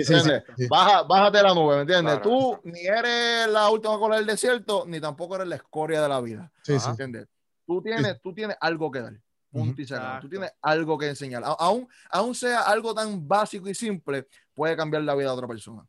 Baja, 0.69 1.03
bájate 1.03 1.41
la 1.41 1.53
nube, 1.53 1.75
¿me 1.75 1.81
entiendes? 1.81 2.21
Tú 2.21 2.59
ni 2.65 2.81
eres 2.81 3.47
la 3.47 3.69
última 3.69 3.97
cola 3.97 4.17
del 4.17 4.25
desierto, 4.25 4.83
ni 4.85 4.99
tampoco 4.99 5.35
eres 5.35 5.47
la 5.47 5.55
escoria 5.55 6.01
de 6.01 6.09
la 6.09 6.21
vida. 6.21 6.51
Sí, 6.61 6.75
¿entiendes? 6.85 7.27
Tú 7.65 7.81
tienes, 7.81 8.21
tú 8.21 8.33
tienes 8.33 8.57
algo 8.59 8.91
que 8.91 9.01
dar. 9.01 9.13
Punto 9.53 9.83
y 9.83 9.85
Tú 10.19 10.29
tienes 10.29 10.51
algo 10.63 10.97
que 10.97 11.07
enseñar. 11.07 11.43
aún, 11.45 11.87
aún 12.09 12.33
sea 12.33 12.61
algo 12.61 12.91
tan 12.91 13.27
básico 13.27 13.69
y 13.69 13.75
simple, 13.75 14.27
puede 14.55 14.75
cambiar 14.75 15.03
la 15.03 15.13
vida 15.13 15.27
de 15.27 15.33
otra 15.33 15.47
persona. 15.47 15.85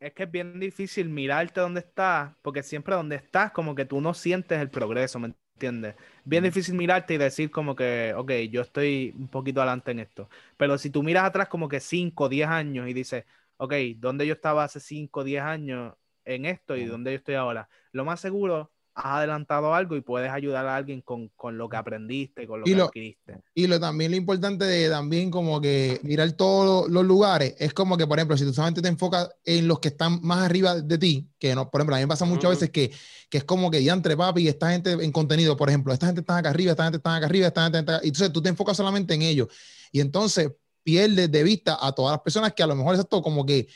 es, 0.00 0.12
que 0.14 0.22
es 0.22 0.30
bien 0.30 0.58
difícil 0.58 1.10
mirarte 1.10 1.60
donde 1.60 1.80
estás, 1.80 2.32
porque 2.40 2.62
siempre 2.62 2.94
donde 2.94 3.16
estás, 3.16 3.52
como 3.52 3.74
que 3.74 3.84
tú 3.84 4.00
no 4.00 4.14
sientes 4.14 4.58
el 4.58 4.70
progreso, 4.70 5.18
¿me 5.18 5.34
entiendes? 5.54 5.94
Bien 6.24 6.42
difícil 6.42 6.74
mirarte 6.74 7.14
y 7.14 7.18
decir 7.18 7.50
como 7.50 7.76
que, 7.76 8.14
ok, 8.16 8.32
yo 8.50 8.62
estoy 8.62 9.14
un 9.14 9.28
poquito 9.28 9.60
adelante 9.60 9.90
en 9.90 9.98
esto. 9.98 10.30
Pero 10.56 10.78
si 10.78 10.88
tú 10.88 11.02
miras 11.02 11.24
atrás 11.24 11.48
como 11.48 11.68
que 11.68 11.80
5, 11.80 12.30
10 12.30 12.48
años 12.48 12.88
y 12.88 12.94
dices, 12.94 13.26
ok, 13.58 13.74
¿dónde 13.96 14.26
yo 14.26 14.32
estaba 14.32 14.64
hace 14.64 14.80
5, 14.80 15.22
10 15.22 15.42
años 15.42 15.94
en 16.24 16.46
esto 16.46 16.76
y 16.76 16.86
dónde 16.86 17.12
yo 17.12 17.18
estoy 17.18 17.34
ahora? 17.34 17.68
Lo 17.92 18.06
más 18.06 18.20
seguro 18.20 18.71
has 18.94 19.06
adelantado 19.06 19.74
algo 19.74 19.96
y 19.96 20.02
puedes 20.02 20.30
ayudar 20.30 20.66
a 20.66 20.76
alguien 20.76 21.00
con, 21.00 21.28
con 21.28 21.56
lo 21.56 21.68
que 21.68 21.76
aprendiste, 21.76 22.46
con 22.46 22.60
lo 22.60 22.64
que 22.64 22.74
adquiriste. 22.74 23.40
Y 23.54 23.66
lo 23.66 23.80
también 23.80 24.10
lo 24.10 24.16
importante 24.16 24.64
de 24.64 24.90
también 24.90 25.30
como 25.30 25.60
que 25.60 25.98
mirar 26.02 26.30
todos 26.32 26.90
los 26.90 27.04
lugares, 27.04 27.54
es 27.58 27.72
como 27.72 27.96
que, 27.96 28.06
por 28.06 28.18
ejemplo, 28.18 28.36
si 28.36 28.44
tú 28.44 28.52
solamente 28.52 28.82
te 28.82 28.88
enfocas 28.88 29.30
en 29.44 29.66
los 29.66 29.80
que 29.80 29.88
están 29.88 30.20
más 30.22 30.44
arriba 30.44 30.80
de 30.80 30.98
ti, 30.98 31.28
que 31.38 31.54
no, 31.54 31.70
por 31.70 31.80
ejemplo, 31.80 31.96
a 31.96 31.98
mí 31.98 32.04
me 32.04 32.08
pasa 32.08 32.24
muchas 32.24 32.50
veces 32.50 32.70
que, 32.70 32.92
que 33.30 33.38
es 33.38 33.44
como 33.44 33.70
que 33.70 33.82
ya 33.82 33.94
entre 33.94 34.16
papi, 34.16 34.48
esta 34.48 34.70
gente 34.70 34.92
en 34.92 35.12
contenido, 35.12 35.56
por 35.56 35.68
ejemplo, 35.68 35.92
esta 35.92 36.06
gente 36.06 36.20
está 36.20 36.36
acá 36.36 36.50
arriba, 36.50 36.72
esta 36.72 36.84
gente 36.84 36.98
está 36.98 37.16
acá 37.16 37.26
arriba, 37.26 37.46
esta 37.46 37.62
gente 37.64 37.78
está 37.78 37.96
acá, 37.96 38.04
y 38.04 38.08
entonces 38.08 38.32
tú 38.32 38.42
te 38.42 38.50
enfocas 38.50 38.76
solamente 38.76 39.14
en 39.14 39.22
ellos. 39.22 39.48
Y 39.90 40.00
entonces 40.00 40.52
pierdes 40.82 41.30
de 41.30 41.42
vista 41.42 41.78
a 41.80 41.92
todas 41.92 42.12
las 42.12 42.20
personas 42.20 42.52
que 42.52 42.62
a 42.62 42.66
lo 42.66 42.74
mejor 42.74 42.94
es 42.94 43.00
esto 43.00 43.22
como 43.22 43.46
que 43.46 43.68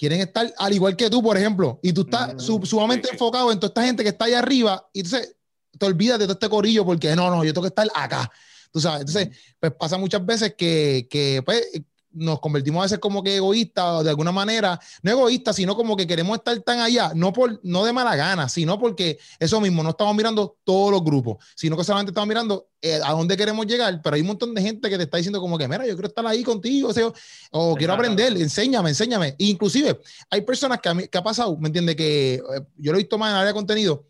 quieren 0.00 0.22
estar 0.22 0.50
al 0.56 0.72
igual 0.72 0.96
que 0.96 1.10
tú, 1.10 1.22
por 1.22 1.36
ejemplo, 1.36 1.78
y 1.82 1.92
tú 1.92 2.00
estás 2.00 2.34
mm, 2.34 2.64
sumamente 2.64 3.10
enfocado 3.12 3.52
en 3.52 3.60
toda 3.60 3.68
esta 3.68 3.84
gente 3.84 4.02
que 4.02 4.08
está 4.08 4.24
allá 4.24 4.38
arriba, 4.38 4.88
y 4.94 5.00
entonces 5.00 5.36
te 5.78 5.84
olvidas 5.84 6.18
de 6.18 6.24
todo 6.24 6.32
este 6.32 6.48
corillo 6.48 6.86
porque 6.86 7.14
no, 7.14 7.28
no, 7.28 7.44
yo 7.44 7.52
tengo 7.52 7.64
que 7.64 7.68
estar 7.68 7.86
acá. 7.94 8.32
Tú 8.72 8.80
sabes, 8.80 9.00
entonces, 9.00 9.28
pues 9.58 9.72
pasa 9.78 9.98
muchas 9.98 10.24
veces 10.24 10.54
que, 10.56 11.06
que 11.10 11.42
pues, 11.44 11.82
nos 12.12 12.40
convertimos 12.40 12.80
a 12.80 12.84
veces 12.84 12.98
como 12.98 13.22
que 13.22 13.36
egoístas 13.36 14.04
de 14.04 14.10
alguna 14.10 14.32
manera, 14.32 14.78
no 15.02 15.10
egoístas, 15.10 15.56
sino 15.56 15.76
como 15.76 15.96
que 15.96 16.06
queremos 16.06 16.38
estar 16.38 16.58
tan 16.60 16.80
allá, 16.80 17.12
no, 17.14 17.32
por, 17.32 17.60
no 17.62 17.84
de 17.84 17.92
mala 17.92 18.16
gana, 18.16 18.48
sino 18.48 18.78
porque 18.78 19.18
eso 19.38 19.60
mismo, 19.60 19.82
no 19.82 19.90
estamos 19.90 20.14
mirando 20.14 20.56
todos 20.64 20.90
los 20.90 21.04
grupos, 21.04 21.44
sino 21.54 21.76
que 21.76 21.84
solamente 21.84 22.10
estamos 22.10 22.28
mirando 22.28 22.68
eh, 22.82 23.00
a 23.04 23.12
dónde 23.12 23.36
queremos 23.36 23.66
llegar, 23.66 24.00
pero 24.02 24.16
hay 24.16 24.22
un 24.22 24.28
montón 24.28 24.54
de 24.54 24.62
gente 24.62 24.88
que 24.88 24.96
te 24.96 25.04
está 25.04 25.16
diciendo 25.18 25.40
como 25.40 25.58
que, 25.58 25.68
mira, 25.68 25.86
yo 25.86 25.94
quiero 25.94 26.08
estar 26.08 26.26
ahí 26.26 26.42
contigo, 26.42 26.88
o, 26.88 26.92
sea, 26.92 27.12
o 27.52 27.74
quiero 27.76 27.92
aprender, 27.92 28.36
enséñame, 28.36 28.90
enséñame. 28.90 29.34
inclusive, 29.38 30.00
hay 30.30 30.40
personas 30.42 30.80
que, 30.80 30.88
a 30.88 30.94
mí, 30.94 31.08
que 31.08 31.18
ha 31.18 31.22
pasado, 31.22 31.56
¿me 31.58 31.68
entiende 31.68 31.94
Que 31.94 32.34
eh, 32.34 32.40
yo 32.76 32.92
lo 32.92 32.98
he 32.98 33.02
visto 33.02 33.18
más 33.18 33.28
en 33.28 33.34
el 33.34 33.40
área 33.40 33.48
de 33.48 33.54
contenido, 33.54 34.04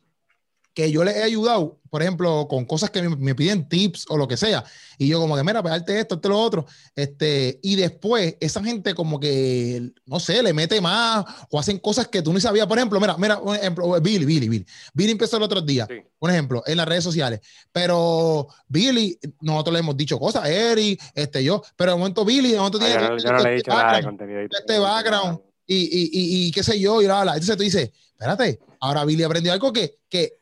que 0.74 0.90
yo 0.90 1.02
les 1.04 1.16
he 1.16 1.22
ayudado, 1.22 1.80
por 1.90 2.02
ejemplo, 2.02 2.46
con 2.48 2.64
cosas 2.64 2.90
que 2.90 3.02
me, 3.02 3.34
piden 3.34 3.68
tips 3.68 4.06
o 4.08 4.16
lo 4.16 4.28
que 4.28 4.36
sea, 4.36 4.64
y 4.98 5.08
yo 5.08 5.18
como 5.18 5.36
que, 5.36 5.42
mira, 5.42 5.62
pegarte 5.62 5.98
esto, 5.98 6.14
esto, 6.14 6.28
lo 6.28 6.38
otro, 6.38 6.66
este, 6.94 7.58
y 7.62 7.76
después 7.76 8.36
esa 8.40 8.62
gente 8.62 8.94
como 8.94 9.18
que, 9.18 9.90
no 10.06 10.20
sé, 10.20 10.42
le 10.42 10.52
mete 10.52 10.80
más 10.80 11.24
o 11.50 11.58
hacen 11.58 11.78
cosas 11.78 12.06
que 12.08 12.22
tú 12.22 12.32
no 12.32 12.40
sabías, 12.40 12.66
por 12.66 12.78
ejemplo, 12.78 13.00
mira, 13.00 13.16
mira, 13.18 13.38
un 13.38 13.56
ejemplo, 13.56 14.00
Billy, 14.00 14.24
Billy, 14.24 14.48
Billy, 14.48 14.66
Billy 14.94 15.12
empezó 15.12 15.36
el 15.36 15.42
otro 15.42 15.60
día, 15.60 15.88
un 16.20 16.30
ejemplo, 16.30 16.62
en 16.66 16.76
las 16.76 16.86
redes 16.86 17.04
sociales, 17.04 17.40
pero 17.72 18.46
Billy, 18.68 19.18
nosotros 19.40 19.72
le 19.72 19.80
hemos 19.80 19.96
dicho 19.96 20.18
cosas, 20.18 20.48
Eric, 20.48 21.02
este, 21.14 21.42
yo, 21.42 21.62
pero 21.76 21.92
de 21.92 21.98
momento 21.98 22.24
Billy, 22.24 22.52
de 22.52 22.58
momento 22.58 22.78
tiene 22.78 22.94
yo, 22.94 23.32
no 23.32 23.38
le 23.38 23.52
he 23.52 23.56
dicho 23.56 23.70
nada 23.70 23.96
de 23.96 24.04
contenido. 24.04 24.40
Este 24.40 24.78
background, 24.78 25.40
y, 25.66 25.76
y, 25.76 26.02
y, 26.12 26.46
y, 26.46 26.50
qué 26.50 26.64
sé 26.64 26.78
yo, 26.80 27.00
y 27.00 27.06
la, 27.06 27.24
la. 27.24 27.32
entonces 27.34 27.56
tú 27.56 27.62
dices, 27.62 27.90
espérate, 28.10 28.58
ahora 28.80 29.04
Billy 29.04 29.22
aprendió 29.22 29.52
algo 29.52 29.72
que, 29.72 29.98
que 30.08 30.39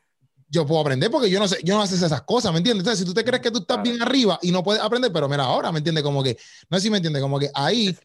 yo 0.49 0.65
puedo 0.65 0.81
aprender 0.81 1.11
porque 1.11 1.29
yo 1.29 1.39
no 1.39 1.47
sé, 1.47 1.57
yo 1.63 1.75
no 1.75 1.81
haces 1.81 2.01
esas 2.01 2.23
cosas, 2.23 2.51
¿me 2.51 2.57
entiendes? 2.57 2.81
Entonces, 2.81 2.99
si 2.99 3.05
tú 3.05 3.13
te 3.13 3.23
crees 3.23 3.41
que 3.41 3.51
tú 3.51 3.59
estás 3.59 3.81
bien 3.83 4.01
arriba 4.01 4.39
y 4.41 4.51
no 4.51 4.63
puedes 4.63 4.81
aprender, 4.81 5.11
pero 5.13 5.29
mira, 5.29 5.43
ahora, 5.43 5.71
¿me 5.71 5.77
entiendes? 5.77 6.03
Como 6.03 6.23
que, 6.23 6.37
no 6.69 6.77
sé 6.77 6.83
si 6.83 6.89
me 6.89 6.97
entiendes, 6.97 7.21
como 7.21 7.39
que 7.39 7.49
ahí. 7.53 7.95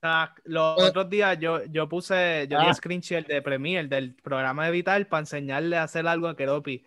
Los 0.44 0.82
otros 0.82 1.08
días 1.08 1.38
yo, 1.40 1.64
yo 1.64 1.88
puse, 1.88 2.46
yo 2.50 2.60
di 2.60 2.66
ah. 2.68 2.74
screenshot 2.74 3.26
de 3.26 3.40
Premiere 3.40 3.88
del 3.88 4.14
programa 4.14 4.66
de 4.66 4.72
Vital 4.72 5.06
para 5.06 5.20
enseñarle 5.20 5.78
a 5.78 5.84
hacer 5.84 6.06
algo 6.06 6.28
a 6.28 6.36
Keropi. 6.36 6.84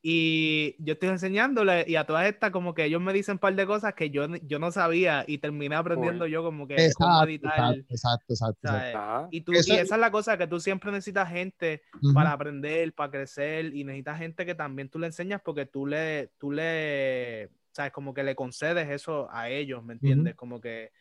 Y 0.00 0.76
yo 0.78 0.92
estoy 0.92 1.08
enseñándole 1.08 1.84
y 1.88 1.96
a 1.96 2.04
todas 2.04 2.26
estas, 2.26 2.50
como 2.52 2.74
que 2.74 2.84
ellos 2.84 3.00
me 3.00 3.12
dicen 3.12 3.34
un 3.34 3.38
par 3.38 3.54
de 3.54 3.66
cosas 3.66 3.94
que 3.94 4.10
yo, 4.10 4.26
yo 4.46 4.58
no 4.58 4.70
sabía 4.70 5.24
y 5.26 5.38
terminé 5.38 5.74
aprendiendo 5.74 6.26
yo 6.26 6.44
como 6.44 6.68
que 6.68 6.74
exacto, 6.74 7.24
editar. 7.24 7.74
Exacto, 7.88 8.32
exacto. 8.32 9.28
Y, 9.32 9.40
tú, 9.40 9.52
y 9.52 9.56
esa 9.56 9.80
es 9.80 9.90
la 9.90 10.10
cosa 10.10 10.38
que 10.38 10.46
tú 10.46 10.60
siempre 10.60 10.92
necesitas 10.92 11.28
gente 11.28 11.82
para 12.14 12.32
aprender, 12.32 12.94
para 12.94 13.10
crecer 13.10 13.74
y 13.74 13.82
necesitas 13.82 14.18
gente 14.18 14.46
que 14.46 14.54
también 14.54 14.88
tú 14.88 14.99
le 15.00 15.06
enseñas 15.06 15.40
porque 15.42 15.66
tú 15.66 15.86
le, 15.86 16.28
tú 16.38 16.52
le, 16.52 17.50
sabes, 17.72 17.92
como 17.92 18.14
que 18.14 18.22
le 18.22 18.36
concedes 18.36 18.88
eso 18.88 19.28
a 19.32 19.48
ellos, 19.48 19.82
¿me 19.82 19.94
entiendes? 19.94 20.36
Como 20.36 20.60
que 20.60 20.92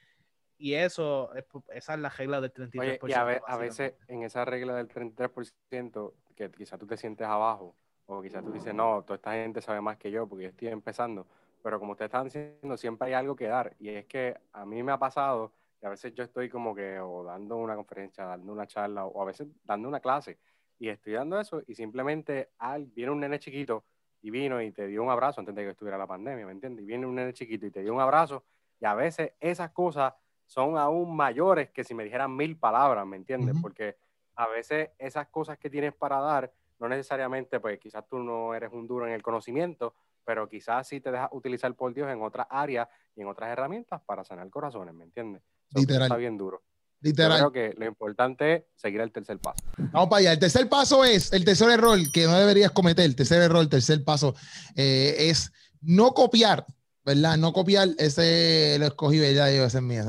y 0.60 0.74
eso, 0.74 1.32
esa 1.74 1.94
es 1.94 2.00
la 2.00 2.10
regla 2.10 2.42
del 2.42 2.54
33%. 2.54 3.10
y 3.10 3.14
a, 3.14 3.58
veces 3.58 3.94
en 4.08 4.24
esa 4.24 4.44
regla 4.44 4.76
del 4.76 4.90
33%, 4.90 6.14
que 6.36 6.52
quizás 6.52 6.78
tú 6.78 6.86
te 6.86 6.98
sientes 6.98 7.26
abajo, 7.26 7.78
o 8.06 8.22
quizás 8.22 8.44
tú 8.44 8.52
dices, 8.52 8.74
no, 8.74 9.02
toda 9.04 9.16
esta 9.16 9.32
gente 9.32 9.62
sabe 9.62 9.80
más 9.80 9.98
que 9.98 10.12
yo 10.12 10.28
porque 10.28 10.44
yo 10.44 10.50
estoy 10.50 10.68
empezando, 10.68 11.26
pero 11.64 11.80
como 11.80 11.94
ustedes 11.94 12.10
están 12.10 12.26
diciendo, 12.26 12.76
siempre 12.76 13.08
hay 13.08 13.14
algo 13.14 13.38
que 13.38 13.48
dar, 13.48 13.74
y 13.80 13.88
es 13.90 14.06
que 14.06 14.36
a 14.52 14.66
mí 14.66 14.84
me 14.84 14.92
ha 14.92 15.00
pasado 15.00 15.54
que 15.80 15.88
a 15.88 15.92
veces 15.92 16.14
yo 16.14 16.26
estoy 16.26 16.50
como 16.50 16.76
que 16.76 17.00
o 17.00 17.24
dando 17.24 17.56
una 17.56 17.78
conferencia, 17.78 18.26
dando 18.26 18.52
una 18.52 18.68
charla, 18.68 19.06
o 19.06 19.22
a 19.22 19.26
veces 19.26 19.48
dando 19.64 19.88
una 19.88 20.02
clase, 20.02 20.40
y 20.78 20.90
estoy 20.90 21.14
dando 21.14 21.40
eso, 21.40 21.62
y 21.68 21.76
simplemente 21.76 22.50
al, 22.58 22.86
viene 22.88 23.12
un 23.14 23.22
nene 23.22 23.40
chiquito 23.40 23.86
y 24.21 24.29
vino 24.29 24.62
y 24.62 24.71
te 24.71 24.88
dio 24.88 25.03
un 25.03 25.10
abrazo 25.10 25.41
antes 25.41 25.55
de 25.55 25.63
que 25.63 25.69
estuviera 25.71 25.97
la 25.97 26.08
pandemia, 26.08 26.45
¿me 26.45 26.51
entiendes? 26.51 26.84
Y 26.84 26.86
viene 26.86 27.05
un 27.05 27.15
nene 27.15 27.34
chiquito 27.34 27.65
y 27.65 27.71
te 27.71 27.82
dio 27.82 27.93
un 27.93 28.01
abrazo, 28.01 28.43
y 28.79 28.86
a 28.86 28.93
veces 28.93 29.34
esas 29.39 29.71
cosas 29.71 30.13
son 30.45 30.77
aún 30.77 31.15
mayores 31.15 31.69
que 31.69 31.84
si 31.84 31.93
me 31.93 32.03
dijeran 32.03 32.36
mil 32.36 32.58
palabras, 32.58 33.05
¿me 33.05 33.17
entiendes? 33.17 33.55
Porque 33.62 33.97
a 34.36 34.47
veces 34.47 34.89
esas 34.97 35.27
cosas 35.27 35.58
que 35.58 35.69
tienes 35.69 35.93
para 35.93 36.19
dar, 36.19 36.51
no 36.79 36.89
necesariamente, 36.89 37.60
pues 37.60 37.77
quizás 37.77 38.08
tú 38.08 38.19
no 38.19 38.55
eres 38.55 38.71
un 38.71 38.88
duro 38.88 39.05
en 39.05 39.13
el 39.13 39.21
conocimiento, 39.21 39.93
pero 40.23 40.47
quizás 40.47 40.88
sí 40.88 41.01
te 41.01 41.12
dejas 41.12 41.29
utilizar 41.34 41.73
por 41.75 41.93
Dios 41.93 42.10
en 42.10 42.21
otras 42.21 42.47
áreas 42.49 42.88
y 43.15 43.21
en 43.21 43.27
otras 43.27 43.49
herramientas 43.49 44.01
para 44.01 44.23
sanar 44.23 44.49
corazones, 44.49 44.93
¿me 44.93 45.03
entiendes? 45.03 45.43
Literal. 45.73 46.03
Está 46.03 46.17
bien 46.17 46.38
duro. 46.38 46.63
Literal. 47.02 47.40
Yo 47.40 47.52
creo 47.52 47.72
que 47.72 47.80
lo 47.80 47.86
importante 47.86 48.56
es 48.56 48.64
seguir 48.76 49.02
el 49.02 49.12
tercer 49.12 49.40
paso. 49.40 49.64
Vamos 49.78 50.10
para 50.10 50.20
allá. 50.20 50.32
El 50.34 50.40
tercer 50.40 50.68
paso 50.68 51.06
es, 51.06 51.32
el 51.32 51.46
tercer 51.46 51.70
error 51.70 51.98
que 52.12 52.26
no 52.26 52.38
deberías 52.38 52.72
cometer, 52.72 53.06
el 53.06 53.16
tercer 53.16 53.42
error, 53.42 53.62
el 53.62 53.70
tercer 53.70 54.04
paso 54.04 54.36
eh, 54.76 55.16
es 55.18 55.52
no 55.82 56.12
copiar 56.14 56.66
¿verdad? 57.10 57.38
No 57.38 57.54
copiar, 57.54 57.90
ese 57.98 58.78
lo 58.80 58.86
escogí, 58.86 59.18
ya 59.34 59.50
ese 59.50 59.78
es 59.78 59.84
mío, 59.84 60.04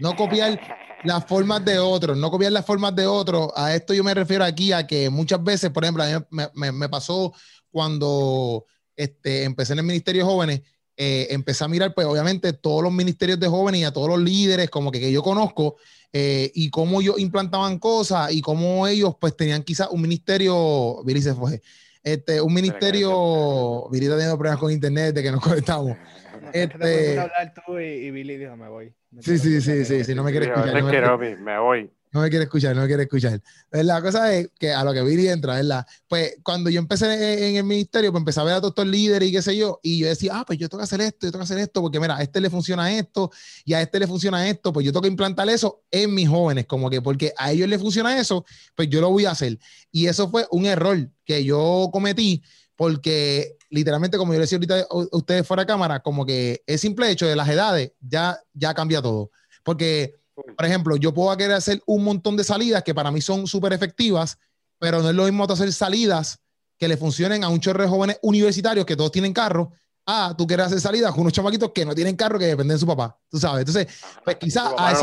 no 0.00 0.14
copiar 0.14 0.60
las 1.04 1.24
formas 1.24 1.64
de 1.64 1.78
otros, 1.78 2.18
no 2.18 2.30
copiar 2.30 2.52
las 2.52 2.66
formas 2.66 2.94
de 2.94 3.06
otros. 3.06 3.50
A 3.56 3.74
esto 3.74 3.94
yo 3.94 4.04
me 4.04 4.12
refiero 4.12 4.44
aquí 4.44 4.72
a 4.72 4.86
que 4.86 5.08
muchas 5.08 5.42
veces, 5.42 5.70
por 5.70 5.84
ejemplo, 5.84 6.02
a 6.02 6.06
mí 6.06 6.24
me, 6.54 6.72
me, 6.72 6.88
pasó 6.90 7.32
cuando 7.70 8.66
este, 8.94 9.44
empecé 9.44 9.72
en 9.72 9.78
el 9.78 9.86
Ministerio 9.86 10.22
de 10.24 10.30
Jóvenes, 10.30 10.62
eh, 11.02 11.28
empecé 11.30 11.64
a 11.64 11.68
mirar, 11.68 11.94
pues 11.94 12.06
obviamente, 12.06 12.52
todos 12.52 12.82
los 12.82 12.92
ministerios 12.92 13.40
de 13.40 13.48
jóvenes 13.48 13.80
y 13.80 13.84
a 13.84 13.90
todos 13.90 14.06
los 14.06 14.20
líderes, 14.20 14.68
como 14.68 14.92
que, 14.92 15.00
que 15.00 15.10
yo 15.10 15.22
conozco, 15.22 15.76
eh, 16.12 16.50
y 16.54 16.68
cómo 16.68 17.00
ellos 17.00 17.18
implantaban 17.18 17.78
cosas 17.78 18.30
y 18.30 18.42
cómo 18.42 18.86
ellos, 18.86 19.14
pues, 19.18 19.34
tenían 19.34 19.62
quizás 19.62 19.88
un 19.90 20.02
ministerio, 20.02 21.02
Billy 21.02 21.22
se 21.22 21.32
fue, 21.32 21.62
este, 22.02 22.42
un 22.42 22.52
ministerio, 22.52 23.88
Virita 23.90 24.12
teniendo 24.12 24.36
problemas 24.36 24.60
con 24.60 24.70
internet 24.70 25.14
de 25.14 25.22
que 25.22 25.32
nos 25.32 25.40
conectamos. 25.40 25.96
Este, 26.52 27.18
hablar 27.18 27.54
tú 27.54 27.78
y, 27.78 28.10
Billy 28.10 28.36
dijo, 28.36 28.56
me 28.56 28.68
voy. 28.68 28.92
sí, 29.20 29.38
sí, 29.38 29.60
sí, 29.60 29.84
sí, 29.84 30.04
sí, 30.04 30.14
no 30.14 30.24
me 30.24 30.32
quiere 30.32 30.46
escuchar. 30.46 30.74
No 30.74 30.84
me, 30.84 30.90
quiero, 30.90 31.18
me 31.18 31.58
voy. 31.58 31.90
No 32.12 32.20
me 32.20 32.28
quiere 32.28 32.44
escuchar, 32.44 32.74
no 32.74 32.82
me 32.82 32.88
quiere 32.88 33.04
escuchar. 33.04 33.40
La 33.70 34.02
cosa 34.02 34.34
es 34.34 34.50
que 34.58 34.72
a 34.72 34.82
lo 34.82 34.92
que 34.92 35.02
Billy 35.02 35.28
entra, 35.28 35.54
¿verdad? 35.54 35.86
Pues 36.08 36.36
cuando 36.42 36.68
yo 36.68 36.80
empecé 36.80 37.48
en, 37.48 37.56
el 37.56 37.64
ministerio, 37.64 38.10
pues 38.10 38.20
empecé 38.20 38.40
a 38.40 38.44
ver 38.44 38.54
a 38.54 38.60
todos 38.60 38.72
estos 38.72 38.86
líderes 38.88 39.28
y 39.28 39.32
qué 39.32 39.42
sé 39.42 39.56
yo, 39.56 39.78
y 39.82 39.98
yo 39.98 40.08
decía, 40.08 40.32
ah, 40.34 40.44
pues 40.44 40.58
yo 40.58 40.68
tengo 40.68 40.80
que 40.80 40.84
hacer 40.84 41.00
esto, 41.02 41.26
yo 41.26 41.30
tengo 41.30 41.42
que 41.44 41.52
hacer 41.52 41.58
esto, 41.58 41.80
porque 41.80 42.00
mira, 42.00 42.16
a 42.16 42.22
este 42.22 42.40
le 42.40 42.50
funciona 42.50 42.92
esto 42.92 43.30
y 43.64 43.74
a 43.74 43.80
este 43.80 44.00
le 44.00 44.08
funciona 44.08 44.48
esto, 44.48 44.72
pues 44.72 44.84
yo 44.84 44.92
tengo 44.92 45.02
que 45.02 45.08
implantar 45.08 45.48
eso 45.48 45.84
en 45.90 46.12
mis 46.12 46.28
jóvenes, 46.28 46.66
como 46.66 46.90
que 46.90 47.00
porque 47.00 47.32
a 47.36 47.52
ellos 47.52 47.68
les 47.68 47.80
funciona 47.80 48.18
eso, 48.18 48.44
pues 48.74 48.88
yo 48.88 49.00
lo 49.00 49.10
voy 49.10 49.26
a 49.26 49.30
hacer. 49.30 49.58
Y 49.92 50.06
eso 50.06 50.28
fue 50.28 50.46
un 50.50 50.66
error 50.66 51.10
que 51.24 51.44
yo 51.44 51.90
cometí, 51.92 52.42
porque 52.74 53.56
literalmente, 53.68 54.18
como 54.18 54.32
yo 54.32 54.38
le 54.38 54.44
decía 54.44 54.56
ahorita 54.56 54.80
a 54.80 55.16
ustedes 55.16 55.46
fuera 55.46 55.62
de 55.62 55.68
cámara, 55.68 56.00
como 56.00 56.26
que 56.26 56.62
el 56.66 56.78
simple 56.78 57.10
hecho 57.10 57.26
de 57.26 57.36
las 57.36 57.48
edades 57.48 57.92
ya, 58.00 58.38
ya 58.52 58.74
cambia 58.74 59.00
todo. 59.00 59.30
Porque 59.62 60.19
por 60.56 60.66
ejemplo, 60.66 60.96
yo 60.96 61.12
puedo 61.14 61.36
querer 61.36 61.52
hacer 61.52 61.82
un 61.86 62.04
montón 62.04 62.36
de 62.36 62.44
salidas 62.44 62.82
que 62.82 62.94
para 62.94 63.10
mí 63.10 63.20
son 63.20 63.46
súper 63.46 63.72
efectivas, 63.72 64.38
pero 64.78 65.02
no 65.02 65.10
es 65.10 65.14
lo 65.14 65.24
mismo 65.24 65.44
hacer 65.44 65.72
salidas 65.72 66.38
que 66.78 66.88
le 66.88 66.96
funcionen 66.96 67.44
a 67.44 67.48
un 67.48 67.60
chorro 67.60 67.82
de 67.82 67.88
jóvenes 67.88 68.18
universitarios 68.22 68.86
que 68.86 68.96
todos 68.96 69.12
tienen 69.12 69.32
carro. 69.32 69.72
Ah, 70.06 70.34
tú 70.36 70.46
quieres 70.46 70.66
hacer 70.66 70.80
salidas 70.80 71.12
con 71.12 71.20
unos 71.20 71.32
chamaquitos 71.32 71.70
que 71.74 71.84
no 71.84 71.94
tienen 71.94 72.16
carro 72.16 72.38
que 72.38 72.46
dependen 72.46 72.76
de 72.76 72.80
su 72.80 72.86
papá. 72.86 73.18
Tú 73.28 73.38
sabes. 73.38 73.60
Entonces, 73.60 73.86
pues 74.24 74.36
quizás 74.36 74.72
a, 74.76 74.94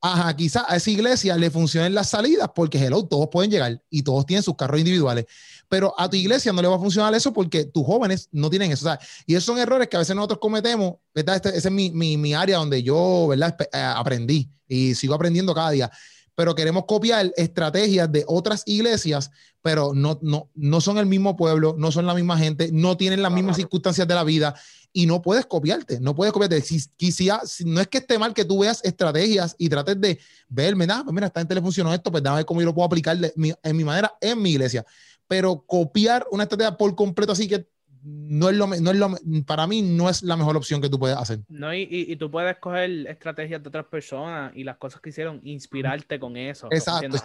ajá, 0.00 0.34
quizá 0.34 0.64
a 0.66 0.76
esa 0.76 0.90
iglesia 0.90 1.36
le 1.36 1.50
funcionen 1.50 1.94
las 1.94 2.08
salidas 2.08 2.48
porque, 2.54 2.78
hello, 2.78 3.04
todos 3.04 3.28
pueden 3.30 3.50
llegar 3.50 3.82
y 3.90 4.02
todos 4.02 4.24
tienen 4.24 4.42
sus 4.42 4.56
carros 4.56 4.78
individuales 4.78 5.26
pero 5.72 5.94
a 5.96 6.06
tu 6.06 6.18
iglesia 6.18 6.52
no 6.52 6.60
le 6.60 6.68
va 6.68 6.76
a 6.76 6.78
funcionar 6.78 7.14
eso 7.14 7.32
porque 7.32 7.64
tus 7.64 7.82
jóvenes 7.86 8.28
no 8.30 8.50
tienen 8.50 8.72
eso. 8.72 8.94
y 9.24 9.34
esos 9.34 9.44
son 9.44 9.58
errores 9.58 9.88
que 9.88 9.96
a 9.96 10.00
veces 10.00 10.14
nosotros 10.14 10.38
cometemos, 10.38 10.96
¿verdad? 11.14 11.36
Este, 11.36 11.48
esa 11.48 11.68
es 11.68 11.74
mi, 11.74 11.90
mi, 11.90 12.18
mi, 12.18 12.34
área 12.34 12.58
donde 12.58 12.82
yo, 12.82 13.28
¿verdad? 13.28 13.56
Eh, 13.72 13.78
aprendí 13.80 14.50
y 14.68 14.94
sigo 14.94 15.14
aprendiendo 15.14 15.54
cada 15.54 15.70
día. 15.70 15.90
Pero 16.34 16.54
queremos 16.54 16.84
copiar 16.84 17.32
estrategias 17.38 18.12
de 18.12 18.22
otras 18.26 18.64
iglesias, 18.66 19.30
pero 19.62 19.94
no, 19.94 20.18
no, 20.20 20.50
no 20.54 20.82
son 20.82 20.98
el 20.98 21.06
mismo 21.06 21.38
pueblo, 21.38 21.74
no 21.78 21.90
son 21.90 22.04
la 22.04 22.12
misma 22.12 22.36
gente, 22.36 22.68
no 22.70 22.98
tienen 22.98 23.22
las 23.22 23.32
mismas 23.32 23.56
circunstancias 23.56 24.06
de 24.06 24.14
la 24.14 24.24
vida 24.24 24.54
y 24.92 25.06
no 25.06 25.22
puedes 25.22 25.46
copiarte, 25.46 26.00
no 26.00 26.14
puedes 26.14 26.34
copiarte. 26.34 26.60
Si, 26.60 26.80
si, 26.80 27.30
no 27.64 27.80
es 27.80 27.88
que 27.88 27.96
esté 27.96 28.18
mal 28.18 28.34
que 28.34 28.44
tú 28.44 28.58
veas 28.58 28.84
estrategias 28.84 29.54
y 29.56 29.70
trates 29.70 29.98
de 29.98 30.18
verme, 30.50 30.86
nada, 30.86 31.04
pues 31.04 31.14
mira, 31.14 31.28
esta 31.28 31.40
gente 31.40 31.54
le 31.54 31.62
funcionó 31.62 31.94
esto, 31.94 32.10
pues 32.10 32.22
déjame 32.22 32.40
ver 32.40 32.44
cómo 32.44 32.60
yo 32.60 32.66
lo 32.66 32.74
puedo 32.74 32.84
aplicar 32.84 33.16
en 33.16 33.76
mi 33.76 33.84
manera 33.84 34.12
en 34.20 34.42
mi 34.42 34.50
iglesia 34.50 34.84
pero 35.32 35.64
copiar 35.66 36.26
una 36.30 36.42
estrategia 36.42 36.76
por 36.76 36.94
completo 36.94 37.32
así 37.32 37.48
que 37.48 37.66
no 38.04 38.50
es 38.50 38.56
lo, 38.56 38.66
no 38.66 38.90
es 38.90 38.96
lo 38.98 39.16
para 39.46 39.66
mí 39.66 39.80
no 39.80 40.10
es 40.10 40.22
la 40.22 40.36
mejor 40.36 40.58
opción 40.58 40.82
que 40.82 40.90
tú 40.90 40.98
puedes 40.98 41.16
hacer. 41.16 41.38
No, 41.48 41.72
y, 41.72 41.88
y, 41.90 42.16
tú 42.16 42.30
puedes 42.30 42.58
coger 42.58 43.06
estrategias 43.06 43.62
de 43.62 43.68
otras 43.70 43.86
personas 43.86 44.52
y 44.54 44.62
las 44.62 44.76
cosas 44.76 45.00
que 45.00 45.08
hicieron, 45.08 45.40
inspirarte 45.42 46.20
con 46.20 46.36
eso. 46.36 46.68
Exacto. 46.70 47.16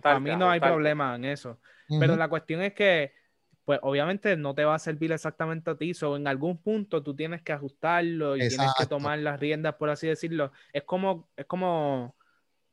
para 0.00 0.20
mí 0.20 0.36
no 0.36 0.48
hay 0.48 0.60
problema 0.60 1.16
en 1.16 1.24
eso. 1.24 1.58
Pero 1.88 2.14
la 2.14 2.28
cuestión 2.28 2.62
es 2.62 2.72
que, 2.72 3.14
pues 3.64 3.80
obviamente 3.82 4.36
no 4.36 4.54
te 4.54 4.64
va 4.64 4.76
a 4.76 4.78
servir 4.78 5.10
exactamente 5.10 5.72
a 5.72 5.76
ti, 5.76 5.90
o 6.00 6.16
en 6.16 6.28
algún 6.28 6.58
punto 6.58 7.02
tú 7.02 7.16
tienes 7.16 7.42
que 7.42 7.52
ajustarlo 7.52 8.36
y 8.36 8.46
tienes 8.46 8.74
que 8.78 8.86
tomar 8.86 9.18
las 9.18 9.40
riendas, 9.40 9.74
por 9.74 9.90
así 9.90 10.06
decirlo. 10.06 10.52
Es 10.72 10.84
como, 10.84 11.28
es 11.36 11.46
como, 11.46 12.14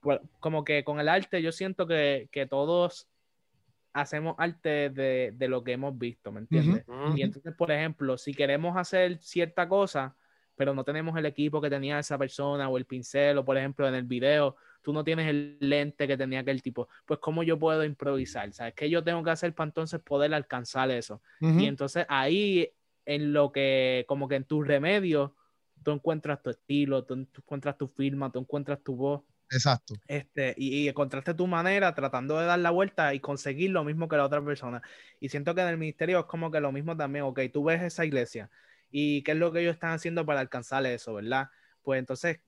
pues, 0.02 0.20
como 0.40 0.64
que 0.64 0.84
con 0.84 1.00
el 1.00 1.10
arte 1.10 1.42
yo 1.42 1.52
siento 1.52 1.88
que, 1.88 2.30
que 2.32 2.46
todos 2.46 3.08
hacemos 3.94 4.36
arte 4.38 4.90
de, 4.90 5.34
de, 5.36 5.48
lo 5.48 5.64
que 5.64 5.74
hemos 5.74 5.98
visto, 5.98 6.32
¿me 6.32 6.42
entiendes? 6.42 6.84
Y 7.16 7.22
entonces, 7.22 7.54
por 7.56 7.72
ejemplo, 7.72 8.18
si 8.18 8.34
queremos 8.34 8.76
hacer 8.76 9.20
cierta 9.20 9.68
cosa, 9.70 10.16
pero 10.56 10.74
no 10.74 10.84
tenemos 10.84 11.18
el 11.18 11.26
equipo 11.26 11.62
que 11.62 11.70
tenía 11.70 12.00
esa 12.00 12.18
persona 12.18 12.70
o 12.70 12.78
el 12.78 12.86
pincel, 12.86 13.38
o 13.38 13.46
por 13.46 13.58
ejemplo 13.58 13.88
en 13.88 13.96
el 13.96 14.04
video, 14.04 14.56
tú 14.82 14.94
no 14.94 15.04
tienes 15.04 15.28
el 15.28 15.58
lente 15.60 16.08
que 16.08 16.18
tenía 16.18 16.42
aquel 16.42 16.62
tipo, 16.62 16.90
pues 17.06 17.20
¿cómo 17.20 17.44
yo 17.44 17.58
puedo 17.58 17.84
improvisar? 17.84 18.52
¿Sabes 18.54 18.74
qué 18.76 18.90
yo 18.90 19.04
tengo 19.04 19.24
que 19.24 19.32
hacer 19.32 19.54
para 19.54 19.70
entonces 19.70 20.02
poder 20.02 20.34
alcanzar 20.34 20.92
eso? 20.92 21.22
Y 21.40 21.66
entonces 21.66 22.06
ahí, 22.10 22.70
en 23.06 23.34
lo 23.34 23.52
que, 23.52 24.06
como 24.08 24.28
que 24.28 24.36
en 24.36 24.44
tus 24.44 24.68
remedios, 24.68 25.32
tú 25.84 25.92
encuentras 25.92 26.42
tu 26.42 26.50
estilo, 26.50 27.04
tú 27.04 27.28
encuentras 27.38 27.78
tu 27.78 27.88
firma, 27.88 28.32
tú 28.32 28.40
encuentras 28.40 28.82
tu 28.84 28.96
voz. 28.96 29.22
Exacto. 29.54 29.96
Este, 30.08 30.54
y, 30.58 30.88
encontraste 30.88 31.34
tu 31.34 31.48
manera 31.48 31.94
tratando 31.94 32.40
de 32.40 32.46
dar 32.46 32.60
la 32.60 32.72
vuelta 32.72 33.14
y 33.14 33.20
conseguir 33.20 33.72
lo 33.72 33.84
mismo 33.84 34.08
que 34.08 34.18
la 34.18 34.26
otra 34.26 34.44
persona. 34.44 34.82
Y 35.20 35.30
siento 35.30 35.54
que 35.56 35.62
en 35.62 35.68
el 35.68 35.78
ministerio 35.78 36.20
es 36.20 36.26
como 36.26 36.52
que 36.52 36.60
lo 36.60 36.72
mismo 36.72 36.98
también, 36.98 37.26
ok, 37.26 37.40
tú 37.52 37.64
ves 37.66 37.82
esa 37.82 38.06
iglesia 38.06 38.50
y 38.92 39.24
qué 39.24 39.32
es 39.32 39.38
lo 39.38 39.52
que 39.52 39.62
ellos 39.62 39.74
están 39.74 39.92
haciendo 39.92 40.26
para 40.26 40.40
alcanzar 40.40 40.86
eso, 40.86 41.14
¿verdad? 41.14 41.50
Pues 41.84 42.00
entonces 42.00 42.40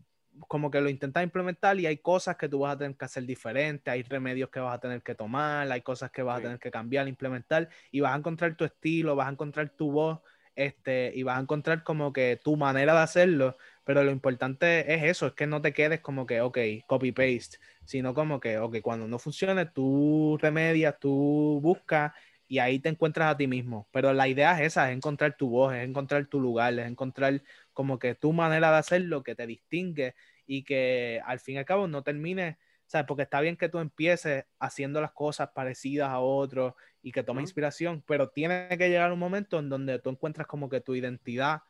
como 0.48 0.70
que 0.70 0.82
lo 0.82 0.90
intentas 0.90 1.24
implementar 1.24 1.80
y 1.80 1.86
hay 1.86 1.98
cosas 1.98 2.36
que 2.36 2.50
tú 2.50 2.60
vas 2.60 2.76
a 2.76 2.78
tener 2.78 2.98
que 2.98 3.06
hacer 3.06 3.26
diferente, 3.26 3.90
hay 3.90 4.04
remedios 4.04 4.50
que 4.50 4.60
vas 4.60 4.76
a 4.76 4.80
tener 4.80 5.02
que 5.02 5.16
tomar, 5.16 5.72
hay 5.72 5.82
cosas 5.82 6.12
que 6.12 6.24
vas 6.24 6.40
a 6.40 6.42
tener 6.42 6.60
que 6.60 6.72
cambiar, 6.72 7.08
implementar 7.08 7.70
y 7.92 8.02
vas 8.02 8.14
a 8.14 8.18
encontrar 8.18 8.56
tu 8.56 8.66
estilo, 8.66 9.16
vas 9.16 9.28
a 9.28 9.32
encontrar 9.32 9.70
tu 9.70 9.92
voz, 9.92 10.20
este, 10.56 11.12
y 11.14 11.24
vas 11.24 11.38
a 11.38 11.42
encontrar 11.42 11.84
como 11.84 12.14
que 12.14 12.40
tu 12.42 12.56
manera 12.58 12.94
de 12.94 13.00
hacerlo, 13.00 13.58
pero 13.86 14.04
lo 14.04 14.12
importante 14.12 14.94
es 14.94 15.04
eso, 15.04 15.28
es 15.28 15.34
que 15.34 15.48
no 15.48 15.62
te 15.62 15.72
quedes 15.72 16.02
como 16.02 16.26
que, 16.26 16.42
ok, 16.42 16.58
copy-paste, 16.88 17.60
sino 17.86 18.14
como 18.16 18.40
que, 18.40 18.58
ok, 18.58 18.78
cuando 18.82 19.08
no 19.08 19.20
funcione, 19.20 19.68
tú 19.68 20.38
remedias, 20.42 21.00
tú 21.00 21.60
buscas 21.62 22.12
y 22.48 22.58
ahí 22.58 22.80
te 22.80 22.90
encuentras 22.90 23.32
a 23.32 23.38
ti 23.38 23.48
mismo. 23.48 23.88
Pero 23.92 24.12
la 24.12 24.28
idea 24.28 24.60
es 24.60 24.68
esa, 24.68 24.90
es 24.90 24.98
encontrar 24.98 25.38
tu 25.38 25.50
voz, 25.50 25.76
es 25.76 25.88
encontrar 25.88 26.26
tu 26.26 26.42
lugar, 26.42 26.78
es 26.80 26.88
encontrar 26.88 27.44
como 27.74 28.00
que 28.00 28.16
tu 28.16 28.34
manera 28.34 28.72
de 28.72 28.78
hacerlo 28.78 29.24
que 29.24 29.36
te 29.36 29.46
distingue 29.46 30.16
y 30.48 30.64
que 30.64 31.22
al 31.24 31.40
fin 31.40 31.56
y 31.56 31.58
al 31.60 31.66
cabo 31.66 31.88
no 31.88 32.02
termine, 32.02 32.58
¿sabes? 32.88 33.06
Porque 33.08 33.24
está 33.24 33.40
bien 33.40 33.56
que 33.56 33.70
tú 33.70 33.78
empieces 33.78 34.46
haciendo 34.60 35.00
las 35.00 35.12
cosas 35.12 35.50
parecidas 35.54 36.10
a 36.10 36.20
otros 36.20 36.74
y 37.04 37.12
que 37.12 37.22
tomes 37.22 37.44
inspiración, 37.44 38.04
pero 38.08 38.30
tiene 38.30 38.68
que 38.80 38.90
llegar 38.90 39.12
un 39.12 39.20
momento 39.20 39.60
en 39.60 39.70
donde 39.70 40.00
tú 40.00 40.10
encuentras 40.10 40.48
como 40.48 40.70
que 40.70 40.82
tu 40.82 40.96
identidad 40.96 41.62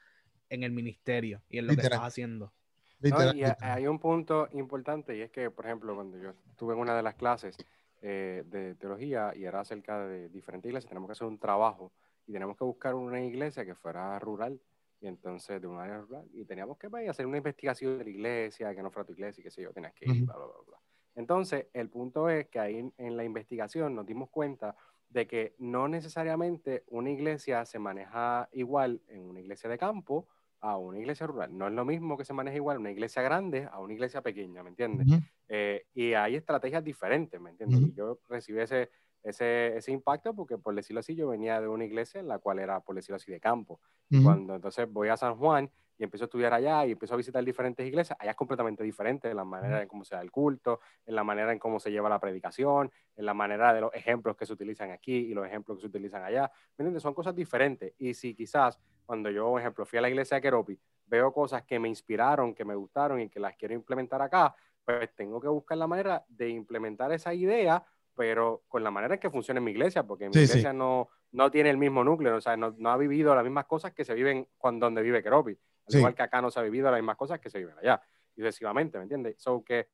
en 0.50 0.64
el 0.64 0.72
ministerio 0.72 1.41
y 1.50 1.58
en 1.58 1.68
lo 1.68 1.76
que 1.76 1.82
estás 1.82 2.02
haciendo. 2.02 2.54
y 3.00 3.43
hay 3.62 3.88
un 3.88 4.00
punto 4.00 4.48
importante 4.54 5.16
y 5.16 5.22
es 5.22 5.32
que, 5.32 5.52
por 5.52 5.66
ejemplo, 5.66 5.96
cuando 5.96 6.18
yo 6.18 6.32
estuve 6.50 6.74
en 6.74 6.80
una 6.80 6.96
de 6.96 7.04
las 7.04 7.16
clases 7.16 7.56
eh, 8.02 8.43
de 8.46 8.76
teología 8.76 9.34
y 9.36 9.46
era 9.46 9.62
acerca 9.62 10.06
de 10.08 10.30
diferentes 10.30 10.70
iglesias, 10.70 10.89
tenemos 10.89 11.08
que 11.08 11.14
hacer 11.14 11.28
un 11.28 11.39
trabajo 11.39 11.91
y 12.28 12.34
tenemos 12.34 12.58
que 12.58 12.64
buscar 12.64 12.96
una 12.96 13.24
iglesia 13.24 13.66
que 13.66 13.76
fuera 13.76 14.18
rural. 14.20 14.60
y 15.00 15.08
entonces 15.08 15.62
de 15.62 15.68
una 15.68 15.84
área 15.84 16.00
rural, 16.00 16.28
y 16.34 16.46
teníamos 16.46 16.78
que 16.78 16.89
pues, 16.89 17.08
hacer 17.10 17.26
una 17.28 17.38
investigación 17.38 17.98
de 18.00 18.06
la 18.06 18.10
iglesia, 18.10 18.74
que 18.74 18.82
no 18.82 18.89
fuera 18.91 19.06
tu 19.06 19.14
iglesia, 19.14 19.41
y 19.41 19.43
qué 19.43 19.52
sé 19.52 19.62
yo, 19.62 19.74
tenías 19.74 19.93
que 19.93 20.06
ir, 20.06 20.24
Ujú. 20.24 20.26
bla, 20.26 20.38
bla, 20.38 20.46
bla, 20.46 20.56
bla. 20.68 20.78
Entonces, 21.16 21.68
el 21.74 21.89
punto 21.89 22.30
es 22.30 22.48
que 22.48 22.60
ahí 22.60 22.78
en, 22.78 22.93
en 22.98 23.16
la 23.18 23.24
investigación 23.24 23.93
nos 23.96 24.06
dimos 24.06 24.30
cuenta 24.30 24.76
de 25.10 25.28
que 25.28 25.56
no 25.60 25.88
necesariamente 25.88 26.84
una 26.88 27.10
iglesia 27.12 27.66
se 27.66 27.78
maneja 27.80 28.50
igual 28.52 29.02
en 29.08 29.22
una 29.22 29.39
iglesia 29.41 29.70
de 29.70 29.78
campo 29.78 30.28
a 30.66 30.78
una 30.78 30.97
iglesia 30.99 31.28
rural. 31.28 31.55
No 31.55 31.68
es 31.68 31.74
lo 31.74 31.86
mismo 31.86 32.18
que 32.18 32.26
se 32.26 32.34
maneja 32.34 32.57
igual 32.57 32.80
una 32.80 32.89
iglesia 32.89 33.22
grande 33.22 33.70
a 33.72 33.80
una 33.80 33.93
iglesia 33.93 34.22
pequeña, 34.22 34.63
¿me 34.63 34.70
entiendes? 34.70 35.07
Eh, 35.47 35.86
y 35.93 36.13
hay 36.13 36.36
estrategias 36.36 36.84
diferentes, 36.84 37.39
¿me 37.39 37.51
entiendes? 37.51 37.82
Y 37.82 37.93
yo 37.93 38.20
recibí 38.28 38.59
ese, 38.59 38.89
ese, 39.24 39.78
ese 39.78 39.91
impacto 39.91 40.34
porque, 40.34 40.57
por 40.57 40.74
decirlo 40.74 41.01
así, 41.01 41.16
yo 41.16 41.28
venía 41.28 41.61
de 41.61 41.68
una 41.68 41.86
iglesia 41.86 42.20
en 42.20 42.28
la 42.28 42.39
cual 42.39 42.57
era, 42.57 42.80
por 42.80 42.95
decirlo 42.95 43.18
así, 43.18 43.32
de 43.32 43.39
campo. 43.39 43.80
Ujú. 44.11 44.24
cuando 44.24 44.55
entonces 44.55 44.91
voy 44.91 45.09
a 45.09 45.18
San 45.18 45.36
Juan 45.36 45.72
y 45.97 46.03
empiezo 46.03 46.26
a 46.26 46.28
estudiar 46.28 46.53
allá 46.53 46.86
y 46.86 46.91
empiezo 46.91 47.13
a 47.13 47.18
visitar 47.18 47.43
diferentes 47.43 47.86
iglesias, 47.86 48.18
allá 48.20 48.32
es 48.32 48.38
completamente 48.38 48.84
diferente 48.84 49.30
en 49.30 49.38
la 49.38 49.45
manera 49.45 49.82
en 49.82 49.88
cómo 49.88 50.03
se 50.03 50.16
da 50.16 50.22
el 50.22 50.32
culto, 50.32 50.80
en 51.05 51.16
la 51.16 51.24
manera 51.24 51.51
en 51.51 51.59
cómo 51.59 51.80
se 51.80 51.91
lleva 51.91 52.09
la 52.09 52.20
predicación, 52.20 52.91
en 53.16 53.26
la 53.26 53.34
manera 53.34 53.74
de 53.74 53.82
los 53.82 53.93
ejemplos 53.93 54.36
que 54.36 54.45
se 54.45 54.53
utilizan 54.53 54.91
aquí 54.91 55.13
y 55.13 55.34
los 55.34 55.45
ejemplos 55.45 55.78
que 55.78 55.82
se 55.82 55.88
utilizan 55.88 56.24
allá. 56.24 56.51
¿Me 56.78 56.84
entiendes? 56.84 57.03
Son 57.03 57.13
cosas 57.13 57.36
diferentes. 57.36 57.93
Y 57.97 58.13
si 58.13 58.36
quizás 58.36 58.80
cuando 59.06 59.30
yo, 59.30 59.49
por 59.49 59.62
ejemplo, 59.62 59.86
fui 59.86 59.99
a 59.99 60.01
la 60.01 60.10
iglesia 60.10 60.36
de 60.36 60.41
Keropi, 60.41 60.80
veo 61.06 61.32
cosas 61.32 61.64
que 61.64 61.80
me 61.80 61.88
inspiraron, 61.88 62.53
que 62.56 62.66
me 62.66 62.76
gustaron 62.76 63.22
y 63.22 63.30
que 63.30 63.39
las 63.39 63.56
quiero 63.56 63.74
implementar 63.74 64.22
acá, 64.22 64.56
pues 64.84 65.14
tengo 65.16 65.39
que 65.39 65.47
buscar 65.47 65.78
la 65.78 65.88
manera 65.88 66.24
de 66.28 66.49
implementar 66.49 67.12
esa 67.12 67.34
idea, 67.34 67.84
pero 68.16 68.64
con 68.68 68.84
la 68.84 68.91
manera 68.91 69.16
en 69.16 69.20
que 69.20 69.30
funciona 69.30 69.60
en 69.60 69.64
mi 69.64 69.72
iglesia, 69.72 70.03
porque 70.03 70.28
mi 70.28 70.34
Sí, 70.34 70.47
sí. 70.47 70.53
iglesia 70.53 70.74
no, 70.74 71.10
no 71.32 71.51
tiene 71.51 71.70
el 71.70 71.78
mismo 71.78 72.03
núcleo, 72.03 72.36
o 72.38 72.41
sea, 72.41 72.56
no, 72.58 72.74
no 72.78 72.89
ha 72.89 72.97
vivido 72.97 73.36
las 73.36 73.43
mismas 73.43 73.66
cosas 73.66 73.93
que 73.93 74.06
se 74.06 74.14
viven 74.14 74.47
cuando 74.58 74.86
donde 74.86 75.01
vive 75.01 75.22
Keropi, 75.22 75.51
al 75.51 75.58
Sí. 75.88 75.97
igual 75.97 76.16
que 76.16 76.24
acá 76.24 76.41
no 76.41 76.49
se 76.49 76.60
ha 76.60 76.64
vivido 76.64 76.89
las 76.89 76.99
mismas 76.99 77.18
cosas 77.18 77.39
que 77.39 77.49
se 77.49 77.60
viven 77.60 77.78
allá, 77.78 78.01
y 78.36 78.41
sucesivamente, 78.41 78.97
¿me 78.97 79.03
entiendes? 79.03 79.36
So 79.38 79.64
que 79.64 79.89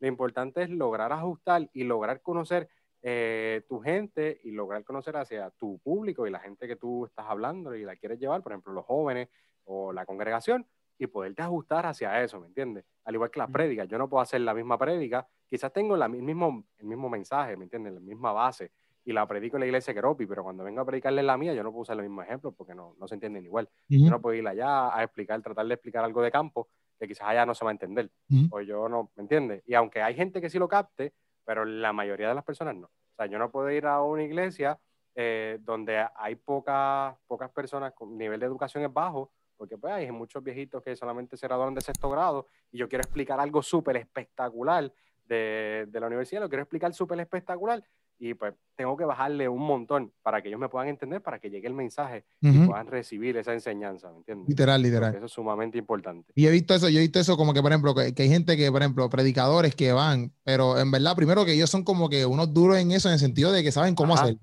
lo 0.00 0.08
importante 0.08 0.62
es 0.62 0.70
lograr 0.70 1.12
ajustar 1.12 1.68
y 1.72 1.84
lograr 1.84 2.22
conocer 2.22 2.68
eh, 3.02 3.62
tu 3.68 3.80
gente 3.80 4.40
y 4.44 4.50
lograr 4.50 4.84
conocer 4.84 5.16
hacia 5.16 5.50
tu 5.50 5.78
público 5.78 6.26
y 6.26 6.30
la 6.30 6.40
gente 6.40 6.66
que 6.66 6.76
tú 6.76 7.06
estás 7.06 7.26
hablando 7.28 7.74
y 7.74 7.84
la 7.84 7.96
quieres 7.96 8.18
llevar, 8.18 8.42
por 8.42 8.52
ejemplo, 8.52 8.72
los 8.72 8.84
jóvenes 8.84 9.28
o 9.64 9.92
la 9.92 10.04
congregación, 10.04 10.66
y 10.98 11.06
poderte 11.06 11.40
ajustar 11.40 11.86
hacia 11.86 12.22
eso, 12.22 12.38
¿me 12.40 12.48
entiendes? 12.48 12.84
Al 13.04 13.14
igual 13.14 13.30
que 13.30 13.38
las 13.38 13.50
prédicas, 13.50 13.88
yo 13.88 13.96
no 13.96 14.08
puedo 14.08 14.20
hacer 14.20 14.42
la 14.42 14.52
misma 14.52 14.76
prédica, 14.76 15.26
quizás 15.48 15.72
tengo 15.72 15.96
la, 15.96 16.08
mismo, 16.08 16.64
el 16.76 16.86
mismo 16.86 17.08
mensaje, 17.08 17.56
¿me 17.56 17.64
entiendes? 17.64 17.94
La 17.94 18.00
misma 18.00 18.32
base, 18.32 18.70
y 19.02 19.12
la 19.14 19.26
predico 19.26 19.56
en 19.56 19.60
la 19.60 19.66
iglesia 19.66 19.94
Keropi, 19.94 20.26
pero 20.26 20.44
cuando 20.44 20.62
vengo 20.62 20.82
a 20.82 20.84
predicarle 20.84 21.22
la 21.22 21.38
mía, 21.38 21.54
yo 21.54 21.62
no 21.62 21.70
puedo 21.70 21.82
usar 21.82 21.96
los 21.96 22.04
mismos 22.04 22.26
ejemplos 22.26 22.54
porque 22.54 22.74
no, 22.74 22.94
no 22.98 23.08
se 23.08 23.14
entienden 23.14 23.44
igual. 23.46 23.68
Yo 23.88 24.10
no 24.10 24.20
puedo 24.20 24.34
ir 24.34 24.46
allá 24.46 24.94
a 24.94 25.02
explicar, 25.02 25.40
tratar 25.40 25.66
de 25.66 25.74
explicar 25.74 26.04
algo 26.04 26.20
de 26.20 26.30
campo 26.30 26.68
que 26.98 27.08
quizás 27.08 27.28
allá 27.28 27.46
no 27.46 27.54
se 27.54 27.64
va 27.64 27.70
a 27.70 27.72
entender, 27.72 28.10
o 28.50 28.60
yo 28.60 28.86
no, 28.86 29.10
¿me 29.16 29.22
entiendes? 29.22 29.62
Y 29.66 29.72
aunque 29.72 30.02
hay 30.02 30.14
gente 30.14 30.42
que 30.42 30.50
sí 30.50 30.58
lo 30.58 30.68
capte, 30.68 31.14
pero 31.44 31.64
la 31.64 31.92
mayoría 31.92 32.28
de 32.28 32.34
las 32.34 32.44
personas 32.44 32.76
no. 32.76 32.86
O 32.86 33.14
sea, 33.16 33.26
yo 33.26 33.38
no 33.38 33.50
puedo 33.50 33.70
ir 33.70 33.86
a 33.86 34.02
una 34.02 34.22
iglesia 34.22 34.78
eh, 35.14 35.58
donde 35.62 36.06
hay 36.14 36.36
pocas 36.36 37.16
pocas 37.26 37.50
personas 37.50 37.92
con 37.92 38.16
nivel 38.16 38.40
de 38.40 38.46
educación 38.46 38.84
es 38.84 38.92
bajo, 38.92 39.32
porque 39.56 39.76
pues 39.76 39.92
hay 39.92 40.10
muchos 40.10 40.42
viejitos 40.42 40.82
que 40.82 40.96
solamente 40.96 41.36
se 41.36 41.46
graduaron 41.46 41.74
de 41.74 41.80
sexto 41.80 42.08
grado 42.08 42.46
y 42.70 42.78
yo 42.78 42.88
quiero 42.88 43.02
explicar 43.02 43.40
algo 43.40 43.62
súper 43.62 43.96
espectacular 43.96 44.92
de, 45.24 45.86
de 45.88 46.00
la 46.00 46.06
universidad, 46.06 46.40
lo 46.40 46.48
quiero 46.48 46.62
explicar 46.62 46.94
súper 46.94 47.20
espectacular 47.20 47.82
y 48.20 48.34
pues 48.34 48.54
tengo 48.76 48.96
que 48.98 49.04
bajarle 49.04 49.48
un 49.48 49.62
montón 49.62 50.12
para 50.22 50.42
que 50.42 50.48
ellos 50.48 50.60
me 50.60 50.68
puedan 50.68 50.88
entender, 50.88 51.22
para 51.22 51.38
que 51.38 51.48
llegue 51.48 51.66
el 51.66 51.74
mensaje 51.74 52.24
y 52.42 52.58
puedan 52.66 52.86
recibir 52.86 53.36
esa 53.38 53.54
enseñanza, 53.54 54.10
¿me 54.10 54.18
entiendes? 54.18 54.48
Literal, 54.48 54.80
Porque 54.80 54.90
literal. 54.90 55.14
Eso 55.16 55.24
es 55.24 55.32
sumamente 55.32 55.78
importante. 55.78 56.30
Y 56.34 56.46
he 56.46 56.50
visto 56.50 56.74
eso, 56.74 56.90
yo 56.90 56.98
he 56.98 57.02
visto 57.02 57.18
eso 57.18 57.38
como 57.38 57.54
que, 57.54 57.62
por 57.62 57.72
ejemplo, 57.72 57.94
que, 57.94 58.14
que 58.14 58.24
hay 58.24 58.28
gente 58.28 58.58
que, 58.58 58.70
por 58.70 58.82
ejemplo, 58.82 59.08
predicadores 59.08 59.74
que 59.74 59.92
van, 59.92 60.32
pero 60.44 60.78
en 60.78 60.90
verdad, 60.90 61.16
primero 61.16 61.46
que 61.46 61.54
ellos 61.54 61.70
son 61.70 61.82
como 61.82 62.10
que 62.10 62.26
unos 62.26 62.52
duros 62.52 62.76
en 62.76 62.90
eso, 62.92 63.08
en 63.08 63.14
el 63.14 63.20
sentido 63.20 63.52
de 63.52 63.62
que 63.62 63.72
saben 63.72 63.94
cómo 63.94 64.14
Ajá. 64.14 64.24
hacer. 64.24 64.36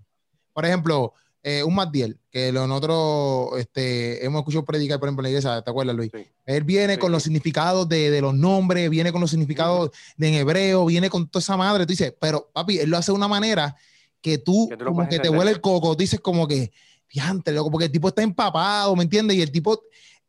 Por 0.54 0.66
ejemplo, 0.66 1.14
eh, 1.44 1.64
un 1.64 1.76
Matiel, 1.76 2.20
que 2.30 2.52
lo- 2.52 2.68
nosotros 2.68 3.60
este, 3.60 4.26
hemos 4.26 4.40
escuchado 4.40 4.66
predicar, 4.66 5.00
por 5.00 5.08
ejemplo, 5.08 5.22
en 5.22 5.24
la 5.26 5.30
iglesia, 5.30 5.62
¿te 5.62 5.70
acuerdas, 5.70 5.96
Luis? 5.96 6.12
Sí. 6.14 6.26
Él 6.46 6.64
viene 6.64 6.94
Sí, 6.96 7.00
con 7.00 7.12
los 7.12 7.24
significados 7.24 7.88
de, 7.88 8.10
de 8.12 8.22
los 8.22 8.34
nombres, 8.34 8.90
viene 8.90 9.12
con 9.12 9.22
los 9.22 9.30
significados 9.30 9.92
de 10.18 10.28
en 10.30 10.34
hebreo, 10.36 10.86
viene 10.86 11.10
con 11.10 11.28
toda 11.30 11.42
esa 11.42 11.56
madre. 11.58 11.86
Tú 11.86 11.92
dices, 11.92 12.14
pero 12.20 12.50
papi, 12.54 12.80
él 12.80 12.90
lo 12.90 12.98
hace 12.98 13.12
de 13.12 13.16
una 13.18 13.28
manera 13.28 13.76
que 14.22 14.38
tú, 14.40 14.68
Que 14.70 14.78
tú 14.78 14.84
lo 14.86 14.92
como 14.94 15.08
que 15.08 15.20
te 15.20 15.30
huele 15.30 15.52
el 15.52 15.62
coco, 15.62 15.96
dices 15.96 16.20
como 16.20 16.48
que, 16.48 16.72
diante, 17.10 17.52
loco, 17.54 17.72
porque 17.72 17.86
el 17.86 17.92
tipo 17.92 18.10
está 18.10 18.22
empapado, 18.24 18.96
¿me 18.96 19.04
entiendes? 19.04 19.38
Y 19.38 19.42
el 19.42 19.52
tipo, 19.52 19.82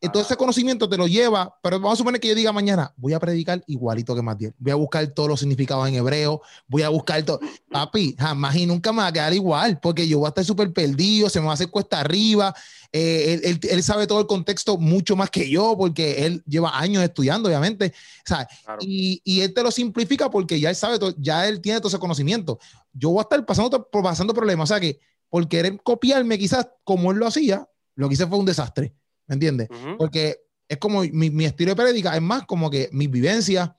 todo 0.06 0.22
ese 0.22 0.36
conocimiento 0.36 0.88
te 0.88 0.96
lo 0.96 1.08
lleva, 1.08 1.58
pero 1.60 1.80
vamos 1.80 1.94
a 1.94 1.96
suponer 1.96 2.20
que 2.20 2.28
yo 2.28 2.34
diga 2.36 2.52
mañana, 2.52 2.94
voy 2.96 3.14
a 3.14 3.18
predicar 3.18 3.64
igualito 3.66 4.14
que 4.14 4.22
Matiel, 4.22 4.54
voy 4.58 4.70
a 4.70 4.76
buscar 4.76 5.04
todos 5.08 5.28
los 5.28 5.40
significados 5.40 5.88
en 5.88 5.94
hebreo, 5.96 6.40
voy 6.68 6.82
a 6.82 6.88
buscar 6.88 7.20
todo. 7.24 7.40
Papi, 7.70 8.14
jamás 8.16 8.54
y 8.54 8.66
nunca 8.66 8.92
me 8.92 8.98
va 8.98 9.08
a 9.08 9.12
quedar 9.12 9.34
igual, 9.34 9.80
porque 9.80 10.06
yo 10.06 10.18
voy 10.20 10.26
a 10.26 10.28
estar 10.28 10.44
súper 10.44 10.72
perdido, 10.72 11.28
se 11.28 11.40
me 11.40 11.46
va 11.46 11.52
a 11.52 11.54
hacer 11.54 11.68
cuesta 11.70 11.98
arriba. 11.98 12.54
eh, 12.92 13.40
él, 13.44 13.58
él- 13.62 13.70
él 13.70 13.82
sabe 13.82 14.06
todo 14.06 14.20
el 14.20 14.26
contexto 14.26 14.78
mucho 14.78 15.16
más 15.16 15.30
que 15.30 15.50
yo, 15.50 15.74
porque 15.76 16.24
él 16.26 16.42
lleva 16.46 16.78
años 16.78 17.02
estudiando, 17.02 17.48
obviamente. 17.48 17.92
Claro. 18.24 18.78
y, 18.80 19.20
y 19.24 19.40
él 19.40 19.52
te 19.52 19.62
lo 19.62 19.70
simplifica 19.70 20.30
porque 20.30 20.58
ya 20.60 20.70
él 20.70 20.76
sabe, 20.76 20.98
todo, 20.98 21.14
ya 21.18 21.46
él 21.48 21.60
tiene 21.60 21.80
todo 21.80 21.88
ese 21.88 21.98
conocimiento. 21.98 22.58
Yo 22.92 23.10
voy 23.10 23.18
a 23.18 23.22
estar 23.22 23.44
pasando, 23.44 23.88
pasando 23.90 24.32
problemas. 24.32 24.70
O 24.70 24.72
sea 24.74 24.80
que 24.80 25.00
por 25.28 25.46
querer 25.48 25.78
copiarme, 25.82 26.38
quizás 26.38 26.68
como 26.84 27.10
él 27.10 27.18
lo 27.18 27.26
hacía, 27.26 27.68
lo 27.96 28.08
que 28.08 28.14
hice 28.14 28.26
fue 28.26 28.38
un 28.38 28.46
desastre. 28.46 28.94
¿Me 29.28 29.34
entiendes? 29.34 29.68
Porque 29.96 30.40
es 30.66 30.78
como 30.78 31.02
mi, 31.02 31.30
mi 31.30 31.44
estilo 31.44 31.70
de 31.72 31.76
prédica, 31.76 32.14
es 32.16 32.22
más 32.22 32.44
como 32.46 32.70
que 32.70 32.88
mis 32.92 33.10
vivencias, 33.10 33.70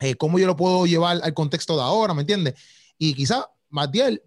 eh, 0.00 0.14
cómo 0.14 0.38
yo 0.38 0.46
lo 0.46 0.56
puedo 0.56 0.86
llevar 0.86 1.20
al 1.22 1.34
contexto 1.34 1.76
de 1.76 1.82
ahora, 1.82 2.14
¿me 2.14 2.22
entiendes? 2.22 2.54
Y 2.96 3.14
quizás 3.14 3.44
Matiel 3.68 4.22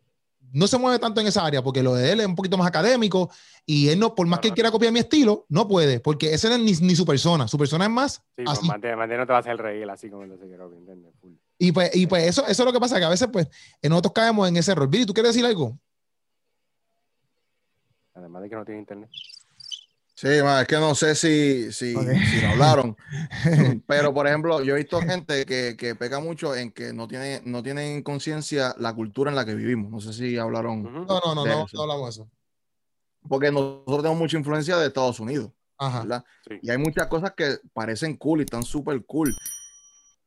no 0.54 0.68
se 0.68 0.78
mueve 0.78 1.00
tanto 1.00 1.22
en 1.22 1.28
esa 1.28 1.46
área 1.46 1.62
porque 1.64 1.82
lo 1.82 1.96
de 1.96 2.12
él 2.12 2.20
es 2.20 2.26
un 2.26 2.36
poquito 2.36 2.58
más 2.58 2.68
académico 2.68 3.30
y 3.66 3.88
él 3.88 3.98
no, 4.00 4.14
por 4.14 4.28
más 4.28 4.40
que 4.40 4.50
él 4.50 4.54
quiera 4.54 4.70
copiar 4.70 4.92
mi 4.92 5.00
estilo, 5.00 5.46
no 5.48 5.66
puede, 5.68 6.02
porque 6.02 6.34
ese 6.34 6.50
no 6.50 6.56
es 6.56 6.62
ni, 6.82 6.88
ni 6.88 6.96
su 6.96 7.06
persona, 7.06 7.48
su 7.48 7.58
persona 7.58 7.86
es 7.86 7.92
más 7.92 8.14
Sí, 8.36 8.44
pues 8.44 8.58
así. 8.58 8.68
mantiene, 8.68 8.98
mantiene 8.98 9.22
no 9.22 9.28
te 9.28 9.32
va 9.32 9.38
a 9.38 9.42
hacer 9.42 9.56
reír 9.58 9.90
así 9.90 10.10
como 10.10 10.26
lo 10.26 10.38
sé 10.38 10.48
Keropi, 10.50 10.76
¿entiendes? 10.76 11.14
Full. 11.22 11.32
Y 11.58 11.72
pues, 11.72 11.96
y 11.96 12.08
pues 12.08 12.28
eso, 12.28 12.42
eso 12.48 12.64
es 12.64 12.66
lo 12.66 12.74
que 12.74 12.80
pasa, 12.80 13.00
que 13.00 13.06
a 13.06 13.10
veces 13.10 13.30
pues 13.32 13.48
eh, 13.82 13.88
nosotros 13.88 14.12
caemos 14.14 14.50
en 14.50 14.58
ese 14.58 14.74
error. 14.74 14.90
Billy, 14.90 15.06
¿tú 15.06 15.14
quieres 15.14 15.34
decir 15.34 15.46
algo? 15.46 15.78
Además 18.14 18.42
de 18.44 18.50
que 18.50 18.56
no 18.56 18.66
tiene 18.66 18.82
internet. 18.82 19.10
Sí, 20.22 20.28
ma, 20.44 20.62
es 20.62 20.68
que 20.68 20.76
no 20.76 20.94
sé 20.94 21.16
si, 21.16 21.72
si, 21.72 21.94
lo 21.96 22.50
hablaron. 22.50 22.96
Pero, 23.88 24.14
por 24.14 24.28
ejemplo, 24.28 24.62
yo 24.62 24.76
he 24.76 24.78
visto 24.78 25.02
gente 25.02 25.48
que, 25.48 25.76
que 25.76 25.96
peca 25.96 26.20
mucho 26.20 26.56
en 26.56 26.72
que 26.72 26.94
no 26.94 27.08
tiene, 27.08 27.42
no 27.44 27.64
tienen 27.64 28.04
conciencia 28.04 28.76
la 28.78 28.94
cultura 28.94 29.32
en 29.32 29.36
la 29.36 29.46
que 29.46 29.56
vivimos. 29.56 29.90
No 29.90 30.00
sé 30.00 30.14
si 30.14 30.38
hablaron. 30.38 30.84
No, 30.84 31.06
no, 31.06 31.34
no, 31.34 31.44
De 31.44 31.50
no, 31.50 31.66
eso. 31.66 31.76
no 31.76 31.82
hablamos 31.82 32.06
de 32.06 32.22
eso. 32.22 32.32
Porque 33.28 33.52
nosotros 33.52 34.04
tenemos 34.04 34.20
mucha 34.20 34.38
influencia 34.38 34.78
de 34.78 34.86
Estados 34.86 35.20
Unidos, 35.20 35.50
Ajá. 35.80 36.24
Y 36.62 36.70
hay 36.70 36.78
muchas 36.78 37.08
cosas 37.08 37.34
que 37.36 37.58
parecen 37.74 38.16
cool 38.16 38.42
y 38.42 38.44
están 38.44 38.62
súper 38.62 39.04
cool. 39.08 39.36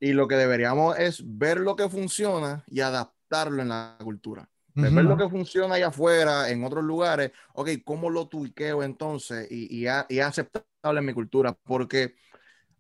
Y 0.01 0.13
lo 0.13 0.27
que 0.27 0.35
deberíamos 0.35 0.99
es 0.99 1.23
ver 1.25 1.61
lo 1.61 1.77
que 1.77 1.89
funciona 1.89 2.65
y 2.67 2.81
adaptarlo 2.81 3.63
en 3.63 3.69
la 3.69 3.97
cultura. 4.03 4.51
De 4.75 4.89
Ujú. 4.89 4.97
ver 4.97 5.05
lo 5.05 5.17
que 5.17 5.29
funciona 5.29 5.77
allá 5.77 5.89
afuera, 5.89 6.51
en 6.51 6.65
otros 6.65 6.85
lugares, 6.85 7.31
ok, 7.55 7.69
¿cómo 7.85 8.11
lo 8.11 8.27
tuiqueo 8.29 8.83
entonces? 8.83 9.47
Y, 9.51 9.75
y, 9.83 9.87
a- 9.87 10.07
y 10.09 10.19
es 10.19 10.25
aceptable 10.27 10.99
en 10.99 11.05
mi 11.07 11.13
cultura, 11.15 11.53
porque 11.65 12.17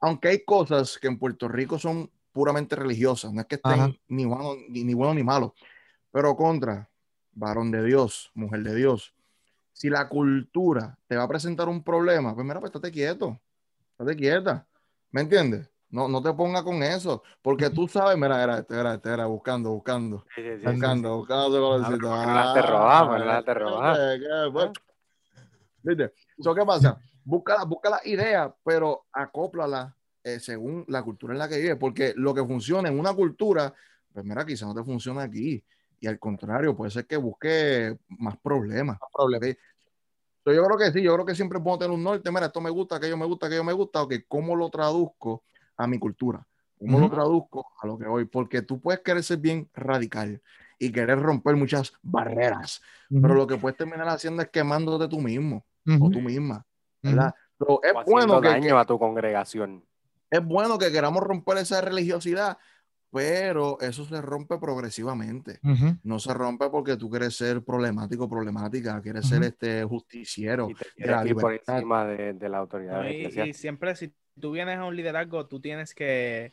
aunque 0.00 0.28
hay 0.28 0.44
cosas 0.44 0.98
que 0.98 1.08
en 1.08 1.18
Puerto 1.18 1.48
Rico 1.48 1.78
son 1.78 2.10
puramente 2.32 2.76
religiosas, 2.76 3.32
no 3.32 3.40
es 3.42 3.46
que 3.46 3.56
estén 3.56 3.78
Ajá. 3.80 3.92
ni 4.08 4.24
bueno 4.26 4.54
ni, 4.68 4.84
ni 4.84 4.94
bueno 4.94 5.14
ni 5.14 5.22
malo, 5.24 5.54
pero 6.12 6.36
contra 6.36 6.90
varón 7.32 7.70
de 7.70 7.84
Dios, 7.84 8.30
mujer 8.34 8.62
de 8.64 8.74
Dios, 8.74 9.14
si 9.72 9.90
la 9.90 10.08
cultura 10.08 10.98
te 11.08 11.16
va 11.16 11.24
a 11.24 11.28
presentar 11.28 11.68
un 11.68 11.82
problema, 11.84 12.34
pues 12.34 12.46
mira, 12.46 12.60
pues 12.60 12.70
estate 12.70 12.92
quieto, 12.92 13.40
estate 13.92 14.16
quieta, 14.16 14.66
¿me 15.12 15.22
entiendes? 15.22 15.70
No, 15.94 16.08
no 16.08 16.20
te 16.20 16.32
pongas 16.32 16.64
con 16.64 16.82
eso, 16.82 17.22
porque 17.40 17.70
tú 17.70 17.86
sabes, 17.86 18.16
mira, 18.16 18.42
era, 18.42 18.58
este, 18.58 18.74
era, 18.74 18.94
este, 18.94 19.10
era 19.10 19.26
buscando, 19.26 19.70
buscando. 19.70 20.26
Sí, 20.34 20.42
sí, 20.42 20.54
sí, 20.54 20.60
sí, 20.62 20.66
Buscando, 20.66 21.18
buscando 21.18 21.80
Ah, 21.84 21.88
¿por 21.88 22.20
qué 22.20 22.26
no 22.26 22.34
la 22.34 23.44
te 23.44 23.54
la 23.54 24.18
te 24.18 24.20
qué, 24.20 24.50
pues? 24.52 24.70
¿Viste? 25.84 26.12
So, 26.40 26.52
¿Qué 26.52 26.64
pasa? 26.64 26.98
Busca, 27.22 27.62
busca 27.62 27.90
la 27.90 28.00
idea, 28.06 28.52
pero 28.64 29.04
acóplala 29.12 29.96
eh, 30.24 30.40
según 30.40 30.84
la 30.88 31.04
cultura 31.04 31.32
en 31.32 31.38
la 31.38 31.48
que 31.48 31.58
vives, 31.58 31.76
porque 31.78 32.12
lo 32.16 32.34
que 32.34 32.44
funciona 32.44 32.88
en 32.88 32.98
una 32.98 33.14
cultura, 33.14 33.72
pues 34.12 34.24
mira, 34.24 34.44
quizá 34.44 34.66
no 34.66 34.74
te 34.74 34.82
funciona 34.82 35.22
aquí. 35.22 35.62
Y 36.00 36.08
al 36.08 36.18
contrario, 36.18 36.74
puede 36.74 36.90
ser 36.90 37.06
que 37.06 37.16
busque 37.16 37.96
más 38.08 38.36
problemas. 38.38 38.98
problema. 39.12 39.46
¿ok? 39.46 39.58
So, 40.42 40.52
yo 40.52 40.64
creo 40.64 40.76
que 40.76 40.90
sí, 40.90 41.02
yo 41.04 41.14
creo 41.14 41.24
que 41.24 41.36
siempre 41.36 41.60
puedo 41.60 41.78
tener 41.78 41.96
un 41.96 42.02
norte. 42.02 42.32
Mira, 42.32 42.46
esto 42.46 42.60
me 42.60 42.70
gusta, 42.70 42.96
aquello 42.96 43.16
me 43.16 43.26
gusta, 43.26 43.46
aquello 43.46 43.62
me 43.62 43.72
gusta. 43.72 44.02
Ok, 44.02 44.14
¿cómo 44.26 44.56
lo 44.56 44.68
traduzco 44.70 45.44
a 45.76 45.86
mi 45.86 45.98
cultura? 45.98 46.46
¿Cómo 46.78 46.98
lo 46.98 47.10
traduzco 47.10 47.66
a 47.80 47.86
lo 47.86 47.98
que 47.98 48.06
voy? 48.06 48.24
Porque 48.26 48.62
tú 48.62 48.80
puedes 48.80 49.00
querer 49.00 49.22
ser 49.22 49.38
bien 49.38 49.68
radical 49.74 50.42
y 50.78 50.92
querer 50.92 51.20
romper 51.20 51.56
muchas 51.56 51.92
barreras, 52.02 52.82
pero 53.08 53.34
lo 53.34 53.46
que 53.46 53.56
puedes 53.56 53.76
terminar 53.76 54.08
haciendo 54.08 54.42
es 54.42 54.48
quemándote 54.48 55.08
tú 55.08 55.20
mismo 55.20 55.64
o 56.00 56.10
tú 56.10 56.20
misma. 56.20 56.64
¿verdad? 57.02 57.34
Pero 57.58 57.80
es 57.82 57.92
o 57.94 58.04
bueno 58.04 58.40
que, 58.40 58.48
daño 58.48 58.78
a 58.78 58.84
tu 58.84 58.98
congregación. 58.98 59.84
es 60.30 60.44
bueno 60.44 60.78
que 60.78 60.90
queramos 60.90 61.22
romper 61.22 61.58
esa 61.58 61.80
religiosidad, 61.80 62.58
pero 63.10 63.78
eso 63.80 64.04
se 64.04 64.20
rompe 64.20 64.58
progresivamente. 64.58 65.60
No 66.02 66.18
se 66.18 66.34
rompe 66.34 66.68
porque 66.68 66.96
tú 66.96 67.08
quieres 67.08 67.36
ser 67.36 67.62
problemático, 67.62 68.28
problemática, 68.28 69.00
quieres 69.00 69.28
ser 69.28 69.44
este 69.44 69.84
justiciero 69.84 70.68
Y 70.68 70.74
te 70.74 70.86
de 70.96 71.06
la 71.06 71.40
por 71.40 71.52
encima 71.52 72.04
de, 72.06 72.32
de 72.32 72.48
la 72.48 72.58
autoridad 72.58 73.02
No, 73.02 73.08
y 73.08 73.54
siempre 73.54 73.94
si 73.94 74.12
tú 74.40 74.52
vienes 74.52 74.78
a 74.78 74.84
un 74.84 74.96
liderazgo, 74.96 75.46
tú 75.46 75.60
tienes 75.60 75.94
que, 75.94 76.52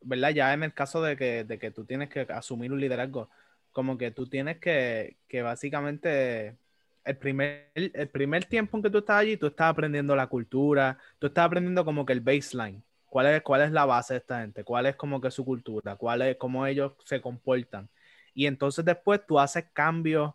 ¿verdad? 0.00 0.30
Ya 0.30 0.52
en 0.52 0.62
el 0.62 0.74
caso 0.74 1.02
de 1.02 1.16
que, 1.16 1.44
de 1.44 1.58
que 1.58 1.70
tú 1.70 1.84
tienes 1.84 2.08
que 2.08 2.20
asumir 2.20 2.72
un 2.72 2.80
liderazgo, 2.80 3.28
como 3.72 3.98
que 3.98 4.10
tú 4.10 4.26
tienes 4.26 4.58
que, 4.58 5.16
que 5.28 5.42
básicamente 5.42 6.56
el 7.04 7.16
primer, 7.16 7.70
el 7.74 8.08
primer 8.08 8.44
tiempo 8.44 8.76
en 8.76 8.82
que 8.82 8.90
tú 8.90 8.98
estás 8.98 9.16
allí, 9.20 9.36
tú 9.36 9.46
estás 9.46 9.70
aprendiendo 9.70 10.14
la 10.16 10.26
cultura, 10.26 10.98
tú 11.18 11.28
estás 11.28 11.46
aprendiendo 11.46 11.84
como 11.84 12.04
que 12.04 12.12
el 12.12 12.20
baseline. 12.20 12.82
¿Cuál 13.06 13.26
es, 13.28 13.42
cuál 13.42 13.62
es 13.62 13.72
la 13.72 13.86
base 13.86 14.14
de 14.14 14.18
esta 14.18 14.40
gente? 14.40 14.64
¿Cuál 14.64 14.86
es 14.86 14.96
como 14.96 15.20
que 15.20 15.30
su 15.30 15.44
cultura? 15.44 15.96
¿Cuál 15.96 16.22
es 16.22 16.36
cómo 16.36 16.66
ellos 16.66 16.92
se 17.04 17.20
comportan? 17.22 17.88
Y 18.34 18.46
entonces 18.46 18.84
después 18.84 19.24
tú 19.26 19.38
haces 19.40 19.64
cambios 19.72 20.34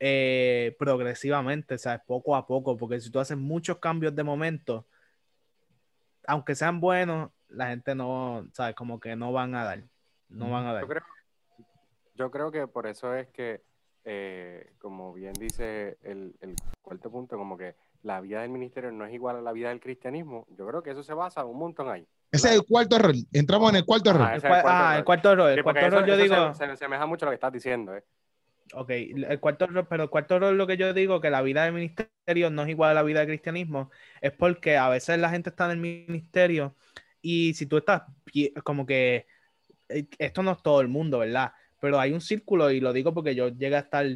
eh, 0.00 0.74
progresivamente, 0.78 1.78
¿sabes? 1.78 2.00
Poco 2.06 2.34
a 2.34 2.46
poco, 2.46 2.76
porque 2.76 3.00
si 3.00 3.10
tú 3.10 3.20
haces 3.20 3.36
muchos 3.36 3.78
cambios 3.78 4.14
de 4.16 4.24
momento, 4.24 4.84
aunque 6.26 6.54
sean 6.54 6.80
buenos, 6.80 7.30
la 7.48 7.68
gente 7.68 7.94
no, 7.94 8.46
¿sabes? 8.52 8.74
Como 8.74 8.98
que 9.00 9.16
no 9.16 9.32
van 9.32 9.54
a 9.54 9.64
dar, 9.64 9.82
no 10.28 10.50
van 10.50 10.66
a 10.66 10.72
dar. 10.72 10.82
Yo 10.82 10.88
creo, 10.88 11.02
yo 12.14 12.30
creo 12.30 12.50
que 12.52 12.66
por 12.66 12.86
eso 12.86 13.14
es 13.14 13.28
que, 13.28 13.62
eh, 14.04 14.72
como 14.78 15.12
bien 15.12 15.32
dice 15.34 15.98
el, 16.02 16.34
el 16.40 16.54
cuarto 16.82 17.10
punto, 17.10 17.36
como 17.36 17.56
que 17.56 17.76
la 18.02 18.20
vida 18.20 18.42
del 18.42 18.50
ministerio 18.50 18.92
no 18.92 19.06
es 19.06 19.14
igual 19.14 19.36
a 19.36 19.40
la 19.40 19.52
vida 19.52 19.70
del 19.70 19.80
cristianismo. 19.80 20.46
Yo 20.50 20.66
creo 20.66 20.82
que 20.82 20.90
eso 20.90 21.02
se 21.02 21.14
basa 21.14 21.44
un 21.44 21.58
montón 21.58 21.88
ahí. 21.88 22.06
Ese 22.30 22.48
es 22.48 22.54
el 22.56 22.64
cuarto 22.66 22.96
error. 22.96 23.14
Entramos 23.32 23.70
en 23.70 23.76
el 23.76 23.84
cuarto 23.84 24.10
error. 24.10 24.22
Ajá, 24.22 24.34
El, 24.34 24.42
cuarto 24.42 24.68
ah, 24.68 24.82
error. 24.88 24.98
el 24.98 25.04
cuarto 25.04 25.32
error, 25.32 25.48
el 25.50 25.56
Sí, 25.56 25.62
cuarto 25.62 25.80
error 25.80 25.98
eso- 26.00 26.06
yo 26.08 26.14
eso 26.14 26.22
digo, 26.22 26.54
Se, 26.54 26.66
se 26.66 26.72
asemeja 26.72 27.06
mucho 27.06 27.24
a 27.24 27.26
lo 27.26 27.30
que 27.30 27.34
estás 27.36 27.52
diciendo, 27.52 27.94
¿eh? 27.96 28.04
Ok, 28.72 28.90
el 28.90 29.40
cuarto 29.40 29.66
error, 29.66 29.86
pero 29.88 30.04
el 30.04 30.10
cuarto 30.10 30.36
error 30.36 30.54
lo 30.54 30.66
que 30.66 30.76
yo 30.76 30.92
digo, 30.94 31.20
que 31.20 31.30
la 31.30 31.42
vida 31.42 31.64
del 31.64 31.74
ministerio 31.74 32.50
no 32.50 32.62
es 32.62 32.68
igual 32.70 32.90
a 32.90 32.94
la 32.94 33.02
vida 33.02 33.20
del 33.20 33.28
cristianismo, 33.28 33.90
es 34.20 34.32
porque 34.32 34.76
a 34.76 34.88
veces 34.88 35.18
la 35.18 35.30
gente 35.30 35.50
está 35.50 35.66
en 35.66 35.72
el 35.72 35.78
ministerio 35.78 36.76
y 37.20 37.54
si 37.54 37.66
tú 37.66 37.78
estás 37.78 38.02
como 38.64 38.86
que, 38.86 39.26
eh, 39.88 40.06
esto 40.18 40.42
no 40.42 40.52
es 40.52 40.62
todo 40.62 40.80
el 40.80 40.88
mundo, 40.88 41.18
¿verdad? 41.20 41.52
Pero 41.80 42.00
hay 42.00 42.12
un 42.12 42.20
círculo 42.20 42.70
y 42.70 42.80
lo 42.80 42.92
digo 42.92 43.12
porque 43.14 43.34
yo 43.34 43.48
llegué 43.48 43.76
a 43.76 43.80
estar 43.80 44.06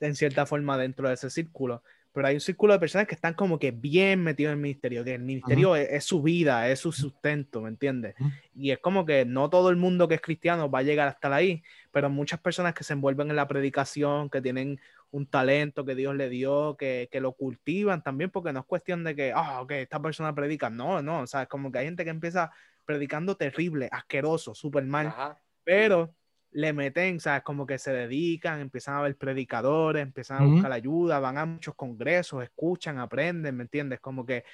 en 0.00 0.14
cierta 0.16 0.46
forma 0.46 0.78
dentro 0.78 1.08
de 1.08 1.14
ese 1.14 1.30
círculo, 1.30 1.82
pero 2.12 2.28
hay 2.28 2.34
un 2.34 2.40
círculo 2.40 2.74
de 2.74 2.78
personas 2.78 3.06
que 3.06 3.14
están 3.14 3.34
como 3.34 3.58
que 3.58 3.70
bien 3.70 4.22
metidos 4.22 4.52
en 4.52 4.58
el 4.58 4.62
ministerio, 4.62 5.02
que 5.02 5.14
el 5.14 5.22
ministerio 5.22 5.74
es, 5.76 5.88
es 5.90 6.04
su 6.04 6.22
vida, 6.22 6.68
es 6.68 6.80
su 6.80 6.92
sustento, 6.92 7.62
¿me 7.62 7.70
entiendes? 7.70 8.14
Y 8.54 8.70
es 8.70 8.78
como 8.78 9.06
que 9.06 9.24
no 9.24 9.48
todo 9.48 9.70
el 9.70 9.76
mundo 9.76 10.08
que 10.08 10.16
es 10.16 10.20
cristiano 10.20 10.70
va 10.70 10.80
a 10.80 10.82
llegar 10.82 11.08
a 11.08 11.12
estar 11.12 11.32
ahí, 11.32 11.62
pero 11.90 12.10
muchas 12.10 12.40
personas 12.40 12.74
que 12.74 12.84
se 12.84 12.92
envuelven 12.92 13.30
en 13.30 13.36
la 13.36 13.48
predicación, 13.48 14.28
que 14.28 14.42
tienen 14.42 14.78
un 15.10 15.26
talento 15.26 15.84
que 15.84 15.94
Dios 15.94 16.14
le 16.14 16.28
dio, 16.28 16.76
que, 16.78 17.08
que 17.10 17.20
lo 17.20 17.32
cultivan 17.32 18.02
también, 18.02 18.30
porque 18.30 18.52
no 18.52 18.60
es 18.60 18.66
cuestión 18.66 19.04
de 19.04 19.14
que, 19.14 19.32
ah, 19.34 19.62
ok, 19.62 19.72
esta 19.72 20.00
persona 20.00 20.34
predica, 20.34 20.68
no, 20.68 21.00
no, 21.02 21.20
o 21.20 21.26
sea, 21.26 21.42
es 21.42 21.48
como 21.48 21.72
que 21.72 21.78
hay 21.78 21.86
gente 21.86 22.04
que 22.04 22.10
empieza 22.10 22.50
predicando 22.84 23.36
terrible, 23.36 23.88
asqueroso, 23.90 24.54
súper 24.54 24.84
mal, 24.84 25.06
Ajá. 25.06 25.38
pero 25.64 26.14
le 26.52 26.72
meten, 26.72 27.20
¿sabes? 27.20 27.42
Como 27.42 27.66
que 27.66 27.78
se 27.78 27.92
dedican, 27.92 28.60
empiezan 28.60 28.94
a 28.96 29.02
ver 29.02 29.16
predicadores, 29.16 30.02
empiezan 30.02 30.38
a 30.38 30.44
Ujú. 30.44 30.44
buscar 30.44 30.72
ayuda, 30.72 31.18
van 31.20 31.38
a 31.38 31.46
muchos 31.46 31.74
congresos, 31.74 32.42
escuchan, 32.44 32.98
aprenden, 32.98 33.56
¿me 33.56 33.62
entiendes? 33.64 34.00
Como 34.00 34.26
que, 34.26 34.44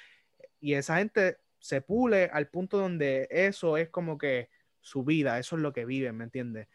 y 0.61 0.75
esa 0.75 0.99
gente 0.99 1.39
se 1.59 1.83
pule 1.83 2.31
al 2.33 2.49
punto 2.49 2.79
donde 2.79 3.29
eso 3.31 3.77
es 3.77 3.91
como 3.91 4.19
que 4.19 4.51
su 4.81 5.05
vida, 5.05 5.39
eso 5.39 5.57
es 5.57 5.63
lo 5.63 5.73
que 5.73 5.85
viven, 5.87 6.17
¿me 6.17 6.25
entiendes? 6.25 6.69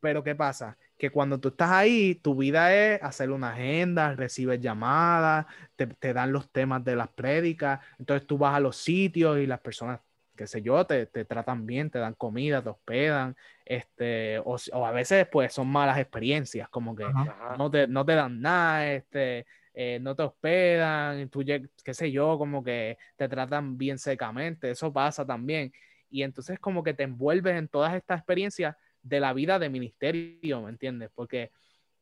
Pero 0.00 0.24
¿qué 0.24 0.34
pasa? 0.34 0.78
Que 0.96 1.10
cuando 1.10 1.40
tú 1.40 1.48
estás 1.48 1.70
ahí, 1.70 2.14
tu 2.14 2.34
vida 2.34 2.74
es 2.74 3.02
hacer 3.02 3.30
una 3.30 3.50
agenda, 3.52 4.14
recibes 4.14 4.58
llamadas, 4.60 5.46
te, 5.76 5.86
te 5.88 6.14
dan 6.14 6.32
los 6.32 6.50
temas 6.50 6.82
de 6.84 6.96
las 6.96 7.08
prédicas, 7.08 7.80
entonces 7.98 8.26
tú 8.26 8.38
vas 8.38 8.54
a 8.54 8.60
los 8.60 8.76
sitios 8.76 9.38
y 9.38 9.46
las 9.46 9.60
personas, 9.60 10.00
qué 10.36 10.46
sé 10.46 10.62
yo, 10.62 10.86
te, 10.86 11.04
te 11.06 11.26
tratan 11.26 11.66
bien, 11.66 11.90
te 11.90 11.98
dan 11.98 12.14
comida, 12.14 12.62
te 12.62 12.70
hospedan, 12.70 13.36
este, 13.70 14.40
o, 14.40 14.56
o 14.72 14.84
a 14.84 14.90
veces 14.90 15.28
pues 15.30 15.52
son 15.52 15.68
malas 15.68 15.96
experiencias, 15.96 16.68
como 16.70 16.96
que 16.96 17.04
Ajá. 17.04 17.54
No 17.56 17.70
te, 17.70 17.86
no 17.86 18.04
te 18.04 18.16
dan 18.16 18.40
nada, 18.40 18.92
este, 18.92 19.46
eh, 19.72 20.00
no 20.02 20.16
te 20.16 20.24
hospedan, 20.24 21.28
tú, 21.28 21.44
qué 21.44 21.94
sé 21.94 22.10
yo, 22.10 22.36
como 22.36 22.64
que 22.64 22.98
te 23.14 23.28
tratan 23.28 23.78
bien 23.78 23.96
secamente, 23.96 24.72
eso 24.72 24.92
pasa 24.92 25.24
también. 25.24 25.72
Y 26.10 26.24
entonces 26.24 26.58
como 26.58 26.82
que 26.82 26.94
te 26.94 27.04
envuelves 27.04 27.54
en 27.56 27.68
todas 27.68 27.94
estas 27.94 28.18
experiencias 28.18 28.74
de 29.02 29.20
la 29.20 29.32
vida 29.32 29.60
de 29.60 29.70
ministerio, 29.70 30.62
¿me 30.62 30.70
entiendes? 30.70 31.08
Porque 31.14 31.52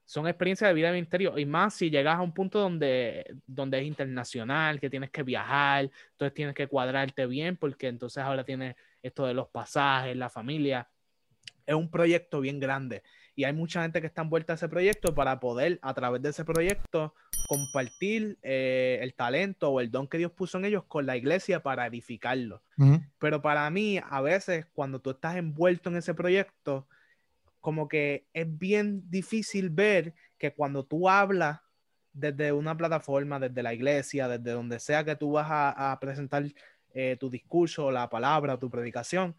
son 0.06 0.26
experiencias 0.26 0.70
de 0.70 0.74
vida 0.74 0.86
de 0.86 0.94
ministerio 0.94 1.36
y 1.36 1.44
más 1.44 1.74
si 1.74 1.90
llegas 1.90 2.16
a 2.16 2.22
un 2.22 2.32
punto 2.32 2.60
donde, 2.60 3.26
donde 3.46 3.80
es 3.80 3.84
internacional, 3.84 4.80
que 4.80 4.88
tienes 4.88 5.10
que 5.10 5.22
viajar, 5.22 5.90
entonces 6.12 6.32
tienes 6.32 6.54
que 6.54 6.66
cuadrarte 6.66 7.26
bien 7.26 7.58
porque 7.58 7.88
entonces 7.88 8.24
ahora 8.24 8.42
tienes 8.42 8.74
esto 9.02 9.26
de 9.26 9.34
los 9.34 9.48
pasajes, 9.48 10.16
la 10.16 10.30
familia. 10.30 10.88
Es 11.68 11.74
un 11.74 11.90
proyecto 11.90 12.40
bien 12.40 12.60
grande 12.60 13.02
y 13.36 13.44
hay 13.44 13.52
mucha 13.52 13.82
gente 13.82 14.00
que 14.00 14.06
está 14.06 14.22
envuelta 14.22 14.54
a 14.54 14.56
ese 14.56 14.68
proyecto 14.68 15.14
para 15.14 15.38
poder 15.38 15.78
a 15.82 15.92
través 15.92 16.22
de 16.22 16.30
ese 16.30 16.44
proyecto 16.44 17.14
compartir 17.46 18.38
eh, 18.42 18.98
el 19.02 19.14
talento 19.14 19.70
o 19.70 19.80
el 19.80 19.90
don 19.90 20.08
que 20.08 20.18
Dios 20.18 20.32
puso 20.32 20.58
en 20.58 20.64
ellos 20.64 20.84
con 20.88 21.04
la 21.04 21.16
iglesia 21.16 21.62
para 21.62 21.86
edificarlo. 21.86 22.62
Pero 23.20 23.42
para 23.42 23.68
mí, 23.70 24.00
a 24.10 24.20
veces, 24.22 24.66
cuando 24.72 25.00
tú 25.00 25.10
estás 25.10 25.36
envuelto 25.36 25.90
en 25.90 25.98
ese 25.98 26.14
proyecto, 26.14 26.88
como 27.60 27.86
que 27.86 28.26
es 28.32 28.58
bien 28.58 29.08
difícil 29.10 29.70
ver 29.70 30.14
que 30.38 30.54
cuando 30.54 30.84
tú 30.84 31.08
hablas 31.08 31.60
desde 32.14 32.50
una 32.50 32.76
plataforma, 32.76 33.38
desde 33.38 33.62
la 33.62 33.74
iglesia, 33.74 34.26
desde 34.26 34.52
donde 34.52 34.80
sea 34.80 35.04
que 35.04 35.16
tú 35.16 35.32
vas 35.32 35.50
a, 35.50 35.92
a 35.92 36.00
presentar 36.00 36.44
eh, 36.92 37.16
tu 37.20 37.30
discurso, 37.30 37.92
la 37.92 38.08
palabra, 38.08 38.58
tu 38.58 38.68
predicación, 38.68 39.36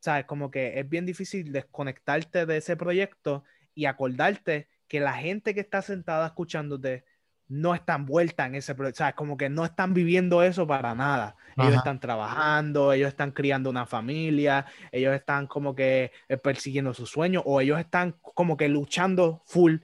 ¿sabes? 0.00 0.24
Como 0.26 0.50
que 0.50 0.78
es 0.78 0.88
bien 0.88 1.06
difícil 1.06 1.52
desconectarte 1.52 2.46
de 2.46 2.56
ese 2.56 2.76
proyecto 2.76 3.44
y 3.74 3.86
acordarte 3.86 4.68
que 4.88 5.00
la 5.00 5.14
gente 5.14 5.54
que 5.54 5.60
está 5.60 5.82
sentada 5.82 6.26
escuchándote 6.26 7.04
no 7.48 7.74
está 7.74 7.94
envuelta 7.94 8.46
en 8.46 8.56
ese 8.56 8.74
proyecto, 8.74 8.98
¿sabes? 8.98 9.14
Como 9.14 9.36
que 9.36 9.48
no 9.48 9.64
están 9.64 9.94
viviendo 9.94 10.42
eso 10.42 10.66
para 10.66 10.94
nada. 10.94 11.34
Ellos 11.56 11.68
Ajá. 11.68 11.76
están 11.78 11.98
trabajando, 12.00 12.92
ellos 12.92 13.08
están 13.08 13.32
criando 13.32 13.70
una 13.70 13.86
familia, 13.86 14.66
ellos 14.92 15.14
están 15.14 15.46
como 15.46 15.74
que 15.74 16.12
eh, 16.28 16.36
persiguiendo 16.36 16.92
sus 16.92 17.10
sueños 17.10 17.42
o 17.46 17.60
ellos 17.60 17.80
están 17.80 18.12
como 18.20 18.56
que 18.56 18.68
luchando 18.68 19.42
full, 19.46 19.76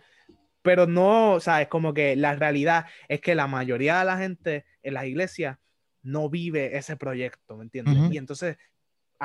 pero 0.62 0.87
no, 0.87 1.41
¿sabes? 1.41 1.69
Como 1.69 1.95
que 1.95 2.17
la 2.17 2.35
realidad 2.35 2.87
es 3.09 3.21
que 3.21 3.35
la 3.35 3.47
mayoría 3.47 3.99
de 3.99 4.05
la 4.05 4.19
gente 4.19 4.67
en 4.83 4.95
las 4.95 5.07
iglesias 5.07 5.59
no 6.03 6.29
vive 6.29 6.77
ese 6.77 6.97
proyecto, 6.97 7.57
¿me 7.57 7.65
entiendes? 7.65 8.12
Y 8.12 8.19
entonces, 8.19 8.59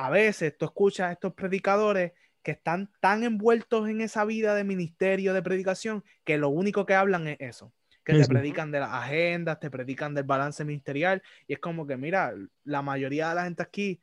a 0.05 0.09
veces 0.09 0.57
tú 0.57 0.65
escuchas 0.65 1.09
a 1.09 1.11
estos 1.13 1.33
predicadores 1.33 2.13
que 2.43 2.51
están 2.51 2.91
tan 2.99 3.23
envueltos 3.23 3.89
en 3.89 4.01
esa 4.01 4.25
vida 4.25 4.55
de 4.55 4.63
ministerio, 4.63 5.33
de 5.33 5.43
predicación, 5.43 6.03
que 6.23 6.37
lo 6.37 6.49
único 6.49 6.85
que 6.85 6.93
hablan 6.95 7.27
es 7.27 7.37
eso, 7.39 7.73
que 8.03 8.13
Sí, 8.13 8.17
te 8.17 8.25
predican 8.27 8.71
de 8.71 8.79
las 8.79 8.91
agendas, 8.93 9.59
te 9.59 9.69
predican 9.69 10.13
del 10.13 10.23
balance 10.23 10.63
ministerial, 10.65 11.21
y 11.47 11.53
es 11.53 11.59
como 11.59 11.85
que, 11.85 11.97
mira, 11.97 12.33
la 12.63 12.81
mayoría 12.81 13.29
de 13.29 13.35
la 13.35 13.43
gente 13.43 13.63
aquí 13.63 14.01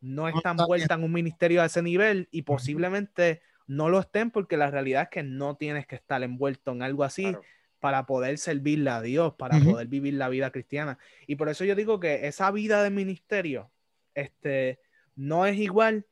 no 0.00 0.28
está 0.28 0.50
envuelta 0.50 0.94
en 0.94 1.04
un 1.04 1.12
ministerio 1.12 1.62
a 1.62 1.66
ese 1.66 1.82
nivel 1.82 2.28
y 2.30 2.42
posiblemente 2.42 3.42
no 3.66 3.88
lo 3.88 4.00
estén 4.00 4.30
porque 4.30 4.56
la 4.56 4.70
realidad 4.70 5.04
es 5.04 5.08
que 5.10 5.22
no 5.22 5.56
tienes 5.56 5.86
que 5.86 5.96
estar 5.96 6.22
envuelto 6.22 6.72
en 6.72 6.82
algo 6.82 7.04
así 7.04 7.22
Claro. 7.22 7.46
para 7.80 8.06
poder 8.06 8.38
servirle 8.38 8.90
a 8.90 9.00
Dios, 9.02 9.34
para 9.34 9.60
poder 9.60 9.88
vivir 9.88 10.14
la 10.14 10.28
vida 10.28 10.50
cristiana. 10.50 10.98
Y 11.26 11.36
por 11.36 11.48
eso 11.48 11.64
yo 11.64 11.74
digo 11.74 12.00
que 12.00 12.26
esa 12.26 12.50
vida 12.50 12.82
de 12.82 12.90
ministerio 12.90 13.72
este, 14.14 14.80
no 15.16 15.46
es 15.46 15.56
igual 15.58 16.06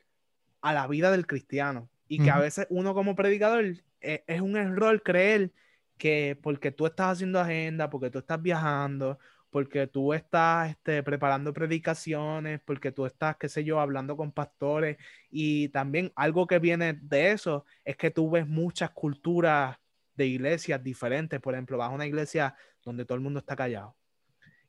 a 0.61 0.73
la 0.75 0.87
vida 0.87 1.11
del 1.11 1.27
cristiano. 1.27 1.91
Y 2.09 2.21
que 2.21 2.31
a 2.31 2.39
veces 2.39 2.67
uno 2.71 2.95
como 2.95 3.15
predicador 3.15 3.65
eh, 4.01 4.25
es 4.27 4.41
un 4.41 4.57
error 4.57 5.03
creer 5.03 5.53
que 5.99 6.39
porque 6.43 6.71
tú 6.73 6.87
estás 6.87 7.13
haciendo 7.13 7.41
agenda, 7.41 7.89
porque 7.91 8.11
tú 8.11 8.19
estás 8.19 8.43
viajando, 8.43 9.19
porque 9.51 9.87
tú 9.87 10.13
estás 10.15 10.71
este, 10.71 11.03
preparando 11.03 11.53
predicaciones, 11.53 12.61
porque 12.65 12.93
tú 12.93 13.07
estás, 13.07 13.37
qué 13.37 13.49
sé 13.49 13.65
yo, 13.65 13.81
hablando 13.81 14.17
con 14.17 14.33
pastores. 14.33 14.99
Y 15.31 15.69
también 15.69 16.13
algo 16.17 16.47
que 16.47 16.59
viene 16.59 16.95
de 16.95 17.33
eso 17.33 17.65
es 17.85 17.97
que 17.97 18.11
tú 18.11 18.31
ves 18.31 18.47
muchas 18.49 18.91
culturas 18.91 19.79
de 20.15 20.27
iglesias 20.27 20.83
diferentes. 20.83 21.41
Por 21.41 21.55
ejemplo, 21.55 21.79
vas 21.79 21.91
a 21.91 21.95
una 21.95 22.07
iglesia 22.07 22.55
donde 22.85 23.05
todo 23.05 23.17
el 23.17 23.23
mundo 23.23 23.39
está 23.41 23.57
callado. 23.57 23.97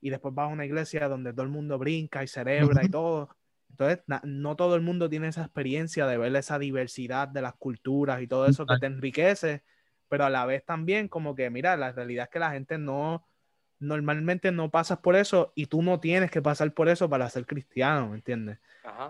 Y 0.02 0.10
después 0.10 0.34
vas 0.36 0.46
a 0.50 0.54
una 0.54 0.66
iglesia 0.66 1.08
donde 1.08 1.34
todo 1.34 1.44
el 1.44 1.50
mundo 1.52 1.78
brinca 1.80 2.24
y 2.24 2.28
celebra 2.28 2.84
y 2.84 2.88
Ujú. 2.88 2.92
todo. 2.92 3.30
Entonces, 3.74 4.04
no 4.24 4.56
todo 4.56 4.76
el 4.76 4.82
mundo 4.82 5.10
tiene 5.10 5.28
esa 5.28 5.42
experiencia 5.42 6.06
de 6.06 6.20
ver 6.20 6.36
esa 6.36 6.60
diversidad 6.60 7.28
de 7.28 7.42
las 7.42 7.56
culturas 7.56 8.22
y 8.22 8.28
todo 8.28 8.46
eso 8.46 8.68
que 8.68 8.78
te 8.78 8.86
enriquece, 8.86 9.64
pero 10.10 10.26
a 10.26 10.30
la 10.30 10.46
vez 10.46 10.64
también 10.64 11.08
como 11.08 11.34
que, 11.34 11.50
mira, 11.50 11.76
la 11.76 11.92
realidad 11.92 12.26
es 12.26 12.30
que 12.30 12.38
la 12.38 12.52
gente 12.52 12.78
no, 12.78 13.26
normalmente 13.80 14.52
no 14.52 14.70
pasas 14.70 15.00
por 15.00 15.16
eso 15.16 15.54
y 15.56 15.66
tú 15.66 15.82
no 15.82 16.00
tienes 16.00 16.30
que 16.30 16.42
pasar 16.42 16.72
por 16.76 16.88
eso 16.88 17.10
para 17.10 17.28
ser 17.32 17.48
cristiano, 17.48 18.10
¿me 18.10 18.18
entiendes? 18.18 18.60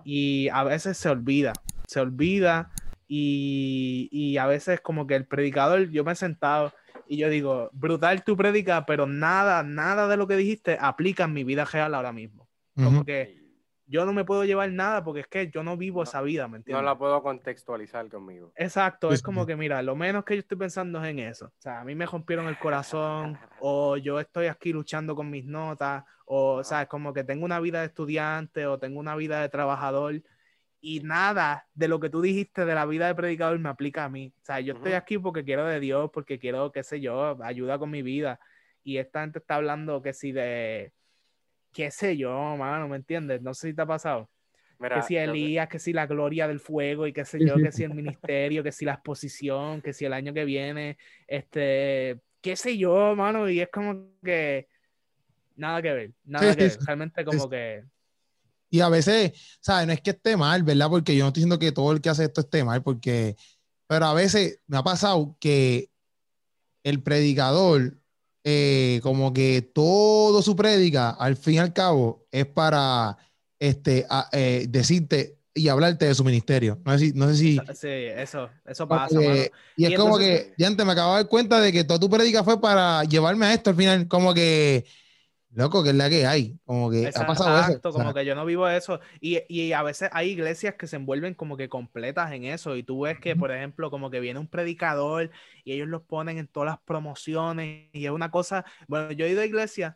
Y 0.05 0.47
a 0.47 0.63
veces 0.63 0.97
se 0.97 1.09
olvida, 1.09 1.51
se 1.85 1.99
olvida 1.99 2.71
y, 3.05 4.07
y, 4.13 4.37
a 4.37 4.47
veces 4.47 4.79
como 4.79 5.07
que 5.07 5.15
el 5.15 5.25
predicador, 5.25 5.89
yo 5.89 6.05
me 6.05 6.13
he 6.13 6.15
sentado 6.15 6.73
y 7.05 7.17
yo 7.17 7.27
digo, 7.27 7.69
brutal 7.73 8.23
tu 8.23 8.37
predica, 8.37 8.85
pero 8.85 9.07
nada, 9.07 9.61
nada 9.63 10.07
de 10.07 10.15
lo 10.15 10.25
que 10.25 10.37
dijiste 10.37 10.77
aplica 10.79 11.25
en 11.25 11.33
mi 11.33 11.43
vida 11.43 11.65
real 11.65 11.95
ahora 11.95 12.13
mismo. 12.13 12.47
Como 12.75 13.03
que 13.03 13.42
yo 13.85 14.05
no 14.05 14.13
me 14.13 14.23
puedo 14.23 14.45
llevar 14.45 14.71
nada 14.71 15.03
porque 15.03 15.21
es 15.21 15.27
que 15.27 15.49
yo 15.49 15.63
no 15.63 15.77
vivo 15.77 16.03
esa 16.03 16.21
vida, 16.21 16.47
¿me 16.47 16.57
entiendes? 16.57 16.81
No 16.81 16.89
la 16.89 16.97
puedo 16.97 17.21
contextualizar 17.21 18.07
conmigo. 18.09 18.51
Exacto, 18.55 19.11
es 19.11 19.21
como 19.21 19.45
que, 19.45 19.55
mira, 19.55 19.81
lo 19.81 19.95
menos 19.95 20.23
que 20.23 20.35
yo 20.35 20.39
estoy 20.39 20.57
pensando 20.57 21.03
es 21.03 21.09
en 21.09 21.19
eso. 21.19 21.47
O 21.47 21.61
sea, 21.61 21.81
a 21.81 21.83
mí 21.83 21.93
me 21.95 22.05
rompieron 22.05 22.47
el 22.47 22.57
corazón, 22.57 23.37
o 23.59 23.97
yo 23.97 24.19
estoy 24.19 24.47
aquí 24.47 24.71
luchando 24.71 25.15
con 25.15 25.29
mis 25.29 25.45
notas, 25.45 26.03
o, 26.25 26.63
sea, 26.63 26.83
es 26.83 26.87
como 26.87 27.13
que 27.13 27.23
tengo 27.23 27.45
una 27.45 27.59
vida 27.59 27.81
de 27.81 27.87
estudiante, 27.87 28.65
o 28.65 28.79
tengo 28.79 28.99
una 28.99 29.15
vida 29.15 29.41
de 29.41 29.49
trabajador, 29.49 30.21
y 30.79 30.99
nada 31.01 31.67
de 31.73 31.87
lo 31.87 31.99
que 31.99 32.09
tú 32.09 32.21
dijiste 32.21 32.65
de 32.65 32.75
la 32.75 32.85
vida 32.85 33.07
de 33.07 33.15
predicador 33.15 33.57
me 33.59 33.69
aplica 33.69 34.03
a 34.03 34.09
mí. 34.09 34.33
O 34.41 34.45
sea, 34.45 34.59
yo 34.59 34.73
estoy 34.73 34.93
aquí 34.93 35.17
porque 35.17 35.43
quiero 35.45 35.65
de 35.65 35.79
Dios, 35.79 36.09
porque 36.13 36.39
quiero, 36.39 36.71
qué 36.71 36.83
sé 36.83 36.99
yo, 36.99 37.37
ayuda 37.41 37.79
con 37.79 37.89
mi 37.89 38.01
vida. 38.01 38.39
Y 38.83 38.97
esta 38.97 39.21
gente 39.21 39.39
está 39.39 39.55
hablando 39.55 40.01
que 40.01 40.11
si 40.11 40.33
de 40.33 40.91
qué 41.73 41.91
sé 41.91 42.15
yo, 42.15 42.55
mano, 42.57 42.87
¿me 42.87 42.97
entiendes? 42.97 43.41
No 43.41 43.53
sé 43.53 43.69
si 43.69 43.73
te 43.73 43.81
ha 43.81 43.85
pasado. 43.85 44.29
que 44.79 45.01
si 45.01 45.17
Elías, 45.17 45.67
que 45.67 45.79
si 45.79 45.91
la 45.91 46.05
gloria 46.05 46.47
del 46.47 46.59
fuego 46.59 47.07
y 47.07 47.13
qué 47.13 47.25
sé 47.25 47.39
yo, 47.45 47.55
que 47.55 47.71
si 47.71 47.83
el 47.83 47.93
ministerio, 47.95 48.63
que 48.63 48.71
si 48.71 48.85
la 48.85 48.93
exposición, 48.93 49.81
que 49.81 49.93
si 49.93 50.05
el 50.05 50.13
año 50.13 50.33
que 50.33 50.45
viene, 50.45 50.97
este, 51.27 52.19
qué 52.41 52.55
sé 52.55 52.77
yo, 52.77 53.15
mano, 53.15 53.49
y 53.49 53.59
es 53.59 53.69
como 53.71 54.11
que 54.23 54.67
nada 55.55 55.81
que 55.81 55.93
ver, 55.93 56.11
nada 56.23 56.55
que 56.55 56.63
ver, 56.63 56.77
realmente 56.85 57.25
como 57.25 57.49
que... 57.49 57.83
Y 58.69 58.79
a 58.79 58.89
veces, 58.89 59.33
¿sabes? 59.59 59.85
No 59.85 59.93
es 59.93 60.01
que 60.01 60.11
esté 60.11 60.35
mal, 60.35 60.63
¿verdad? 60.63 60.89
Porque 60.89 61.15
yo 61.15 61.23
no 61.23 61.27
estoy 61.27 61.41
diciendo 61.41 61.59
que 61.59 61.71
todo 61.71 61.91
el 61.91 62.01
que 62.01 62.09
hace 62.09 62.23
esto 62.23 62.41
esté 62.41 62.63
mal, 62.63 62.81
porque, 62.81 63.35
pero 63.87 64.05
a 64.05 64.13
veces 64.15 64.61
me 64.65 64.77
ha 64.77 64.83
pasado 64.83 65.37
que 65.39 65.91
el 66.83 67.01
predicador 67.03 68.02
eh, 68.43 68.99
como 69.03 69.33
que 69.33 69.61
todo 69.61 70.41
su 70.41 70.55
prédica, 70.55 71.11
al 71.11 71.37
fin 71.37 71.55
y 71.55 71.57
al 71.59 71.73
cabo, 71.73 72.27
es 72.31 72.45
para 72.45 73.17
este, 73.59 74.05
eh, 74.31 74.65
decirte 74.69 75.37
y 75.53 75.67
hablarte 75.69 76.05
de 76.05 76.15
su 76.15 76.23
ministerio. 76.23 76.79
No 76.83 76.97
sé 76.97 77.05
si... 77.05 77.13
No 77.13 77.27
sé 77.29 77.35
si 77.35 77.59
sí, 77.75 77.87
eso, 77.87 78.49
eso 78.65 78.87
pasa. 78.87 79.19
y 79.77 79.85
es 79.85 79.97
como 79.97 80.17
que, 80.17 80.53
ya 80.57 80.67
antes 80.67 80.85
me 80.85 80.91
acabo 80.91 81.11
de 81.11 81.23
dar 81.23 81.29
cuenta 81.29 81.61
de 81.61 81.71
que 81.71 81.83
toda 81.83 81.99
tu 81.99 82.09
prédica 82.09 82.43
fue 82.43 82.59
para 82.59 83.03
llevarme 83.03 83.45
a 83.45 83.53
esto 83.53 83.69
al 83.69 83.75
final, 83.75 84.07
como 84.07 84.33
que 84.33 84.85
Loco, 85.55 85.83
que 85.83 85.89
es 85.89 85.95
la 85.95 86.09
que 86.09 86.25
hay. 86.25 86.57
Como 86.65 86.89
que 86.89 87.11
ha 87.13 87.27
pasado 87.27 87.59
eso. 87.59 87.91
como 87.91 88.13
que 88.13 88.25
yo 88.25 88.33
no 88.33 88.43
vivo 88.45 88.67
eso. 88.67 88.99
Y, 89.21 89.41
y, 89.47 89.73
a 89.73 89.83
veces 89.83 90.09
hay 90.11 90.31
iglesias 90.31 90.75
que 90.75 90.87
se 90.87 90.95
envuelven 90.95 91.35
como 91.35 91.57
que 91.57 91.69
completas 91.69 92.31
en 92.31 92.45
eso. 92.45 92.75
Y 92.75 92.83
tú 92.83 93.01
ves 93.01 93.19
que, 93.19 93.35
por 93.35 93.51
ejemplo, 93.51 93.91
como 93.91 94.09
que 94.09 94.19
viene 94.19 94.39
un 94.39 94.47
predicador 94.47 95.29
y 95.63 95.73
ellos 95.73 95.87
los 95.87 96.01
ponen 96.01 96.39
en 96.39 96.47
todas 96.47 96.67
las 96.67 96.79
promociones. 96.79 97.89
Y 97.93 98.05
es 98.05 98.11
una 98.11 98.31
cosa. 98.31 98.65
Bueno, 98.87 99.11
yo 99.11 99.25
he 99.25 99.29
ido 99.29 99.41
a 99.41 99.45
iglesias 99.45 99.95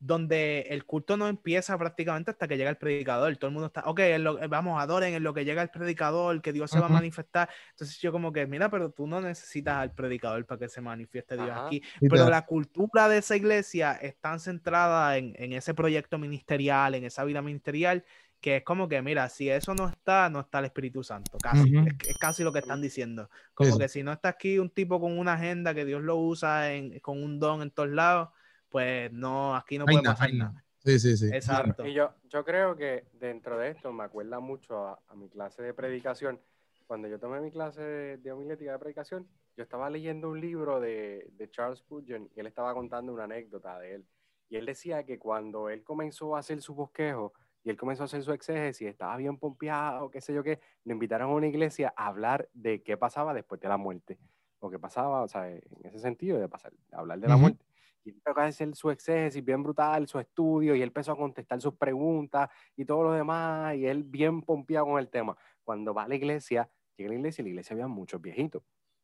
donde 0.00 0.60
el 0.70 0.84
culto 0.84 1.16
no 1.16 1.26
empieza 1.26 1.76
prácticamente 1.76 2.30
hasta 2.30 2.46
que 2.46 2.56
llega 2.56 2.70
el 2.70 2.76
predicador. 2.76 3.36
Todo 3.36 3.48
el 3.48 3.54
mundo 3.54 3.66
está, 3.66 3.82
ok, 3.86 4.00
vamos, 4.48 4.80
adoren 4.80 5.14
en 5.14 5.24
lo 5.24 5.34
que 5.34 5.44
llega 5.44 5.60
el 5.60 5.70
predicador, 5.70 6.40
que 6.40 6.52
Dios 6.52 6.70
se 6.70 6.78
va 6.78 6.86
a 6.86 6.90
manifestar. 6.90 7.48
Entonces 7.70 7.98
yo 7.98 8.12
como 8.12 8.32
que, 8.32 8.46
mira, 8.46 8.70
pero 8.70 8.90
tú 8.90 9.06
no 9.06 9.20
necesitas 9.20 9.76
al 9.76 9.92
predicador 9.92 10.46
para 10.46 10.60
que 10.60 10.68
se 10.68 10.80
manifieste 10.80 11.36
Dios 11.36 11.50
aquí. 11.52 11.82
Pero 12.00 12.28
la 12.28 12.46
cultura 12.46 13.08
de 13.08 13.18
esa 13.18 13.34
iglesia 13.34 13.92
es 13.92 14.16
tan 14.20 14.38
centrada 14.38 15.16
en, 15.16 15.34
en, 15.36 15.52
ese 15.52 15.74
proyecto 15.74 16.16
ministerial, 16.18 16.94
en 16.94 17.04
esa 17.04 17.24
vida 17.24 17.42
ministerial, 17.42 18.04
que 18.40 18.58
es 18.58 18.62
como 18.62 18.88
que, 18.88 19.02
mira, 19.02 19.28
si 19.28 19.50
eso 19.50 19.74
no 19.74 19.88
está, 19.88 20.30
no 20.30 20.40
está 20.40 20.60
el 20.60 20.66
Espíritu 20.66 21.02
Santo. 21.02 21.38
Casi, 21.42 21.72
es, 22.06 22.18
casi 22.18 22.44
lo 22.44 22.52
que 22.52 22.60
están 22.60 22.80
diciendo. 22.80 23.28
Como 23.52 23.76
que 23.76 23.88
si 23.88 24.04
no 24.04 24.12
está 24.12 24.28
aquí 24.28 24.60
un 24.60 24.70
tipo 24.70 25.00
con 25.00 25.18
una 25.18 25.32
agenda 25.32 25.74
que 25.74 25.84
Dios 25.84 26.02
lo 26.02 26.16
usa 26.18 26.72
en, 26.72 27.00
con 27.00 27.20
un 27.20 27.40
don 27.40 27.62
en 27.62 27.72
todos 27.72 27.88
lados 27.88 28.28
pues 28.68 29.12
no, 29.12 29.54
aquí 29.56 29.78
no 29.78 29.86
puede 29.86 30.02
pasar 30.02 30.32
nada. 30.34 30.64
Sí, 30.78 30.98
sí, 30.98 31.16
sí. 31.16 31.28
Exacto. 31.32 31.86
Y 31.86 31.92
yo, 31.92 32.14
yo 32.28 32.44
creo 32.44 32.76
que 32.76 33.06
dentro 33.12 33.58
de 33.58 33.70
esto 33.70 33.92
me 33.92 34.04
acuerda 34.04 34.40
mucho 34.40 34.86
a, 34.86 35.14
mi 35.16 35.28
clase 35.28 35.62
de 35.62 35.74
predicación. 35.74 36.40
Cuando 36.86 37.08
yo 37.08 37.18
tomé 37.18 37.40
mi 37.40 37.50
clase 37.50 37.82
de, 37.82 38.16
de, 38.16 38.32
homilética 38.32 38.72
de 38.72 38.78
predicación, 38.78 39.28
yo 39.56 39.62
estaba 39.62 39.90
leyendo 39.90 40.30
un 40.30 40.40
libro 40.40 40.80
de, 40.80 41.30
de 41.32 41.50
Charles 41.50 41.80
Spurgeon 41.80 42.30
y 42.34 42.40
él 42.40 42.46
estaba 42.46 42.72
contando 42.72 43.12
una 43.12 43.24
anécdota 43.24 43.78
de 43.78 43.96
él. 43.96 44.06
Y 44.48 44.56
él 44.56 44.64
decía 44.64 45.04
que 45.04 45.18
cuando 45.18 45.68
él 45.68 45.84
comenzó 45.84 46.36
a 46.36 46.38
hacer 46.38 46.62
su 46.62 46.74
bosquejo 46.74 47.34
y 47.64 47.70
él 47.70 47.76
comenzó 47.76 48.04
a 48.04 48.06
hacer 48.06 48.22
su 48.22 48.32
exégesis, 48.32 48.88
estaba 48.88 49.16
bien 49.16 49.36
pompeado, 49.36 50.10
qué 50.10 50.22
sé 50.22 50.32
yo 50.32 50.42
qué, 50.42 50.60
lo 50.84 50.92
invitaron 50.92 51.30
a 51.30 51.34
una 51.34 51.48
iglesia 51.48 51.92
a 51.96 52.06
hablar 52.06 52.48
de 52.54 52.82
qué 52.82 52.96
pasaba 52.96 53.34
después 53.34 53.60
de 53.60 53.68
la 53.68 53.76
muerte. 53.76 54.18
O 54.60 54.70
qué 54.70 54.78
pasaba, 54.78 55.22
o 55.22 55.28
sea, 55.28 55.48
en 55.50 55.62
ese 55.84 55.98
sentido 55.98 56.38
de 56.38 56.48
pasar, 56.48 56.72
hablar 56.92 57.20
de 57.20 57.28
la 57.28 57.36
muerte. 57.36 57.64
Y 58.08 58.12
empezó 58.12 58.40
a 58.40 58.44
hacer 58.44 58.74
su 58.74 58.90
exégesis 58.90 59.44
bien 59.44 59.62
brutal, 59.62 60.08
su 60.08 60.18
estudio, 60.18 60.74
y 60.74 60.82
él 60.82 60.88
empezó 60.88 61.12
a 61.12 61.16
contestar 61.16 61.60
sus 61.60 61.74
preguntas 61.74 62.48
y 62.74 62.84
todo 62.84 63.04
lo 63.04 63.12
demás, 63.12 63.76
y 63.76 63.86
él 63.86 64.02
bien 64.02 64.42
pompeado 64.42 64.86
con 64.86 64.98
el 64.98 65.08
tema. 65.08 65.36
Cuando 65.62 65.92
va 65.92 66.04
a 66.04 66.08
la 66.08 66.14
iglesia, 66.14 66.70
llega 66.96 67.10
a 67.10 67.12
la 67.12 67.18
iglesia 67.18 67.42
y 67.42 67.42
en 67.42 67.46
la 67.46 67.50
iglesia 67.50 67.74
había 67.74 67.86
muchos 67.86 68.20
viejitos. 68.20 68.62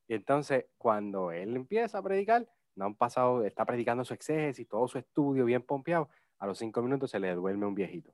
Y 0.09 0.15
entonces, 0.15 0.67
cuando 0.79 1.33
él 1.33 1.55
empieza 1.55 1.99
a 1.99 2.03
predicar, 2.03 2.49
no 2.77 2.87
han 2.87 2.95
pasado, 2.95 3.45
está 3.45 3.65
predicando 3.65 4.05
su 4.05 4.15
exégesis, 4.15 4.67
todo 4.67 4.89
su 4.89 4.99
estudio 4.99 5.45
bien 5.45 5.63
pompeado, 5.63 6.09
a 6.39 6.47
los 6.47 6.59
cinco 6.59 6.83
minutos 6.83 7.11
se 7.11 7.21
le 7.21 7.35
duerme 7.35 7.67
un 7.67 7.75
viejito. 7.75 8.13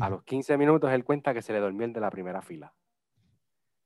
A 0.00 0.08
los 0.08 0.22
15 0.24 0.56
minutos 0.56 0.90
él 0.92 1.04
cuenta 1.04 1.34
que 1.34 1.42
se 1.42 1.52
le 1.52 1.60
durmió 1.60 1.84
el 1.86 1.92
de 1.92 2.00
la 2.00 2.10
primera 2.10 2.42
fila. 2.42 2.72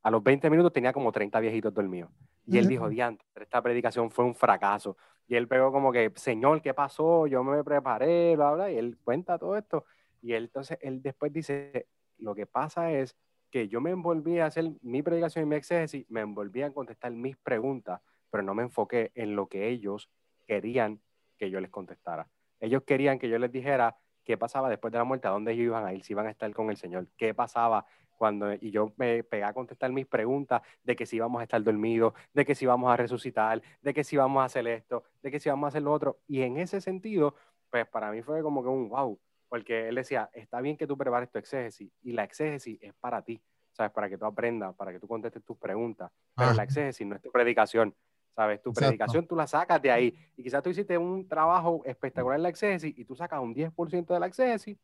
A 0.03 0.11
los 0.11 0.23
20 0.23 0.51
minutos 0.51 0.73
tenía 0.73 0.93
como 0.93 1.13
30 1.13 1.41
viejitos 1.41 1.75
dormidos. 1.75 2.11
Y 2.51 2.59
él 2.59 2.67
dijo, 2.67 2.89
diantre, 2.89 3.27
esta 3.37 3.61
predicación 3.61 4.11
fue 4.11 4.25
un 4.25 4.35
fracaso. 4.35 4.97
Y 5.27 5.37
él 5.37 5.47
pegó 5.47 5.71
como 5.71 5.93
que, 5.93 6.11
Señor, 6.17 6.63
¿qué 6.63 6.73
pasó? 6.73 7.27
Yo 7.27 7.45
me 7.45 7.63
preparé, 7.63 8.35
bla, 8.37 8.53
bla. 8.53 8.71
Y 8.71 8.79
él 8.79 8.97
cuenta 9.05 9.39
todo 9.39 9.57
esto. 9.57 9.85
Y 10.23 10.33
él 10.33 10.45
entonces, 10.45 10.79
él 10.81 11.03
después 11.03 11.33
dice, 11.33 11.87
lo 12.17 12.35
que 12.35 12.47
pasa 12.47 12.91
es 12.91 13.15
que 13.51 13.69
yo 13.69 13.81
me 13.81 13.91
envolví 13.91 14.39
a 14.39 14.47
hacer 14.47 14.73
mi 14.81 15.03
predicación 15.03 15.45
y 15.45 15.49
mi 15.49 15.57
exégesis, 15.57 16.07
me 16.09 16.21
envolví 16.21 16.63
a 16.63 16.73
contestar 16.73 17.13
mis 17.13 17.37
preguntas, 17.37 18.01
pero 18.31 18.43
no 18.43 18.55
me 18.55 18.63
enfoqué 18.63 19.13
en 19.15 19.37
lo 19.37 19.47
que 19.47 19.69
ellos 19.69 20.11
querían 20.47 21.01
que 21.37 21.51
yo 21.51 21.61
les 21.61 21.71
contestara. 21.71 22.29
Ellos 22.61 22.83
querían 22.83 23.19
que 23.19 23.29
yo 23.29 23.39
les 23.39 23.53
dijera 23.53 23.97
qué 24.25 24.37
pasaba 24.37 24.69
después 24.69 24.93
de 24.93 24.99
la 24.99 25.05
muerte, 25.05 25.29
a 25.29 25.31
dónde 25.31 25.53
ellos 25.53 25.67
iban 25.67 25.87
a 25.87 25.93
ir, 25.95 26.03
si 26.03 26.13
iban 26.13 26.27
a 26.27 26.31
estar 26.31 26.53
con 26.53 26.71
el 26.71 26.77
Señor, 26.77 27.07
qué 27.17 27.35
pasaba 27.35 27.87
cuando, 28.19 28.53
y 28.53 28.71
yo 28.71 28.93
me 28.97 29.23
pegué 29.23 29.45
a 29.45 29.55
contestar 29.55 29.91
mis 29.93 30.07
preguntas 30.07 30.61
de 30.83 30.97
que 30.97 31.07
si 31.07 31.17
íbamos 31.17 31.41
a 31.41 31.45
estar 31.45 31.63
dormidos, 31.63 32.13
de 32.35 32.45
que 32.45 32.55
si 32.55 32.65
íbamos 32.65 32.93
a 32.93 32.97
resucitar, 32.97 33.63
de 33.81 33.95
que 33.95 34.05
si 34.05 34.17
íbamos 34.17 34.43
a 34.43 34.45
hacer 34.45 34.67
esto, 34.67 35.05
de 35.23 35.31
que 35.31 35.41
si 35.41 35.49
íbamos 35.49 35.67
a 35.67 35.69
hacer 35.69 35.83
lo 35.83 35.93
otro. 35.93 36.19
Y 36.27 36.43
en 36.43 36.59
ese 36.59 36.81
sentido, 36.81 37.35
pues 37.71 37.87
para 37.87 38.11
mí 38.11 38.21
fue 38.21 38.43
como 38.43 38.63
que 38.63 38.69
un 38.69 38.89
wow, 38.89 39.19
porque 39.49 39.89
él 39.89 39.95
decía, 39.95 40.29
está 40.35 40.61
bien 40.61 40.77
que 40.77 40.87
tú 40.87 40.99
prepares 40.99 41.31
tu 41.31 41.39
exégesis 41.39 41.91
y 42.03 42.13
la 42.13 42.25
exégesis 42.25 42.79
es 42.83 42.93
para 42.95 43.23
ti, 43.23 43.41
¿sabes? 43.73 43.93
Para 43.93 44.09
que 44.09 44.19
tú 44.19 44.27
aprendas, 44.27 44.75
para 44.75 44.93
que 44.93 44.99
tú 44.99 45.07
contestes 45.07 45.43
tus 45.45 45.57
preguntas, 45.57 46.11
pero 46.37 46.53
la 46.53 46.65
exégesis 46.65 47.07
no 47.07 47.15
es 47.15 47.23
tu 47.23 47.31
predicación. 47.31 47.95
¿Sabes? 48.35 48.63
Tu 48.63 48.73
predicación 48.73 49.27
tú 49.27 49.35
la 49.35 49.49
sacas 49.49 49.83
de 49.83 49.91
ahí. 49.91 50.17
Y 50.37 50.45
quizás 50.45 50.63
tú 50.63 50.71
hiciste 50.71 50.97
un 50.97 51.27
trabajo 51.27 51.83
espectacular 51.85 52.37
en 52.39 52.45
la 52.45 52.51
exégesis 52.51 52.97
y 52.97 53.05
tú 53.05 53.17
sacas 53.17 53.41
un 53.41 53.53
10% 53.53 54.07
de 54.15 54.21
la 54.21 54.27
exégesis 54.27 54.79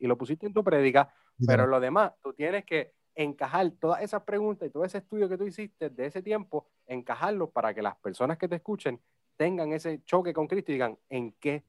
y 0.00 0.06
lo 0.08 0.18
pusiste 0.18 0.46
en 0.46 0.52
tu 0.52 0.64
predica, 0.64 1.08
pero 1.46 1.66
lo 1.66 1.80
demás, 1.80 2.12
tú 2.22 2.32
tienes 2.32 2.64
que 2.64 2.92
encajar 3.14 3.70
todas 3.72 4.02
esas 4.02 4.22
preguntas 4.22 4.68
y 4.68 4.70
todo 4.70 4.84
ese 4.84 4.98
estudio 4.98 5.28
que 5.28 5.36
tú 5.36 5.44
hiciste 5.44 5.90
de 5.90 6.06
ese 6.06 6.22
tiempo, 6.22 6.68
encajarlo 6.86 7.50
para 7.50 7.74
que 7.74 7.82
las 7.82 7.96
personas 7.96 8.38
que 8.38 8.48
te 8.48 8.56
escuchen 8.56 9.00
tengan 9.36 9.72
ese 9.72 10.02
choque 10.04 10.32
con 10.32 10.46
Cristo 10.46 10.70
y 10.70 10.74
digan, 10.74 10.98
¿en 11.08 11.32
qué, 11.32 11.64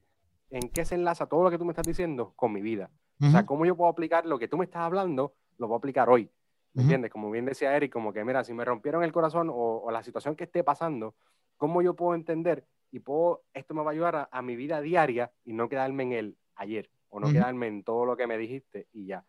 en 0.49 0.69
qué 0.69 0.85
se 0.85 0.95
enlaza 0.95 1.27
todo 1.27 1.43
lo 1.43 1.51
que 1.51 1.57
tú 1.57 1.65
me 1.65 1.71
estás 1.71 1.87
diciendo 1.87 2.33
con 2.35 2.53
mi 2.53 2.61
vida? 2.61 2.89
O 3.21 3.29
sea, 3.31 3.45
¿cómo 3.45 3.65
yo 3.65 3.75
puedo 3.75 3.89
aplicar 3.89 4.25
lo 4.25 4.39
que 4.39 4.47
tú 4.47 4.57
me 4.57 4.63
estás 4.63 4.83
hablando, 4.83 5.33
lo 5.57 5.67
puedo 5.67 5.77
aplicar 5.77 6.07
hoy? 6.09 6.29
¿Me 6.73 6.83
entiendes? 6.83 7.11
Como 7.11 7.29
bien 7.31 7.45
decía 7.45 7.75
Eric, 7.75 7.91
como 7.91 8.13
que, 8.13 8.23
mira, 8.23 8.43
si 8.43 8.53
me 8.53 8.63
rompieron 8.63 9.03
el 9.03 9.11
corazón 9.11 9.49
o, 9.51 9.89
la 9.91 10.03
situación 10.03 10.35
que 10.35 10.45
esté 10.45 10.63
pasando, 10.63 11.15
¿cómo 11.57 11.81
yo 11.81 11.95
puedo 11.95 12.15
entender 12.15 12.65
y 12.91 12.99
puedo, 12.99 13.43
esto 13.53 13.73
me 13.73 13.81
va 13.81 13.89
a 13.89 13.93
ayudar 13.93 14.29
a, 14.31 14.41
mi 14.41 14.55
vida 14.55 14.79
diaria 14.81 15.31
y 15.43 15.53
no 15.53 15.67
quedarme 15.67 16.03
en 16.03 16.11
el 16.13 16.37
ayer 16.55 16.89
o 17.09 17.19
no 17.19 17.31
quedarme 17.31 17.67
en 17.67 17.83
todo 17.83 18.05
lo 18.05 18.15
que 18.15 18.27
me 18.27 18.37
dijiste 18.37 18.87
y 18.93 19.07
ya. 19.07 19.25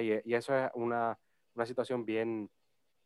Y, 0.00 0.34
eso 0.34 0.56
es 0.56 0.70
una, 0.74 1.18
una, 1.54 1.66
situación 1.66 2.04
bien... 2.04 2.50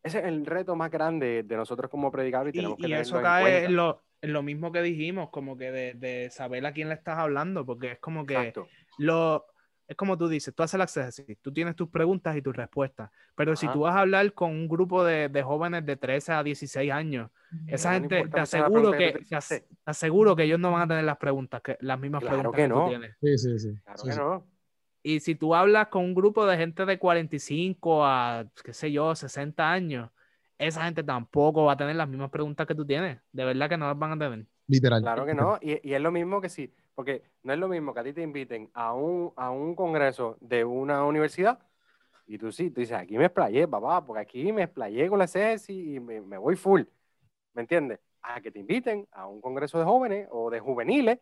Ese 0.03 0.19
es 0.21 0.25
el 0.27 0.47
reto 0.47 0.77
más 0.77 0.91
grande 0.91 1.43
de 1.43 1.57
nosotros 1.57 1.91
como 1.91 2.13
predicadores 2.13 2.55
y, 2.55 2.59
tenemos 2.59 2.79
que 2.79 2.89
y 2.89 2.93
eso 2.93 3.21
cae 3.21 3.65
en, 3.65 3.75
lo, 3.75 4.03
en 4.21 4.33
lo, 4.33 4.43
mismo 4.43 4.71
que 4.71 4.83
dijimos, 4.83 5.31
como 5.31 5.57
que 5.57 5.73
de, 5.73 5.95
de, 5.95 6.31
saber 6.31 6.65
a 6.65 6.73
quién 6.73 6.89
le 6.89 6.95
estás 6.95 7.19
hablando, 7.19 7.67
porque 7.67 7.93
es 7.93 7.99
como 7.99 8.25
que 8.25 8.53
lo 8.99 9.47
es 9.89 9.97
como 9.97 10.19
tú 10.19 10.27
dices, 10.29 10.53
tú 10.55 10.63
haces 10.63 10.75
el 10.75 10.81
acceso, 10.81 11.23
tú 11.41 11.53
tienes 11.53 11.77
tus 11.77 11.89
preguntas 11.89 12.37
y 12.37 12.43
tus 12.43 12.57
respuestas, 12.57 13.11
pero 13.37 13.55
si 13.55 13.69
tú 13.69 13.81
vas 13.81 13.95
a 13.95 14.01
hablar 14.01 14.33
con 14.33 14.51
un 14.51 14.69
grupo 14.69 15.05
de, 15.05 15.29
de 15.29 15.43
jóvenes 15.43 15.87
de 15.87 15.97
13 15.97 16.33
a 16.33 16.43
16 16.43 16.91
años, 16.91 17.31
esa 17.69 17.93
no 17.93 18.01
gente, 18.01 18.29
te 18.29 18.37
la 18.37 18.43
aseguro 18.43 18.93
que 18.93 19.21
te 19.29 19.65
aseguro 19.85 20.35
que 20.35 20.43
ellos 20.43 20.59
no 20.59 20.73
van 20.73 20.83
a 20.83 20.89
tener 20.89 21.05
las 21.05 21.19
preguntas, 21.19 21.63
que, 21.63 21.79
las 21.81 22.01
mismas 22.01 22.23
Claro 22.23 22.51
preguntas 22.51 22.57
que 22.57 22.63
que, 22.63 22.69
no. 22.69 22.85
tú 22.85 22.91
tienes. 22.91 23.17
Sí, 23.21 23.39
sí, 23.39 23.59
sí. 23.59 23.81
Claro 23.85 23.99
Sí, 23.99 24.07
que 24.09 24.13
sí. 24.13 24.19
no. 24.19 24.47
Y 25.07 25.21
si 25.21 25.37
tú 25.37 25.55
hablas 25.55 25.87
con 25.87 26.03
un 26.03 26.17
grupo 26.17 26.45
de 26.47 26.57
gente 26.57 26.85
de 26.85 26.99
45 26.99 28.05
a, 28.05 28.45
qué 28.65 28.73
sé 28.73 28.91
yo, 28.91 29.15
60 29.15 29.71
años, 29.71 30.11
esa 30.59 30.83
gente 30.83 31.05
tampoco 31.05 31.65
va 31.65 31.75
a 31.75 31.77
tener 31.77 31.95
las 31.95 32.09
mismas 32.09 32.29
preguntas 32.29 32.67
que 32.67 32.75
tú 32.75 32.85
tienes. 32.85 33.21
De 33.31 33.45
verdad 33.45 33.69
que 33.69 33.77
no 33.77 33.87
las 33.87 33.97
van 33.97 34.11
a 34.11 34.19
tener. 34.19 34.47
Literal. 34.67 35.01
Claro 35.03 35.25
que 35.25 35.33
no, 35.33 35.61
y, 35.63 35.79
y 35.89 35.95
es 35.95 36.01
lo 36.01 36.11
mismo 36.11 36.41
que 36.41 36.49
sí, 36.49 36.75
porque 36.97 37.23
no 37.45 37.53
es 37.53 37.59
lo 37.61 37.69
mismo 37.69 37.95
que 37.95 38.01
a 38.01 38.03
ti 38.03 38.15
te 38.15 38.23
inviten 38.23 38.69
a 38.75 38.95
un, 38.95 39.33
a 39.37 39.51
un 39.51 39.77
congreso 39.77 40.39
de 40.41 40.65
una 40.65 41.05
universidad 41.05 41.61
y 42.27 42.37
tú 42.37 42.51
sí, 42.51 42.73
tú 42.73 42.81
dices, 42.81 42.97
aquí 42.97 43.17
me 43.17 43.27
explayé, 43.27 43.69
papá, 43.69 44.05
porque 44.05 44.23
aquí 44.23 44.53
me 44.53 44.65
explayé 44.65 45.09
con 45.09 45.21
la 45.21 45.29
CESI 45.29 45.95
y 45.95 46.01
me, 46.01 46.21
me 46.21 46.37
voy 46.37 46.57
full, 46.57 46.83
¿me 47.55 47.63
entiendes? 47.63 48.01
A 48.23 48.41
que 48.41 48.51
te 48.51 48.59
inviten 48.59 49.07
a 49.13 49.29
un 49.29 49.41
congreso 49.41 49.79
de 49.79 49.85
jóvenes 49.85 50.27
o 50.33 50.51
de 50.51 50.59
juveniles 50.59 51.21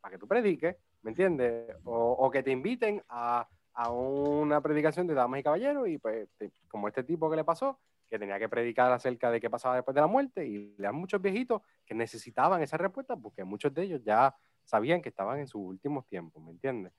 para 0.00 0.16
que 0.16 0.18
tú 0.18 0.26
prediques, 0.26 0.74
¿me 1.02 1.10
entiendes? 1.10 1.74
O, 1.84 2.12
o 2.12 2.30
que 2.30 2.42
te 2.42 2.50
inviten 2.50 3.02
a, 3.08 3.48
a 3.74 3.90
una 3.90 4.60
predicación 4.60 5.06
de 5.06 5.14
damas 5.14 5.40
y 5.40 5.42
caballeros 5.42 5.88
y 5.88 5.98
pues 5.98 6.28
te- 6.38 6.52
como 6.68 6.88
este 6.88 7.02
tipo 7.04 7.30
que 7.30 7.36
le 7.36 7.44
pasó, 7.44 7.78
que 8.08 8.18
tenía 8.18 8.38
que 8.38 8.48
predicar 8.48 8.90
acerca 8.92 9.30
de 9.30 9.40
qué 9.40 9.48
pasaba 9.48 9.76
después 9.76 9.94
de 9.94 10.00
la 10.00 10.06
muerte 10.08 10.46
y 10.46 10.74
le 10.76 10.82
dan 10.82 10.94
muchos 10.96 11.22
viejitos 11.22 11.62
que 11.86 11.94
necesitaban 11.94 12.62
esa 12.62 12.76
respuesta 12.76 13.16
porque 13.16 13.44
muchos 13.44 13.72
de 13.72 13.82
ellos 13.84 14.00
ya 14.04 14.34
sabían 14.64 15.00
que 15.00 15.08
estaban 15.08 15.38
en 15.38 15.46
sus 15.46 15.60
últimos 15.62 16.06
tiempos, 16.08 16.42
¿me 16.42 16.50
entiendes? 16.50 16.92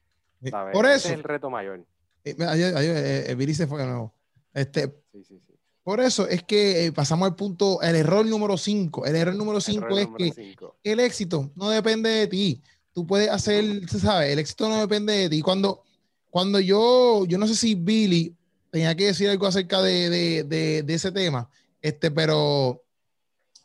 ¿Sabes? 0.50 0.74
Por 0.74 0.86
eso, 0.86 1.08
es 1.10 1.14
el 1.14 1.24
reto 1.24 1.50
mayor. 1.50 1.86
eh, 2.24 2.36
ayer, 2.48 2.76
ayer, 2.76 2.96
eh, 2.98 3.32
eh, 3.32 3.54
se 3.54 3.68
fue 3.68 3.82
de 3.82 3.88
nuevo. 3.88 4.14
Este, 4.54 4.88
Sí, 5.12 5.24
sí, 5.24 5.40
sí. 5.46 5.54
por 5.84 6.00
eso 6.00 6.28
es 6.28 6.44
que 6.44 6.86
eh, 6.86 6.92
pasamos 6.92 7.28
al 7.30 7.36
punto, 7.36 7.82
el 7.82 7.96
error 7.96 8.26
número 8.26 8.58
5. 8.58 9.06
El 9.06 9.16
error 9.16 9.36
número 9.36 9.60
5 9.62 9.86
Error 9.86 10.00
es 10.00 10.06
número 10.06 10.18
que 10.26 10.32
cinco. 10.32 10.76
el 10.84 11.00
éxito 11.00 11.52
no 11.56 11.70
depende 11.70 12.10
de 12.10 12.28
ti. 12.28 12.62
Tú 12.94 13.08
puedes 13.08 13.30
hacer, 13.30 13.88
sabes, 13.90 14.32
el 14.32 14.40
éxito 14.40 14.68
no 14.68 14.80
depende 14.80 15.14
de 15.14 15.30
ti. 15.30 15.42
Cuando, 15.42 15.84
cuando 16.30 16.60
yo, 16.60 17.26
yo 17.26 17.38
no 17.38 17.48
sé 17.48 17.56
si 17.56 17.76
Billy 17.76 18.36
tenía 18.70 18.96
que 18.96 19.06
decir 19.08 19.30
algo 19.30 19.48
acerca 19.48 19.82
de, 19.82 20.10
de, 20.10 20.44
de, 20.44 20.84
de 20.84 20.94
ese 20.94 21.12
tema, 21.12 21.50
este, 21.82 22.12
pero 22.12 22.84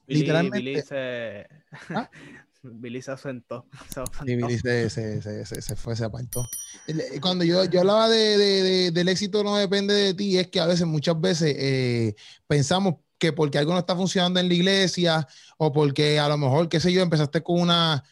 Billy, 0.07 0.21
Literalmente. 0.21 0.59
Billy 0.71 0.83
se, 0.83 1.47
¿Ah? 1.91 2.11
Billy 2.63 3.03
se 3.03 3.11
asentó. 3.13 3.67
Se 3.93 4.01
asentó. 4.01 4.25
Sí, 4.27 4.37
Billy 4.37 4.59
se, 4.59 4.91
se, 4.91 5.45
se, 5.45 5.63
se, 5.63 5.77
fue, 5.77 5.95
se 5.97 6.05
apartó. 6.05 6.45
El- 6.87 7.21
Cuando 7.21 7.45
yo, 7.45 7.65
yo 7.65 7.81
hablaba 7.81 8.09
de, 8.09 8.39
de- 8.39 8.63
de- 8.63 8.91
del 8.91 9.09
éxito 9.09 9.43
no 9.45 9.57
depende 9.57 9.95
de 9.95 10.15
ti, 10.15 10.39
es 10.39 10.49
que 10.49 10.61
a 10.61 10.67
veces, 10.67 10.87
muchas 10.87 11.21
veces, 11.21 11.55
eh, 11.59 12.15
pensamos 12.47 12.95
que 13.19 13.33
porque 13.33 13.59
algo 13.59 13.73
no 13.73 13.79
está 13.79 13.97
funcionando 13.97 14.41
en 14.41 14.49
la 14.49 14.55
iglesia 14.55 15.27
o 15.59 15.73
porque 15.73 16.19
a 16.19 16.29
lo 16.29 16.37
mejor, 16.37 16.69
qué 16.69 16.81
sé 16.81 16.93
yo, 16.93 17.01
empezaste 17.03 17.43
con 17.43 17.61
una, 17.61 18.05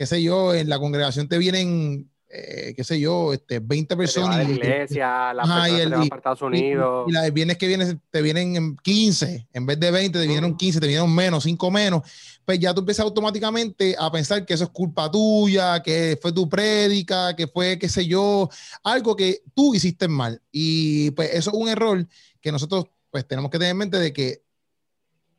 qué 0.00 0.06
sé 0.06 0.22
yo, 0.22 0.54
en 0.54 0.70
la 0.70 0.78
congregación 0.78 1.28
te 1.28 1.36
vienen, 1.36 2.10
eh, 2.30 2.72
qué 2.74 2.84
sé 2.84 2.98
yo, 2.98 3.34
este, 3.34 3.58
20 3.58 3.82
Se 3.82 3.86
te 3.86 3.94
va 3.96 3.98
personas. 4.30 4.36
la 4.38 4.44
y- 4.44 4.54
iglesia, 4.54 5.34
las 5.34 5.44
y 5.46 5.50
personas 5.50 5.80
el- 5.82 5.90
van 5.90 6.04
y- 6.04 6.08
para 6.08 6.18
Estados 6.20 6.40
y- 6.40 6.44
Unidos. 6.44 7.04
Y, 7.06 7.12
la 7.12 7.20
de 7.20 7.30
viernes 7.32 7.58
que 7.58 7.66
viene 7.66 7.98
te 8.10 8.22
vienen 8.22 8.56
en 8.56 8.76
15, 8.78 9.46
en 9.52 9.66
vez 9.66 9.78
de 9.78 9.90
20, 9.90 10.18
te 10.18 10.24
vinieron 10.24 10.52
Mm. 10.52 10.56
15, 10.56 10.80
te 10.80 10.86
vinieron 10.86 11.14
menos, 11.14 11.42
5 11.44 11.70
menos. 11.70 12.00
Pues 12.46 12.58
ya 12.58 12.72
tú 12.72 12.80
empiezas 12.80 13.04
automáticamente 13.04 13.94
a 13.98 14.10
pensar 14.10 14.46
que 14.46 14.54
eso 14.54 14.64
es 14.64 14.70
culpa 14.70 15.10
tuya, 15.10 15.82
que 15.82 16.18
fue 16.22 16.32
tu 16.32 16.48
prédica, 16.48 17.36
que 17.36 17.46
fue, 17.46 17.78
qué 17.78 17.90
sé 17.90 18.06
yo, 18.06 18.48
algo 18.82 19.14
que 19.14 19.42
tú 19.54 19.74
hiciste 19.74 20.08
mal. 20.08 20.40
Y 20.50 21.10
pues 21.10 21.28
eso 21.34 21.50
es 21.50 21.56
un 21.58 21.68
error 21.68 22.06
que 22.40 22.50
nosotros 22.50 22.86
pues 23.10 23.28
tenemos 23.28 23.50
que 23.50 23.58
tener 23.58 23.72
en 23.72 23.76
mente 23.76 23.98
de 23.98 24.14
que 24.14 24.40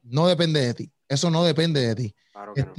no 0.04 0.28
depende 0.28 0.62
de 0.62 0.76
ti. 0.76 0.92
Eso 1.10 1.32
no 1.32 1.44
depende 1.44 1.82
de 1.82 1.96
ti. 1.96 2.16
Claro 2.32 2.54
que 2.54 2.62
no. 2.62 2.74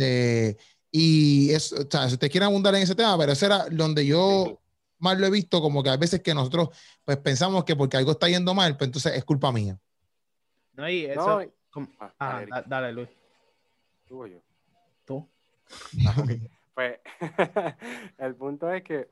Y 0.94 1.50
es, 1.52 1.72
o 1.72 1.88
sea, 1.90 2.06
si 2.06 2.14
ustedes 2.14 2.30
quieren 2.30 2.48
abundar 2.48 2.74
en 2.74 2.82
ese 2.82 2.94
tema, 2.94 3.16
pero 3.18 3.32
ese 3.32 3.46
era 3.46 3.66
donde 3.70 4.04
yo 4.06 4.44
Sí. 4.46 4.56
más 4.98 5.18
lo 5.18 5.26
he 5.26 5.30
visto, 5.30 5.60
como 5.62 5.82
que 5.82 5.88
a 5.90 5.96
veces 5.96 6.20
que 6.22 6.34
nosotros 6.34 6.68
pues 7.04 7.16
pensamos 7.16 7.64
que 7.64 7.74
porque 7.74 7.96
algo 7.96 8.12
está 8.12 8.28
yendo 8.28 8.52
mal, 8.54 8.76
pues 8.76 8.88
entonces 8.88 9.14
es 9.16 9.24
culpa 9.24 9.50
mía. 9.50 9.78
No, 10.74 10.88
y 10.88 11.06
eso. 11.06 11.40
No, 11.40 11.50
como- 11.70 11.88
Ah, 12.18 12.40
Eric, 12.42 12.54
da- 12.54 12.62
dale, 12.66 12.92
Luis. 12.92 13.08
tú 14.06 14.22
o 14.22 14.26
yo. 14.26 14.38
Tú. 15.06 15.26
Pues 16.74 17.00
el 18.18 18.34
punto 18.34 18.72
es 18.72 18.82
que, 18.82 19.08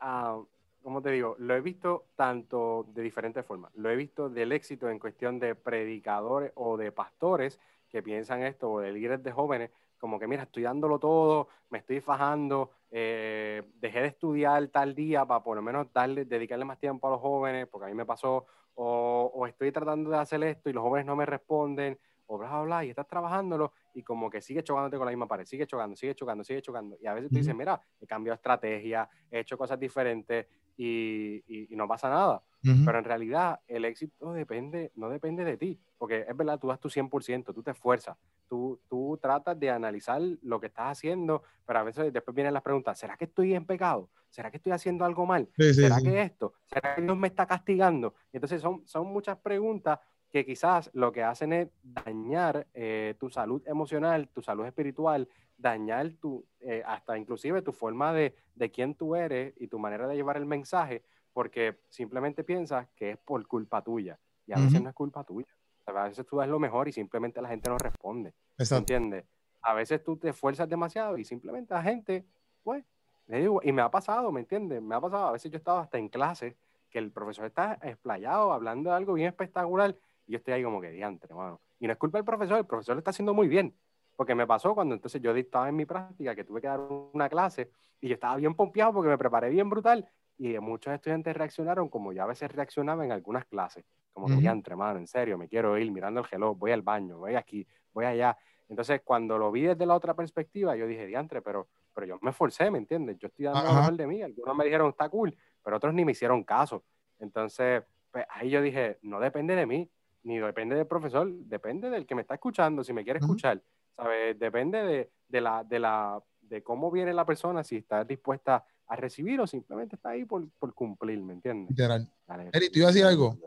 ah, 0.00 0.38
como 0.82 1.02
te 1.02 1.10
digo, 1.10 1.36
lo 1.38 1.54
he 1.54 1.60
visto 1.60 2.06
tanto 2.16 2.86
de 2.94 3.02
diferentes 3.02 3.44
formas. 3.44 3.70
Lo 3.74 3.90
he 3.90 3.96
visto 3.96 4.28
del 4.30 4.50
éxito 4.52 4.88
en 4.90 4.98
cuestión 4.98 5.38
de 5.38 5.54
predicadores 5.54 6.52
o 6.54 6.76
de 6.78 6.90
pastores 6.90 7.58
que 7.90 8.02
piensan 8.02 8.42
esto, 8.42 8.70
o 8.70 8.80
de 8.80 8.92
líderes 8.92 9.22
de 9.22 9.30
jóvenes, 9.30 9.70
como 10.02 10.18
que, 10.18 10.26
mira, 10.26 10.42
estoy 10.42 10.64
dándolo 10.64 10.98
todo, 10.98 11.46
me 11.70 11.78
estoy 11.78 12.00
fajando, 12.00 12.72
eh, 12.90 13.62
dejé 13.76 14.00
de 14.02 14.08
estudiar 14.08 14.66
tal 14.68 14.96
día 14.96 15.24
para 15.24 15.44
por 15.44 15.56
lo 15.56 15.62
menos 15.62 15.92
darle, 15.92 16.24
dedicarle 16.24 16.64
más 16.64 16.80
tiempo 16.80 17.06
a 17.06 17.12
los 17.12 17.20
jóvenes, 17.20 17.68
porque 17.68 17.86
a 17.86 17.88
mí 17.88 17.94
me 17.94 18.04
pasó, 18.04 18.46
o, 18.74 19.30
o 19.32 19.46
estoy 19.46 19.70
tratando 19.70 20.10
de 20.10 20.16
hacer 20.18 20.42
esto 20.42 20.68
y 20.68 20.72
los 20.72 20.82
jóvenes 20.82 21.06
no 21.06 21.14
me 21.14 21.24
responden, 21.24 21.96
o 22.26 22.36
bla, 22.38 22.48
bla, 22.48 22.62
bla, 22.62 22.84
y 22.84 22.90
estás 22.90 23.06
trabajándolo 23.06 23.74
y 23.94 24.02
como 24.02 24.28
que 24.28 24.40
sigue 24.40 24.64
chocándote 24.64 24.96
con 24.96 25.06
la 25.06 25.12
misma 25.12 25.28
pared, 25.28 25.44
sigue 25.44 25.66
chocando, 25.66 25.94
sigue 25.94 26.14
chocando, 26.16 26.42
sigue 26.44 26.62
chocando. 26.62 26.96
Y 27.00 27.06
a 27.06 27.14
veces 27.14 27.30
tú 27.30 27.38
dices, 27.38 27.54
mira, 27.54 27.80
he 28.00 28.06
cambiado 28.06 28.34
estrategia, 28.34 29.08
he 29.30 29.38
hecho 29.40 29.56
cosas 29.56 29.78
diferentes 29.78 30.46
y, 30.76 31.36
y- 31.46 31.72
y 31.72 31.76
no 31.76 31.86
pasa 31.86 32.08
nada. 32.08 32.42
Pero 32.62 32.98
en 32.98 33.04
realidad 33.04 33.60
el 33.66 33.84
éxito 33.84 34.32
depende, 34.32 34.92
no 34.94 35.08
depende 35.08 35.44
de 35.44 35.56
ti, 35.56 35.80
porque 35.98 36.24
es 36.28 36.36
verdad, 36.36 36.60
tú 36.60 36.68
das 36.68 36.78
tu 36.78 36.88
100%, 36.88 37.52
tú 37.52 37.62
te 37.62 37.72
esfuerzas, 37.72 38.16
tú, 38.48 38.80
tú 38.88 39.18
tratas 39.20 39.58
de 39.58 39.68
analizar 39.70 40.20
lo 40.42 40.60
que 40.60 40.68
estás 40.68 40.92
haciendo, 40.98 41.42
pero 41.66 41.80
a 41.80 41.82
veces 41.82 42.12
después 42.12 42.34
vienen 42.34 42.54
las 42.54 42.62
preguntas, 42.62 42.96
¿será 42.98 43.16
que 43.16 43.24
estoy 43.24 43.54
en 43.54 43.66
pecado? 43.66 44.10
¿Será 44.30 44.50
que 44.50 44.58
estoy 44.58 44.72
haciendo 44.72 45.04
algo 45.04 45.26
mal? 45.26 45.48
Sí, 45.56 45.74
sí, 45.74 45.82
¿Será 45.82 45.96
sí. 45.96 46.04
que 46.04 46.22
esto? 46.22 46.54
¿Será 46.66 46.94
que 46.94 47.02
Dios 47.02 47.16
me 47.16 47.26
está 47.26 47.46
castigando? 47.46 48.14
Entonces 48.32 48.62
son, 48.62 48.86
son 48.86 49.08
muchas 49.08 49.38
preguntas 49.38 49.98
que 50.30 50.46
quizás 50.46 50.88
lo 50.94 51.12
que 51.12 51.22
hacen 51.22 51.52
es 51.52 51.68
dañar 51.82 52.66
eh, 52.72 53.14
tu 53.18 53.28
salud 53.28 53.62
emocional, 53.66 54.28
tu 54.28 54.40
salud 54.40 54.64
espiritual, 54.64 55.28
dañar 55.58 56.10
tu, 56.20 56.46
eh, 56.60 56.82
hasta 56.86 57.18
inclusive 57.18 57.60
tu 57.60 57.72
forma 57.72 58.12
de, 58.14 58.34
de 58.54 58.70
quién 58.70 58.94
tú 58.94 59.14
eres 59.14 59.52
y 59.58 59.68
tu 59.68 59.78
manera 59.78 60.08
de 60.08 60.14
llevar 60.14 60.38
el 60.38 60.46
mensaje, 60.46 61.04
porque 61.32 61.80
simplemente 61.88 62.44
piensas 62.44 62.88
que 62.94 63.12
es 63.12 63.18
por 63.18 63.46
culpa 63.46 63.82
tuya. 63.82 64.18
Y 64.46 64.52
a 64.52 64.56
veces 64.58 64.82
no 64.82 64.88
es 64.88 64.94
culpa 64.94 65.24
tuya. 65.24 65.48
O 65.84 65.92
sea, 65.92 66.04
A 66.04 66.08
veces 66.08 66.26
tú 66.26 66.36
das 66.36 66.48
lo 66.48 66.58
mejor 66.58 66.88
y 66.88 66.92
simplemente 66.92 67.40
la 67.40 67.48
gente 67.48 67.68
no 67.68 67.78
responde. 67.78 68.34
¿Me 68.58 68.64
Exacto. 68.64 68.80
entiendes? 68.80 69.24
A 69.62 69.74
veces 69.74 70.02
tú 70.02 70.16
te 70.16 70.30
esfuerzas 70.30 70.68
demasiado 70.68 71.16
y 71.16 71.24
simplemente 71.24 71.72
la 71.74 71.82
gente, 71.82 72.26
pues, 72.62 72.84
le 73.26 73.40
digo, 73.40 73.60
y 73.62 73.72
me 73.72 73.82
ha 73.82 73.90
pasado, 73.90 74.30
¿me 74.32 74.40
entiendes? 74.40 74.82
Me 74.82 74.94
ha 74.94 75.00
pasado, 75.00 75.26
a 75.28 75.32
veces 75.32 75.50
yo 75.50 75.58
estaba 75.58 75.80
hasta 75.80 75.98
en 75.98 76.08
clase, 76.08 76.56
que 76.90 76.98
el 76.98 77.10
profesor 77.10 77.46
está 77.46 77.78
explayado, 77.82 78.52
hablando 78.52 78.90
de 78.90 78.96
algo 78.96 79.14
bien 79.14 79.28
espectacular, 79.28 79.96
y 80.26 80.32
yo 80.32 80.38
estoy 80.38 80.54
ahí 80.54 80.62
como 80.62 80.80
que 80.80 80.90
diantre, 80.90 81.32
mano. 81.34 81.60
Y 81.78 81.86
no 81.86 81.92
es 81.92 81.98
culpa 81.98 82.18
del 82.18 82.24
profesor, 82.24 82.58
el 82.58 82.66
profesor 82.66 82.96
lo 82.96 82.98
está 82.98 83.10
haciendo 83.10 83.32
muy 83.32 83.48
bien. 83.48 83.74
Porque 84.14 84.34
me 84.34 84.46
pasó 84.46 84.74
cuando 84.74 84.94
entonces 84.94 85.22
yo 85.22 85.34
estaba 85.34 85.68
en 85.68 85.76
mi 85.76 85.86
práctica, 85.86 86.34
que 86.34 86.44
tuve 86.44 86.60
que 86.60 86.66
dar 86.66 86.80
una 86.80 87.28
clase, 87.28 87.70
y 88.00 88.08
yo 88.08 88.14
estaba 88.14 88.36
bien 88.36 88.54
pompeado 88.54 88.92
porque 88.92 89.08
me 89.08 89.16
preparé 89.16 89.48
bien 89.48 89.70
brutal, 89.70 90.06
y 90.44 90.58
muchos 90.58 90.92
estudiantes 90.92 91.36
reaccionaron 91.36 91.88
como 91.88 92.12
yo 92.12 92.22
a 92.24 92.26
veces 92.26 92.50
reaccionaba 92.50 93.04
en 93.04 93.12
algunas 93.12 93.46
clases, 93.46 93.84
como 94.12 94.28
que 94.28 94.34
Ujú. 94.34 94.40
diantre, 94.40 94.74
mano, 94.74 94.98
en 94.98 95.06
serio, 95.06 95.38
me 95.38 95.48
quiero 95.48 95.78
ir 95.78 95.92
mirando 95.92 96.18
el 96.20 96.26
reloj, 96.26 96.58
voy 96.58 96.72
al 96.72 96.82
baño, 96.82 97.18
voy 97.18 97.36
aquí, 97.36 97.64
voy 97.92 98.06
allá. 98.06 98.36
Entonces, 98.68 99.02
cuando 99.04 99.38
lo 99.38 99.52
vi 99.52 99.62
desde 99.62 99.86
la 99.86 99.94
otra 99.94 100.14
perspectiva, 100.14 100.74
yo 100.74 100.86
dije, 100.88 101.06
diantre, 101.06 101.42
pero, 101.42 101.68
pero 101.94 102.06
yo 102.08 102.18
me 102.22 102.30
esforcé, 102.30 102.70
¿me 102.72 102.78
entiendes? 102.78 103.18
Yo 103.18 103.28
estoy 103.28 103.44
dando 103.44 103.68
lo 103.68 103.74
mejor 103.74 103.94
de 103.96 104.06
mí. 104.06 104.20
Algunos 104.22 104.56
me 104.56 104.64
dijeron, 104.64 104.88
está 104.90 105.08
cool, 105.08 105.36
pero 105.62 105.76
otros 105.76 105.94
ni 105.94 106.04
me 106.04 106.10
hicieron 106.12 106.42
caso. 106.42 106.84
Entonces, 107.20 107.84
pues, 108.10 108.26
ahí 108.30 108.50
yo 108.50 108.60
dije, 108.62 108.98
no 109.02 109.20
depende 109.20 109.54
de 109.54 109.66
mí, 109.66 109.88
ni 110.24 110.38
depende 110.38 110.74
del 110.74 110.86
profesor, 110.88 111.30
depende 111.30 111.88
del 111.88 112.04
que 112.06 112.14
me 112.16 112.22
está 112.22 112.34
escuchando, 112.34 112.82
si 112.82 112.92
me 112.92 113.04
quiere 113.04 113.18
escuchar, 113.18 113.62
¿sabes? 113.94 114.36
Depende 114.38 114.82
de, 114.82 115.12
de 115.28 115.40
la, 115.40 115.62
de, 115.62 115.78
la, 115.78 116.20
de 116.40 116.62
cómo 116.62 116.90
viene 116.90 117.12
la 117.12 117.24
persona, 117.26 117.62
si 117.62 117.76
está 117.76 118.04
dispuesta 118.04 118.64
a 118.92 118.96
recibir 118.96 119.40
o 119.40 119.46
simplemente 119.46 119.96
está 119.96 120.10
ahí 120.10 120.24
por, 120.24 120.46
por 120.58 120.74
cumplir, 120.74 121.18
¿me 121.20 121.32
entiendes? 121.32 121.70
Literal. 121.70 122.08
¿tú 122.26 122.78
ibas 122.78 122.90
a 122.90 122.92
decir 122.92 123.04
algo? 123.04 123.38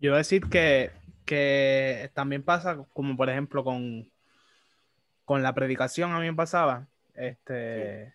Yo 0.00 0.08
iba 0.08 0.14
a 0.14 0.18
decir 0.18 0.48
que, 0.48 0.90
que 1.26 2.10
también 2.14 2.42
pasa, 2.42 2.86
como 2.94 3.16
por 3.16 3.28
ejemplo 3.28 3.62
con, 3.62 4.10
con 5.26 5.42
la 5.42 5.54
predicación, 5.54 6.12
a 6.12 6.20
mí 6.20 6.26
me 6.26 6.34
pasaba, 6.34 6.88
este, 7.14 8.14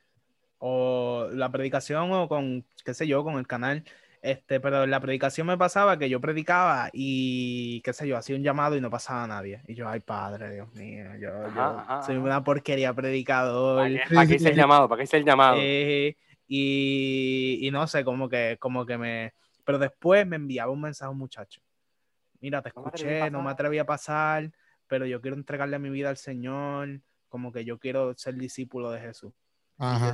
o 0.58 1.30
la 1.32 1.52
predicación 1.52 2.12
o 2.12 2.28
con, 2.28 2.66
qué 2.84 2.96
sé 2.96 3.06
yo, 3.06 3.24
con 3.24 3.36
el 3.36 3.46
canal, 3.46 3.84
este, 4.26 4.60
pero 4.60 4.84
en 4.84 4.90
la 4.92 5.00
predicación 5.00 5.46
me 5.46 5.58
pasaba 5.58 6.00
que 6.00 6.10
yo 6.10 6.20
predicaba 6.20 6.90
y, 6.92 7.82
qué 7.82 7.94
sé 7.94 8.08
yo, 8.08 8.18
hacía 8.18 8.36
un 8.36 8.42
llamado 8.44 8.76
y 8.76 8.82
no 8.82 8.90
pasaba 8.90 9.28
nadie. 9.28 9.62
Y 9.68 9.76
yo, 9.76 9.88
ay 9.88 10.00
padre, 10.00 10.52
Dios 10.52 10.74
mío, 10.74 11.06
yo, 11.20 11.30
yo 11.30 11.46
Ajá, 11.46 11.80
ajá, 11.82 12.02
soy 12.02 12.16
ajá. 12.16 12.24
una 12.26 12.44
porquería 12.44 12.94
predicador. 12.94 13.88
¿Para 14.14 14.26
qué, 14.28 14.36
hice 14.36 14.50
el 14.50 14.56
llamado? 14.58 14.90
¿Para 14.90 14.98
qué 15.00 15.04
hice 15.04 15.18
el 15.18 15.26
llamado? 15.26 15.58
Eh, 15.60 16.18
Y, 16.48 17.60
y 17.62 17.72
no 17.72 17.86
sé, 17.88 18.04
como 18.04 18.28
que, 18.30 18.58
como 18.60 18.86
que 18.86 18.98
me... 18.98 19.34
Pero 19.64 19.80
después 19.80 20.26
me 20.28 20.36
enviaba 20.36 20.72
un 20.72 20.82
mensaje 20.82 21.08
a 21.08 21.12
un 21.12 21.18
muchacho. 21.18 21.62
Mira, 22.42 22.62
te 22.62 22.72
No 22.76 22.82
me 22.84 22.88
atreví 22.90 23.10
a 23.10 23.26
escuché, 23.26 23.32
no 23.32 23.38
me 23.40 23.44
pasar. 23.46 23.54
atreví 23.54 23.78
a 23.80 23.86
pasar, 23.86 24.52
pero 24.88 25.06
yo 25.06 25.22
quiero 25.22 25.38
entregarle 25.38 25.80
mi 25.80 25.90
vida 25.90 26.10
al 26.10 26.18
Señor, 26.18 27.02
como 27.30 27.52
que 27.52 27.66
yo 27.66 27.80
quiero 27.80 28.14
ser 28.16 28.36
discípulo 28.36 28.92
de 28.92 29.02
Jesús. 29.02 29.34
Y 29.78 29.84
yo 29.84 29.86
Ajá. 29.86 30.14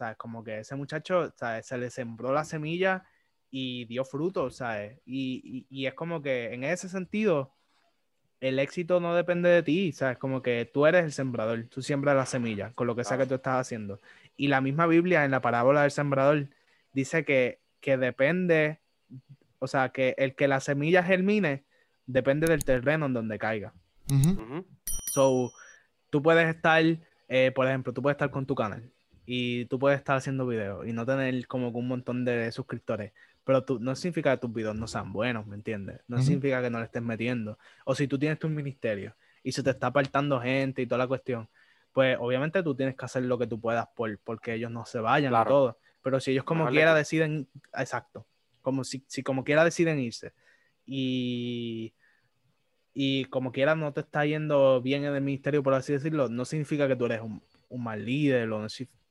¿Sabes? 0.00 0.16
Como 0.16 0.42
que 0.42 0.60
ese 0.60 0.74
muchacho, 0.76 1.30
¿sabes? 1.36 1.66
Se 1.66 1.76
le 1.76 1.90
sembró 1.90 2.32
la 2.32 2.44
semilla 2.44 3.04
y 3.50 3.84
dio 3.84 4.02
fruto, 4.06 4.50
¿sabes? 4.50 4.98
Y, 5.04 5.66
y, 5.68 5.82
y 5.82 5.86
es 5.86 5.92
como 5.92 6.22
que 6.22 6.54
en 6.54 6.64
ese 6.64 6.88
sentido, 6.88 7.52
el 8.40 8.58
éxito 8.58 8.98
no 8.98 9.14
depende 9.14 9.50
de 9.50 9.62
ti, 9.62 9.92
¿sabes? 9.92 10.16
Como 10.16 10.40
que 10.40 10.64
tú 10.64 10.86
eres 10.86 11.04
el 11.04 11.12
sembrador, 11.12 11.66
tú 11.68 11.82
siembras 11.82 12.16
la 12.16 12.24
semilla 12.24 12.72
con 12.72 12.86
lo 12.86 12.96
que 12.96 13.04
sea 13.04 13.18
que 13.18 13.26
tú 13.26 13.34
estás 13.34 13.60
haciendo. 13.60 14.00
Y 14.38 14.48
la 14.48 14.62
misma 14.62 14.86
Biblia 14.86 15.26
en 15.26 15.32
la 15.32 15.42
parábola 15.42 15.82
del 15.82 15.90
sembrador 15.90 16.48
dice 16.94 17.26
que, 17.26 17.60
que 17.82 17.98
depende, 17.98 18.80
o 19.58 19.66
sea, 19.66 19.90
que 19.90 20.14
el 20.16 20.34
que 20.34 20.48
la 20.48 20.60
semilla 20.60 21.02
germine 21.02 21.64
depende 22.06 22.46
del 22.46 22.64
terreno 22.64 23.04
en 23.04 23.12
donde 23.12 23.38
caiga. 23.38 23.74
Ujú. 24.10 24.64
So, 25.12 25.52
tú 26.08 26.22
puedes 26.22 26.48
estar, 26.48 26.82
eh, 27.28 27.52
por 27.54 27.66
ejemplo, 27.66 27.92
tú 27.92 28.00
puedes 28.00 28.14
estar 28.14 28.30
con 28.30 28.46
tu 28.46 28.54
canal 28.54 28.90
y 29.26 29.66
tú 29.66 29.78
puedes 29.78 29.98
estar 29.98 30.16
haciendo 30.16 30.46
videos 30.46 30.86
y 30.86 30.92
no 30.92 31.06
tener 31.06 31.46
como 31.46 31.72
que 31.72 31.78
un 31.78 31.88
montón 31.88 32.24
de 32.24 32.50
suscriptores, 32.52 33.12
pero 33.44 33.64
tú, 33.64 33.78
no 33.78 33.94
significa 33.94 34.32
que 34.32 34.40
tus 34.40 34.52
videos 34.52 34.76
no 34.76 34.86
sean 34.86 35.12
buenos, 35.12 35.46
¿me 35.46 35.56
entiendes? 35.56 36.00
No 36.08 36.20
significa 36.20 36.62
que 36.62 36.70
no 36.70 36.78
le 36.78 36.84
estés 36.84 37.02
metiendo. 37.02 37.58
O 37.84 37.94
si 37.94 38.06
tú 38.06 38.18
tienes 38.18 38.38
tu 38.38 38.48
ministerio 38.48 39.14
y 39.42 39.52
se 39.52 39.62
te 39.62 39.70
está 39.70 39.88
apartando 39.88 40.40
gente 40.40 40.82
y 40.82 40.86
toda 40.86 40.98
la 40.98 41.08
cuestión, 41.08 41.48
pues 41.92 42.16
obviamente 42.20 42.62
tú 42.62 42.74
tienes 42.74 42.96
que 42.96 43.04
hacer 43.04 43.24
lo 43.24 43.38
que 43.38 43.46
tú 43.46 43.60
puedas 43.60 43.88
por, 43.94 44.16
porque 44.18 44.54
ellos 44.54 44.70
no 44.70 44.84
se 44.84 45.00
vayan 45.00 45.32
y 45.32 45.34
Claro. 45.34 45.50
todo. 45.50 45.78
Pero 46.02 46.20
si 46.20 46.30
ellos 46.32 46.44
como 46.44 46.68
quiera 46.68 46.94
deciden, 46.94 47.48
exacto, 47.74 48.26
como 48.62 48.84
si, 48.84 49.04
si 49.06 49.22
como 49.22 49.44
quiera 49.44 49.64
deciden 49.64 49.98
irse 49.98 50.32
y, 50.86 51.92
y 52.94 53.24
como 53.26 53.52
quiera 53.52 53.74
no 53.74 53.92
te 53.92 54.00
está 54.00 54.24
yendo 54.24 54.80
bien 54.80 55.04
en 55.04 55.14
el 55.14 55.22
ministerio, 55.22 55.62
por 55.62 55.74
así 55.74 55.92
decirlo, 55.92 56.28
no 56.28 56.44
significa 56.44 56.88
que 56.88 56.96
tú 56.96 57.06
eres 57.06 57.20
un, 57.20 57.42
un 57.68 57.82
mal 57.82 58.04
líder. 58.04 58.50
O 58.52 58.60
no 58.60 58.68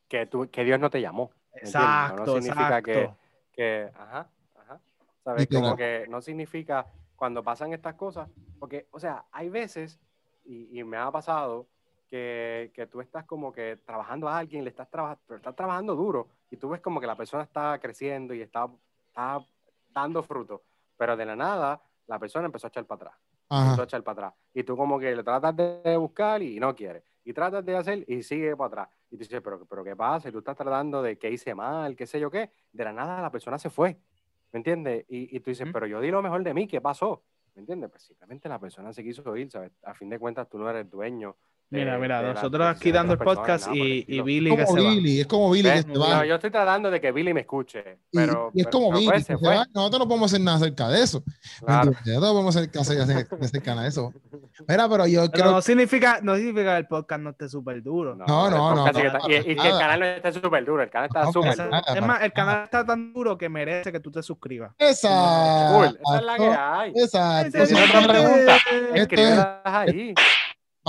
Que, 0.09 0.25
tú, 0.25 0.49
que 0.51 0.63
Dios 0.65 0.79
no 0.79 0.89
te 0.89 0.99
llamó. 0.99 1.31
¿entiendes? 1.53 1.73
No- 1.75 1.81
exacto, 1.81 2.25
no 2.25 2.33
significa 2.41 2.81
que- 2.81 3.01
exacto. 3.03 3.17
que, 3.53 3.91
ajá, 3.95 4.29
ajá, 4.59 4.79
¿sabes? 5.23 5.47
Como 5.47 5.75
que 5.77 6.05
no 6.09 6.21
significa 6.21 6.85
cuando 7.15 7.43
pasan 7.43 7.73
estas 7.73 7.95
cosas, 7.95 8.27
porque, 8.59 8.87
o 8.91 8.99
sea, 8.99 9.25
hay 9.31 9.49
veces, 9.49 9.99
y, 10.45 10.79
y 10.79 10.83
me 10.83 10.97
ha 10.97 11.11
pasado, 11.11 11.67
que, 12.09 12.71
que 12.73 12.87
tú 12.87 13.01
estás 13.01 13.25
como 13.25 13.51
que 13.51 13.77
trabajando 13.85 14.27
a 14.27 14.37
alguien, 14.39 14.63
le 14.63 14.71
estás 14.71 14.89
trabajando, 14.89 15.21
pero 15.27 15.37
estás 15.37 15.55
trabajando 15.55 15.95
duro, 15.95 16.27
y 16.49 16.57
tú 16.57 16.69
ves 16.69 16.81
como 16.81 16.99
que 16.99 17.05
la 17.05 17.15
persona 17.15 17.43
está 17.43 17.77
creciendo 17.79 18.33
y 18.33 18.41
está, 18.41 18.67
está 19.07 19.45
dando 19.91 20.23
fruto, 20.23 20.63
pero 20.97 21.15
de 21.15 21.25
la 21.25 21.35
nada 21.35 21.79
la 22.07 22.17
persona 22.17 22.47
empezó 22.47 22.65
a 22.65 22.69
echar 22.69 22.85
para 22.85 22.95
atrás, 23.09 23.15
empezó 23.49 23.71
Ajá. 23.73 23.81
a 23.81 23.85
echar 23.85 24.01
para 24.03 24.27
atrás, 24.27 24.39
y 24.55 24.63
tú 24.63 24.75
como 24.75 24.97
que 24.97 25.15
le 25.15 25.23
tratas 25.23 25.55
de 25.55 25.97
buscar 25.97 26.41
y 26.41 26.59
no 26.59 26.73
quiere, 26.73 27.03
y 27.25 27.33
tratas 27.33 27.63
de 27.63 27.75
hacer 27.77 28.03
y 28.07 28.23
sigue 28.23 28.55
para 28.55 28.67
atrás, 28.83 28.89
y 29.09 29.17
tú 29.17 29.23
dices, 29.23 29.41
pero, 29.43 29.65
pero 29.65 29.83
¿qué 29.83 29.95
pasa? 29.95 30.29
Y 30.29 30.31
tú 30.31 30.39
estás 30.39 30.55
tratando 30.55 31.01
de 31.01 31.17
que 31.17 31.29
hice 31.31 31.55
mal, 31.55 31.95
qué 31.95 32.05
sé 32.05 32.19
yo 32.19 32.29
qué, 32.29 32.51
de 32.71 32.83
la 32.83 32.93
nada 32.93 33.21
la 33.21 33.31
persona 33.31 33.57
se 33.57 33.69
fue, 33.69 33.97
¿me 34.51 34.57
entiendes? 34.57 35.05
Y, 35.09 35.35
y 35.35 35.39
tú 35.39 35.49
dices, 35.49 35.67
pero 35.71 35.87
yo 35.87 35.99
di 36.01 36.11
lo 36.11 36.21
mejor 36.21 36.43
de 36.43 36.53
mí, 36.53 36.67
¿qué 36.67 36.81
pasó? 36.81 37.23
¿Me 37.55 37.61
entiendes? 37.61 37.89
Pues 37.89 38.03
simplemente 38.03 38.47
la 38.47 38.59
persona 38.59 38.93
se 38.93 39.03
quiso 39.03 39.35
ir, 39.35 39.51
¿sabes? 39.51 39.71
A 39.83 39.93
fin 39.93 40.09
de 40.09 40.19
cuentas 40.19 40.47
tú 40.47 40.57
no 40.57 40.69
eres 40.69 40.89
dueño. 40.89 41.35
Mira, 41.71 41.99
mira, 41.99 42.21
nosotros 42.33 42.65
aquí 42.65 42.91
dando 42.91 43.13
el 43.13 43.19
personas, 43.19 43.37
podcast 43.39 43.67
nada 43.67 43.77
y. 43.77 44.21
Billy 44.21 44.49
Es 44.51 44.57
que 44.57 44.65
se 44.65 44.73
va. 44.81 44.89
Billy, 44.89 45.19
es 45.21 45.27
como 45.27 45.51
Billy 45.51 45.69
que 45.69 45.81
se 45.83 45.87
No, 45.89 45.99
va. 45.99 46.25
yo 46.25 46.33
estoy 46.35 46.49
tratando 46.49 46.89
de 46.89 46.99
que 46.99 47.11
Billy 47.11 47.31
me 47.31 47.41
escuche, 47.41 47.99
Y, 48.11 48.17
pero... 48.17 48.49
y 48.55 48.61
es 48.61 48.65
pero- 48.65 48.71
como 48.71 48.87
pero 48.89 48.99
Billy, 49.01 49.11
que 49.11 49.19
se 49.19 49.25
se 49.25 49.37
fue. 49.37 49.55
va. 49.55 49.65
Nosotros 49.73 49.99
no 49.99 50.07
podemos 50.07 50.31
hacer 50.33 50.41
nada 50.41 50.57
acerca 50.57 50.87
de 50.89 51.03
eso. 51.03 51.23
¿me 51.61 51.65
Claro. 51.67 51.91
Nosotros 51.91 52.15
no 52.15 52.21
podemos 52.31 52.55
hacer 52.55 52.71
caso 52.71 52.93
acerca 53.43 53.75
de 53.75 53.87
eso. 53.87 54.13
Mira, 54.67 54.89
pero 54.89 55.05
yo 55.05 55.21
Pero 55.21 55.31
creo 55.31 55.51
no 55.51 55.61
significa, 55.61 56.19
no 56.23 56.35
significa 56.35 56.71
que 56.73 56.77
el 56.79 56.87
podcast 56.87 57.21
no 57.21 57.29
esté 57.29 57.47
súper 57.47 57.83
duro. 57.83 58.15
No, 58.15 58.25
no, 58.49 58.75
no, 58.75 58.85
que 58.91 59.05
está- 59.05 59.19
y, 59.27 59.35
y 59.35 59.43
que 59.43 59.51
el 59.51 59.57
nada. 59.57 59.79
canal 59.79 59.99
no 59.99 60.05
está 60.07 60.31
súper 60.33 60.65
duro, 60.65 60.81
el 60.81 60.89
canal 60.89 61.07
está 61.07 61.23
No, 61.25 61.33
súper 61.33 61.55
duro. 61.55 61.69
nada. 61.69 61.83
Es 61.95 62.01
más, 62.01 62.21
el 62.23 62.33
canal 62.33 62.63
está 62.63 62.83
tan 62.83 63.13
duro 63.13 63.37
que 63.37 63.47
merece 63.47 63.91
que 63.91 63.99
tú 63.99 64.09
te 64.09 64.23
suscribas. 64.23 64.71
Esa. 64.79 65.67
Cool, 65.71 65.99
esa 66.03 66.17
es 66.17 66.23
la 66.25 66.35
que 66.37 66.47
hay. 66.47 66.91
Exacto. 66.95 67.57
Ese 67.59 67.67
Si 67.67 67.73
no 67.75 67.79
otra 67.85 67.99
Eso- 67.99 68.09
pregunta, 68.09 68.55
Esto 68.55 68.95
escríbelas 68.95 69.47
ahí. 69.65 70.13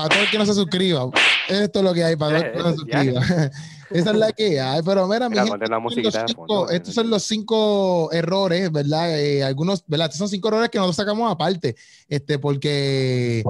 Para 0.03 0.15
todo 0.15 0.23
el 0.25 0.31
que 0.31 0.39
no 0.39 0.47
se 0.47 0.55
suscriba. 0.55 1.09
Esto 1.49 1.79
es 1.81 1.85
lo 1.85 1.93
que 1.95 2.05
hay 2.05 2.17
para 2.17 2.39
todo 2.39 2.47
el 2.47 2.53
que 2.53 2.59
no 2.59 2.71
se 2.71 2.77
suscriba. 2.77 3.21
Esa 3.91 4.11
es 4.11 4.17
la 4.17 4.31
que 4.33 4.61
hay. 4.61 4.83
Pero 4.85 5.07
mira, 5.09 5.29
mi 5.29 5.35
Mira, 5.35 5.47
gente, 5.47 5.67
una 5.67 5.79
estos 5.89 6.15
cinco- 6.29 6.47
fondo, 6.47 6.71
estos 6.71 6.95
son 6.95 7.11
los 7.11 7.25
cinco 7.25 8.13
errores, 8.13 8.71
¿verdad? 8.71 9.19
Eh, 9.19 9.43
algunos, 9.43 9.83
¿verdad? 9.87 10.07
Estos 10.07 10.19
son 10.19 10.29
cinco 10.29 10.47
errores 10.49 10.71
que 10.71 10.79
nosotros 10.79 10.97
sacamos 10.97 11.31
aparte. 11.31 11.75
Este, 12.09 12.39
porque 12.39 13.43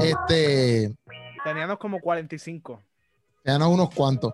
este, 0.00 0.92
Teníamos 1.44 1.78
como 1.78 2.00
45. 2.00 2.80
ya 3.44 3.58
no 3.58 3.68
unos 3.70 3.90
cuantos. 3.94 4.32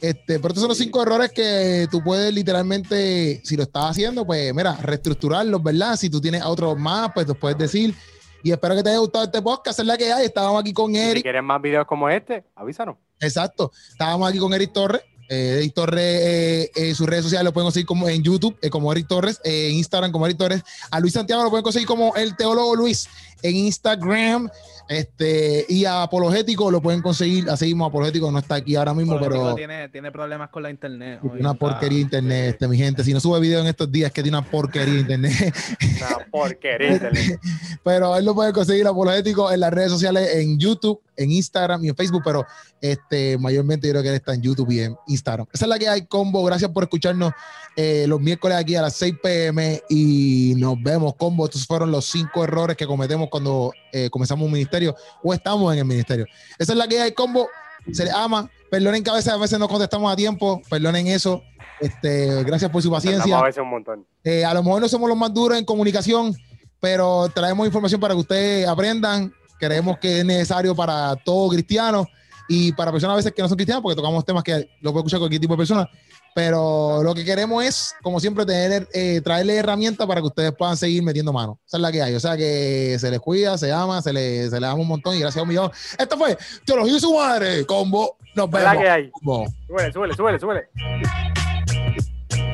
Este, 0.00 0.38
pero 0.38 0.48
estos 0.48 0.60
son 0.60 0.68
los 0.68 0.78
cinco 0.78 1.02
errores 1.02 1.32
que 1.32 1.88
tú 1.90 2.02
puedes 2.04 2.32
literalmente, 2.32 3.40
si 3.44 3.56
lo 3.56 3.64
estás 3.64 3.86
haciendo, 3.92 4.24
pues 4.26 4.52
mira, 4.54 4.76
reestructurarlos, 4.76 5.60
¿verdad? 5.62 5.96
Si 5.96 6.08
tú 6.10 6.20
tienes 6.20 6.44
otros 6.44 6.78
más, 6.78 7.10
pues 7.14 7.26
los 7.26 7.36
puedes 7.36 7.58
decir. 7.58 7.94
Y 8.42 8.52
espero 8.52 8.76
que 8.76 8.82
te 8.82 8.90
haya 8.90 8.98
gustado 8.98 9.24
este 9.24 9.42
podcast, 9.42 9.78
es 9.80 9.86
la 9.86 9.96
que 9.96 10.12
hay. 10.12 10.26
Estábamos 10.26 10.60
aquí 10.60 10.72
con 10.72 10.90
Y 10.92 10.98
si 10.98 11.00
Eric. 11.10 11.22
quieren 11.22 11.44
más 11.44 11.60
videos 11.60 11.86
como 11.86 12.08
este, 12.08 12.44
avísanos. 12.54 12.96
Exacto. 13.20 13.72
Estábamos 13.90 14.28
aquí 14.28 14.38
con 14.38 14.52
Eric 14.54 14.72
Torres. 14.72 15.02
Eh, 15.30 15.56
Eric 15.58 15.74
Torres, 15.74 16.02
eh, 16.02 16.70
eh, 16.74 16.94
sus 16.94 17.06
redes 17.06 17.24
sociales 17.24 17.44
lo 17.44 17.52
pueden 17.52 17.66
conseguir 17.66 17.86
como 17.86 18.08
en 18.08 18.22
YouTube, 18.22 18.56
eh, 18.62 18.70
como 18.70 18.90
Eric 18.92 19.06
Torres, 19.08 19.40
en 19.44 19.74
Instagram 19.74 20.10
como 20.10 20.24
Eric 20.26 20.38
Torres. 20.38 20.62
A 20.90 21.00
Luis 21.00 21.12
Santiago 21.12 21.42
lo 21.42 21.50
pueden 21.50 21.64
conseguir 21.64 21.86
como 21.86 22.14
el 22.16 22.34
teólogo 22.36 22.74
Luis 22.76 23.08
en 23.42 23.56
Instagram. 23.56 24.48
Este, 24.88 25.66
y 25.68 25.84
a 25.84 26.02
Apologético 26.02 26.70
lo 26.70 26.80
pueden 26.80 27.02
conseguir, 27.02 27.48
así 27.50 27.66
mismo 27.66 27.84
Apologético 27.84 28.30
no 28.32 28.38
está 28.38 28.56
aquí 28.56 28.74
ahora 28.74 28.94
mismo, 28.94 29.18
pero 29.20 29.54
tiene, 29.54 29.88
tiene 29.90 30.10
problemas 30.10 30.48
con 30.48 30.62
la 30.62 30.70
internet. 30.70 31.20
hoy, 31.22 31.40
una 31.40 31.50
está- 31.52 31.58
porquería 31.58 32.00
internet, 32.00 32.50
este, 32.54 32.68
mi 32.68 32.78
gente. 32.78 33.04
Si 33.04 33.12
no 33.12 33.20
sube 33.20 33.38
video 33.40 33.60
en 33.60 33.66
estos 33.66 33.90
días, 33.92 34.10
que 34.10 34.22
tiene 34.22 34.38
una 34.38 34.46
porquería 34.50 35.00
internet. 35.00 35.54
Una 35.98 36.24
porquería. 36.30 36.92
internet. 36.92 37.38
pero 37.84 38.16
él 38.16 38.24
lo 38.24 38.34
puede 38.34 38.52
conseguir 38.52 38.86
apologético 38.86 39.52
en 39.52 39.60
las 39.60 39.72
redes 39.72 39.90
sociales, 39.90 40.36
en 40.36 40.58
YouTube, 40.58 41.00
en 41.18 41.30
Instagram 41.30 41.84
y 41.84 41.88
en 41.88 41.96
Facebook, 41.96 42.22
pero 42.24 42.46
este, 42.80 43.36
mayormente 43.38 43.86
yo 43.86 43.92
creo 43.92 44.02
que 44.02 44.08
él 44.08 44.14
está 44.14 44.34
en 44.34 44.40
YouTube 44.40 44.70
y 44.70 44.80
en 44.80 44.96
Instagram. 45.08 45.46
Esa 45.52 45.64
es 45.64 45.68
la 45.68 45.78
que 45.78 45.88
hay, 45.88 46.06
combo. 46.06 46.42
Gracias 46.44 46.70
por 46.70 46.84
escucharnos 46.84 47.32
eh, 47.76 48.06
los 48.08 48.20
miércoles 48.20 48.56
aquí 48.56 48.76
a 48.76 48.82
las 48.82 48.94
6 48.94 49.14
pm 49.22 49.82
y 49.90 50.54
nos 50.56 50.80
vemos, 50.82 51.14
combo. 51.16 51.44
Estos 51.44 51.66
fueron 51.66 51.90
los 51.90 52.06
cinco 52.06 52.44
errores 52.44 52.76
que 52.76 52.86
cometemos 52.86 53.28
cuando 53.28 53.72
eh, 53.92 54.08
comenzamos 54.10 54.46
un 54.46 54.52
ministerio 54.52 54.94
o 55.22 55.34
estamos 55.34 55.72
en 55.72 55.80
el 55.80 55.84
ministerio. 55.84 56.24
Esa 56.58 56.72
es 56.72 56.78
la 56.78 56.88
que 56.88 57.00
hay, 57.00 57.12
combo. 57.12 57.48
Se 57.92 58.04
les 58.04 58.14
ama. 58.14 58.50
Perdonen 58.70 59.02
que 59.02 59.10
a 59.10 59.14
veces, 59.14 59.32
a 59.32 59.36
veces 59.36 59.58
no 59.58 59.68
contestamos 59.68 60.12
a 60.12 60.16
tiempo. 60.16 60.62
Perdonen 60.68 61.06
eso. 61.08 61.42
Este, 61.80 62.44
gracias 62.44 62.70
por 62.70 62.82
su 62.82 62.90
paciencia. 62.90 63.38
A 63.38 63.44
veces 63.44 63.62
un 63.62 63.70
montón. 63.70 64.06
Eh, 64.24 64.44
a 64.44 64.52
lo 64.54 64.62
mejor 64.62 64.80
no 64.80 64.88
somos 64.88 65.08
los 65.08 65.16
más 65.16 65.32
duros 65.32 65.58
en 65.58 65.64
comunicación, 65.64 66.34
pero 66.80 67.28
traemos 67.34 67.66
información 67.66 68.00
para 68.00 68.14
que 68.14 68.20
ustedes 68.20 68.68
aprendan. 68.68 69.32
Creemos 69.58 69.98
que 69.98 70.20
es 70.20 70.24
necesario 70.24 70.74
para 70.74 71.16
todo 71.16 71.48
cristiano 71.50 72.06
y 72.48 72.72
para 72.72 72.90
personas 72.90 73.14
a 73.14 73.16
veces 73.16 73.32
que 73.32 73.42
no 73.42 73.48
son 73.48 73.56
cristianas, 73.56 73.82
porque 73.82 73.96
tocamos 73.96 74.24
temas 74.24 74.42
que 74.42 74.68
lo 74.80 74.92
puede 74.92 75.00
escuchar 75.02 75.18
cualquier 75.20 75.40
tipo 75.40 75.54
de 75.54 75.58
persona. 75.58 75.88
Pero 76.34 77.02
lo 77.02 77.14
que 77.14 77.24
queremos 77.24 77.64
es, 77.64 77.94
como 78.00 78.20
siempre, 78.20 78.46
tener, 78.46 78.86
eh, 78.94 79.20
traerle 79.24 79.56
herramientas 79.56 80.06
para 80.06 80.20
que 80.20 80.28
ustedes 80.28 80.52
puedan 80.56 80.76
seguir 80.76 81.02
metiendo 81.02 81.32
mano. 81.32 81.58
Esa 81.66 81.78
es 81.78 81.80
la 81.80 81.90
que 81.90 82.00
hay. 82.00 82.14
O 82.14 82.20
sea 82.20 82.36
que 82.36 82.96
se 83.00 83.10
les 83.10 83.18
cuida, 83.18 83.58
se 83.58 83.72
ama, 83.72 84.00
se 84.02 84.12
les, 84.12 84.50
se 84.50 84.60
les 84.60 84.70
ama 84.70 84.80
un 84.80 84.86
montón 84.88 85.16
y 85.16 85.20
gracias 85.20 85.40
a 85.40 85.42
un 85.42 85.48
millón. 85.48 85.70
Esto 85.98 86.16
fue 86.16 86.38
Teología 86.64 86.96
y 86.96 87.00
su 87.00 87.12
madre, 87.14 87.66
combo. 87.66 88.16
Nos 88.36 88.46
Es 88.46 88.52
la 88.62 88.70
vemos. 88.70 88.82
que 88.84 88.90
hay. 88.90 89.10
Combo. 89.10 89.46
Súbele, 89.66 89.92
súbele, 89.92 90.14
súbele, 90.14 90.38
súbele. 90.38 90.68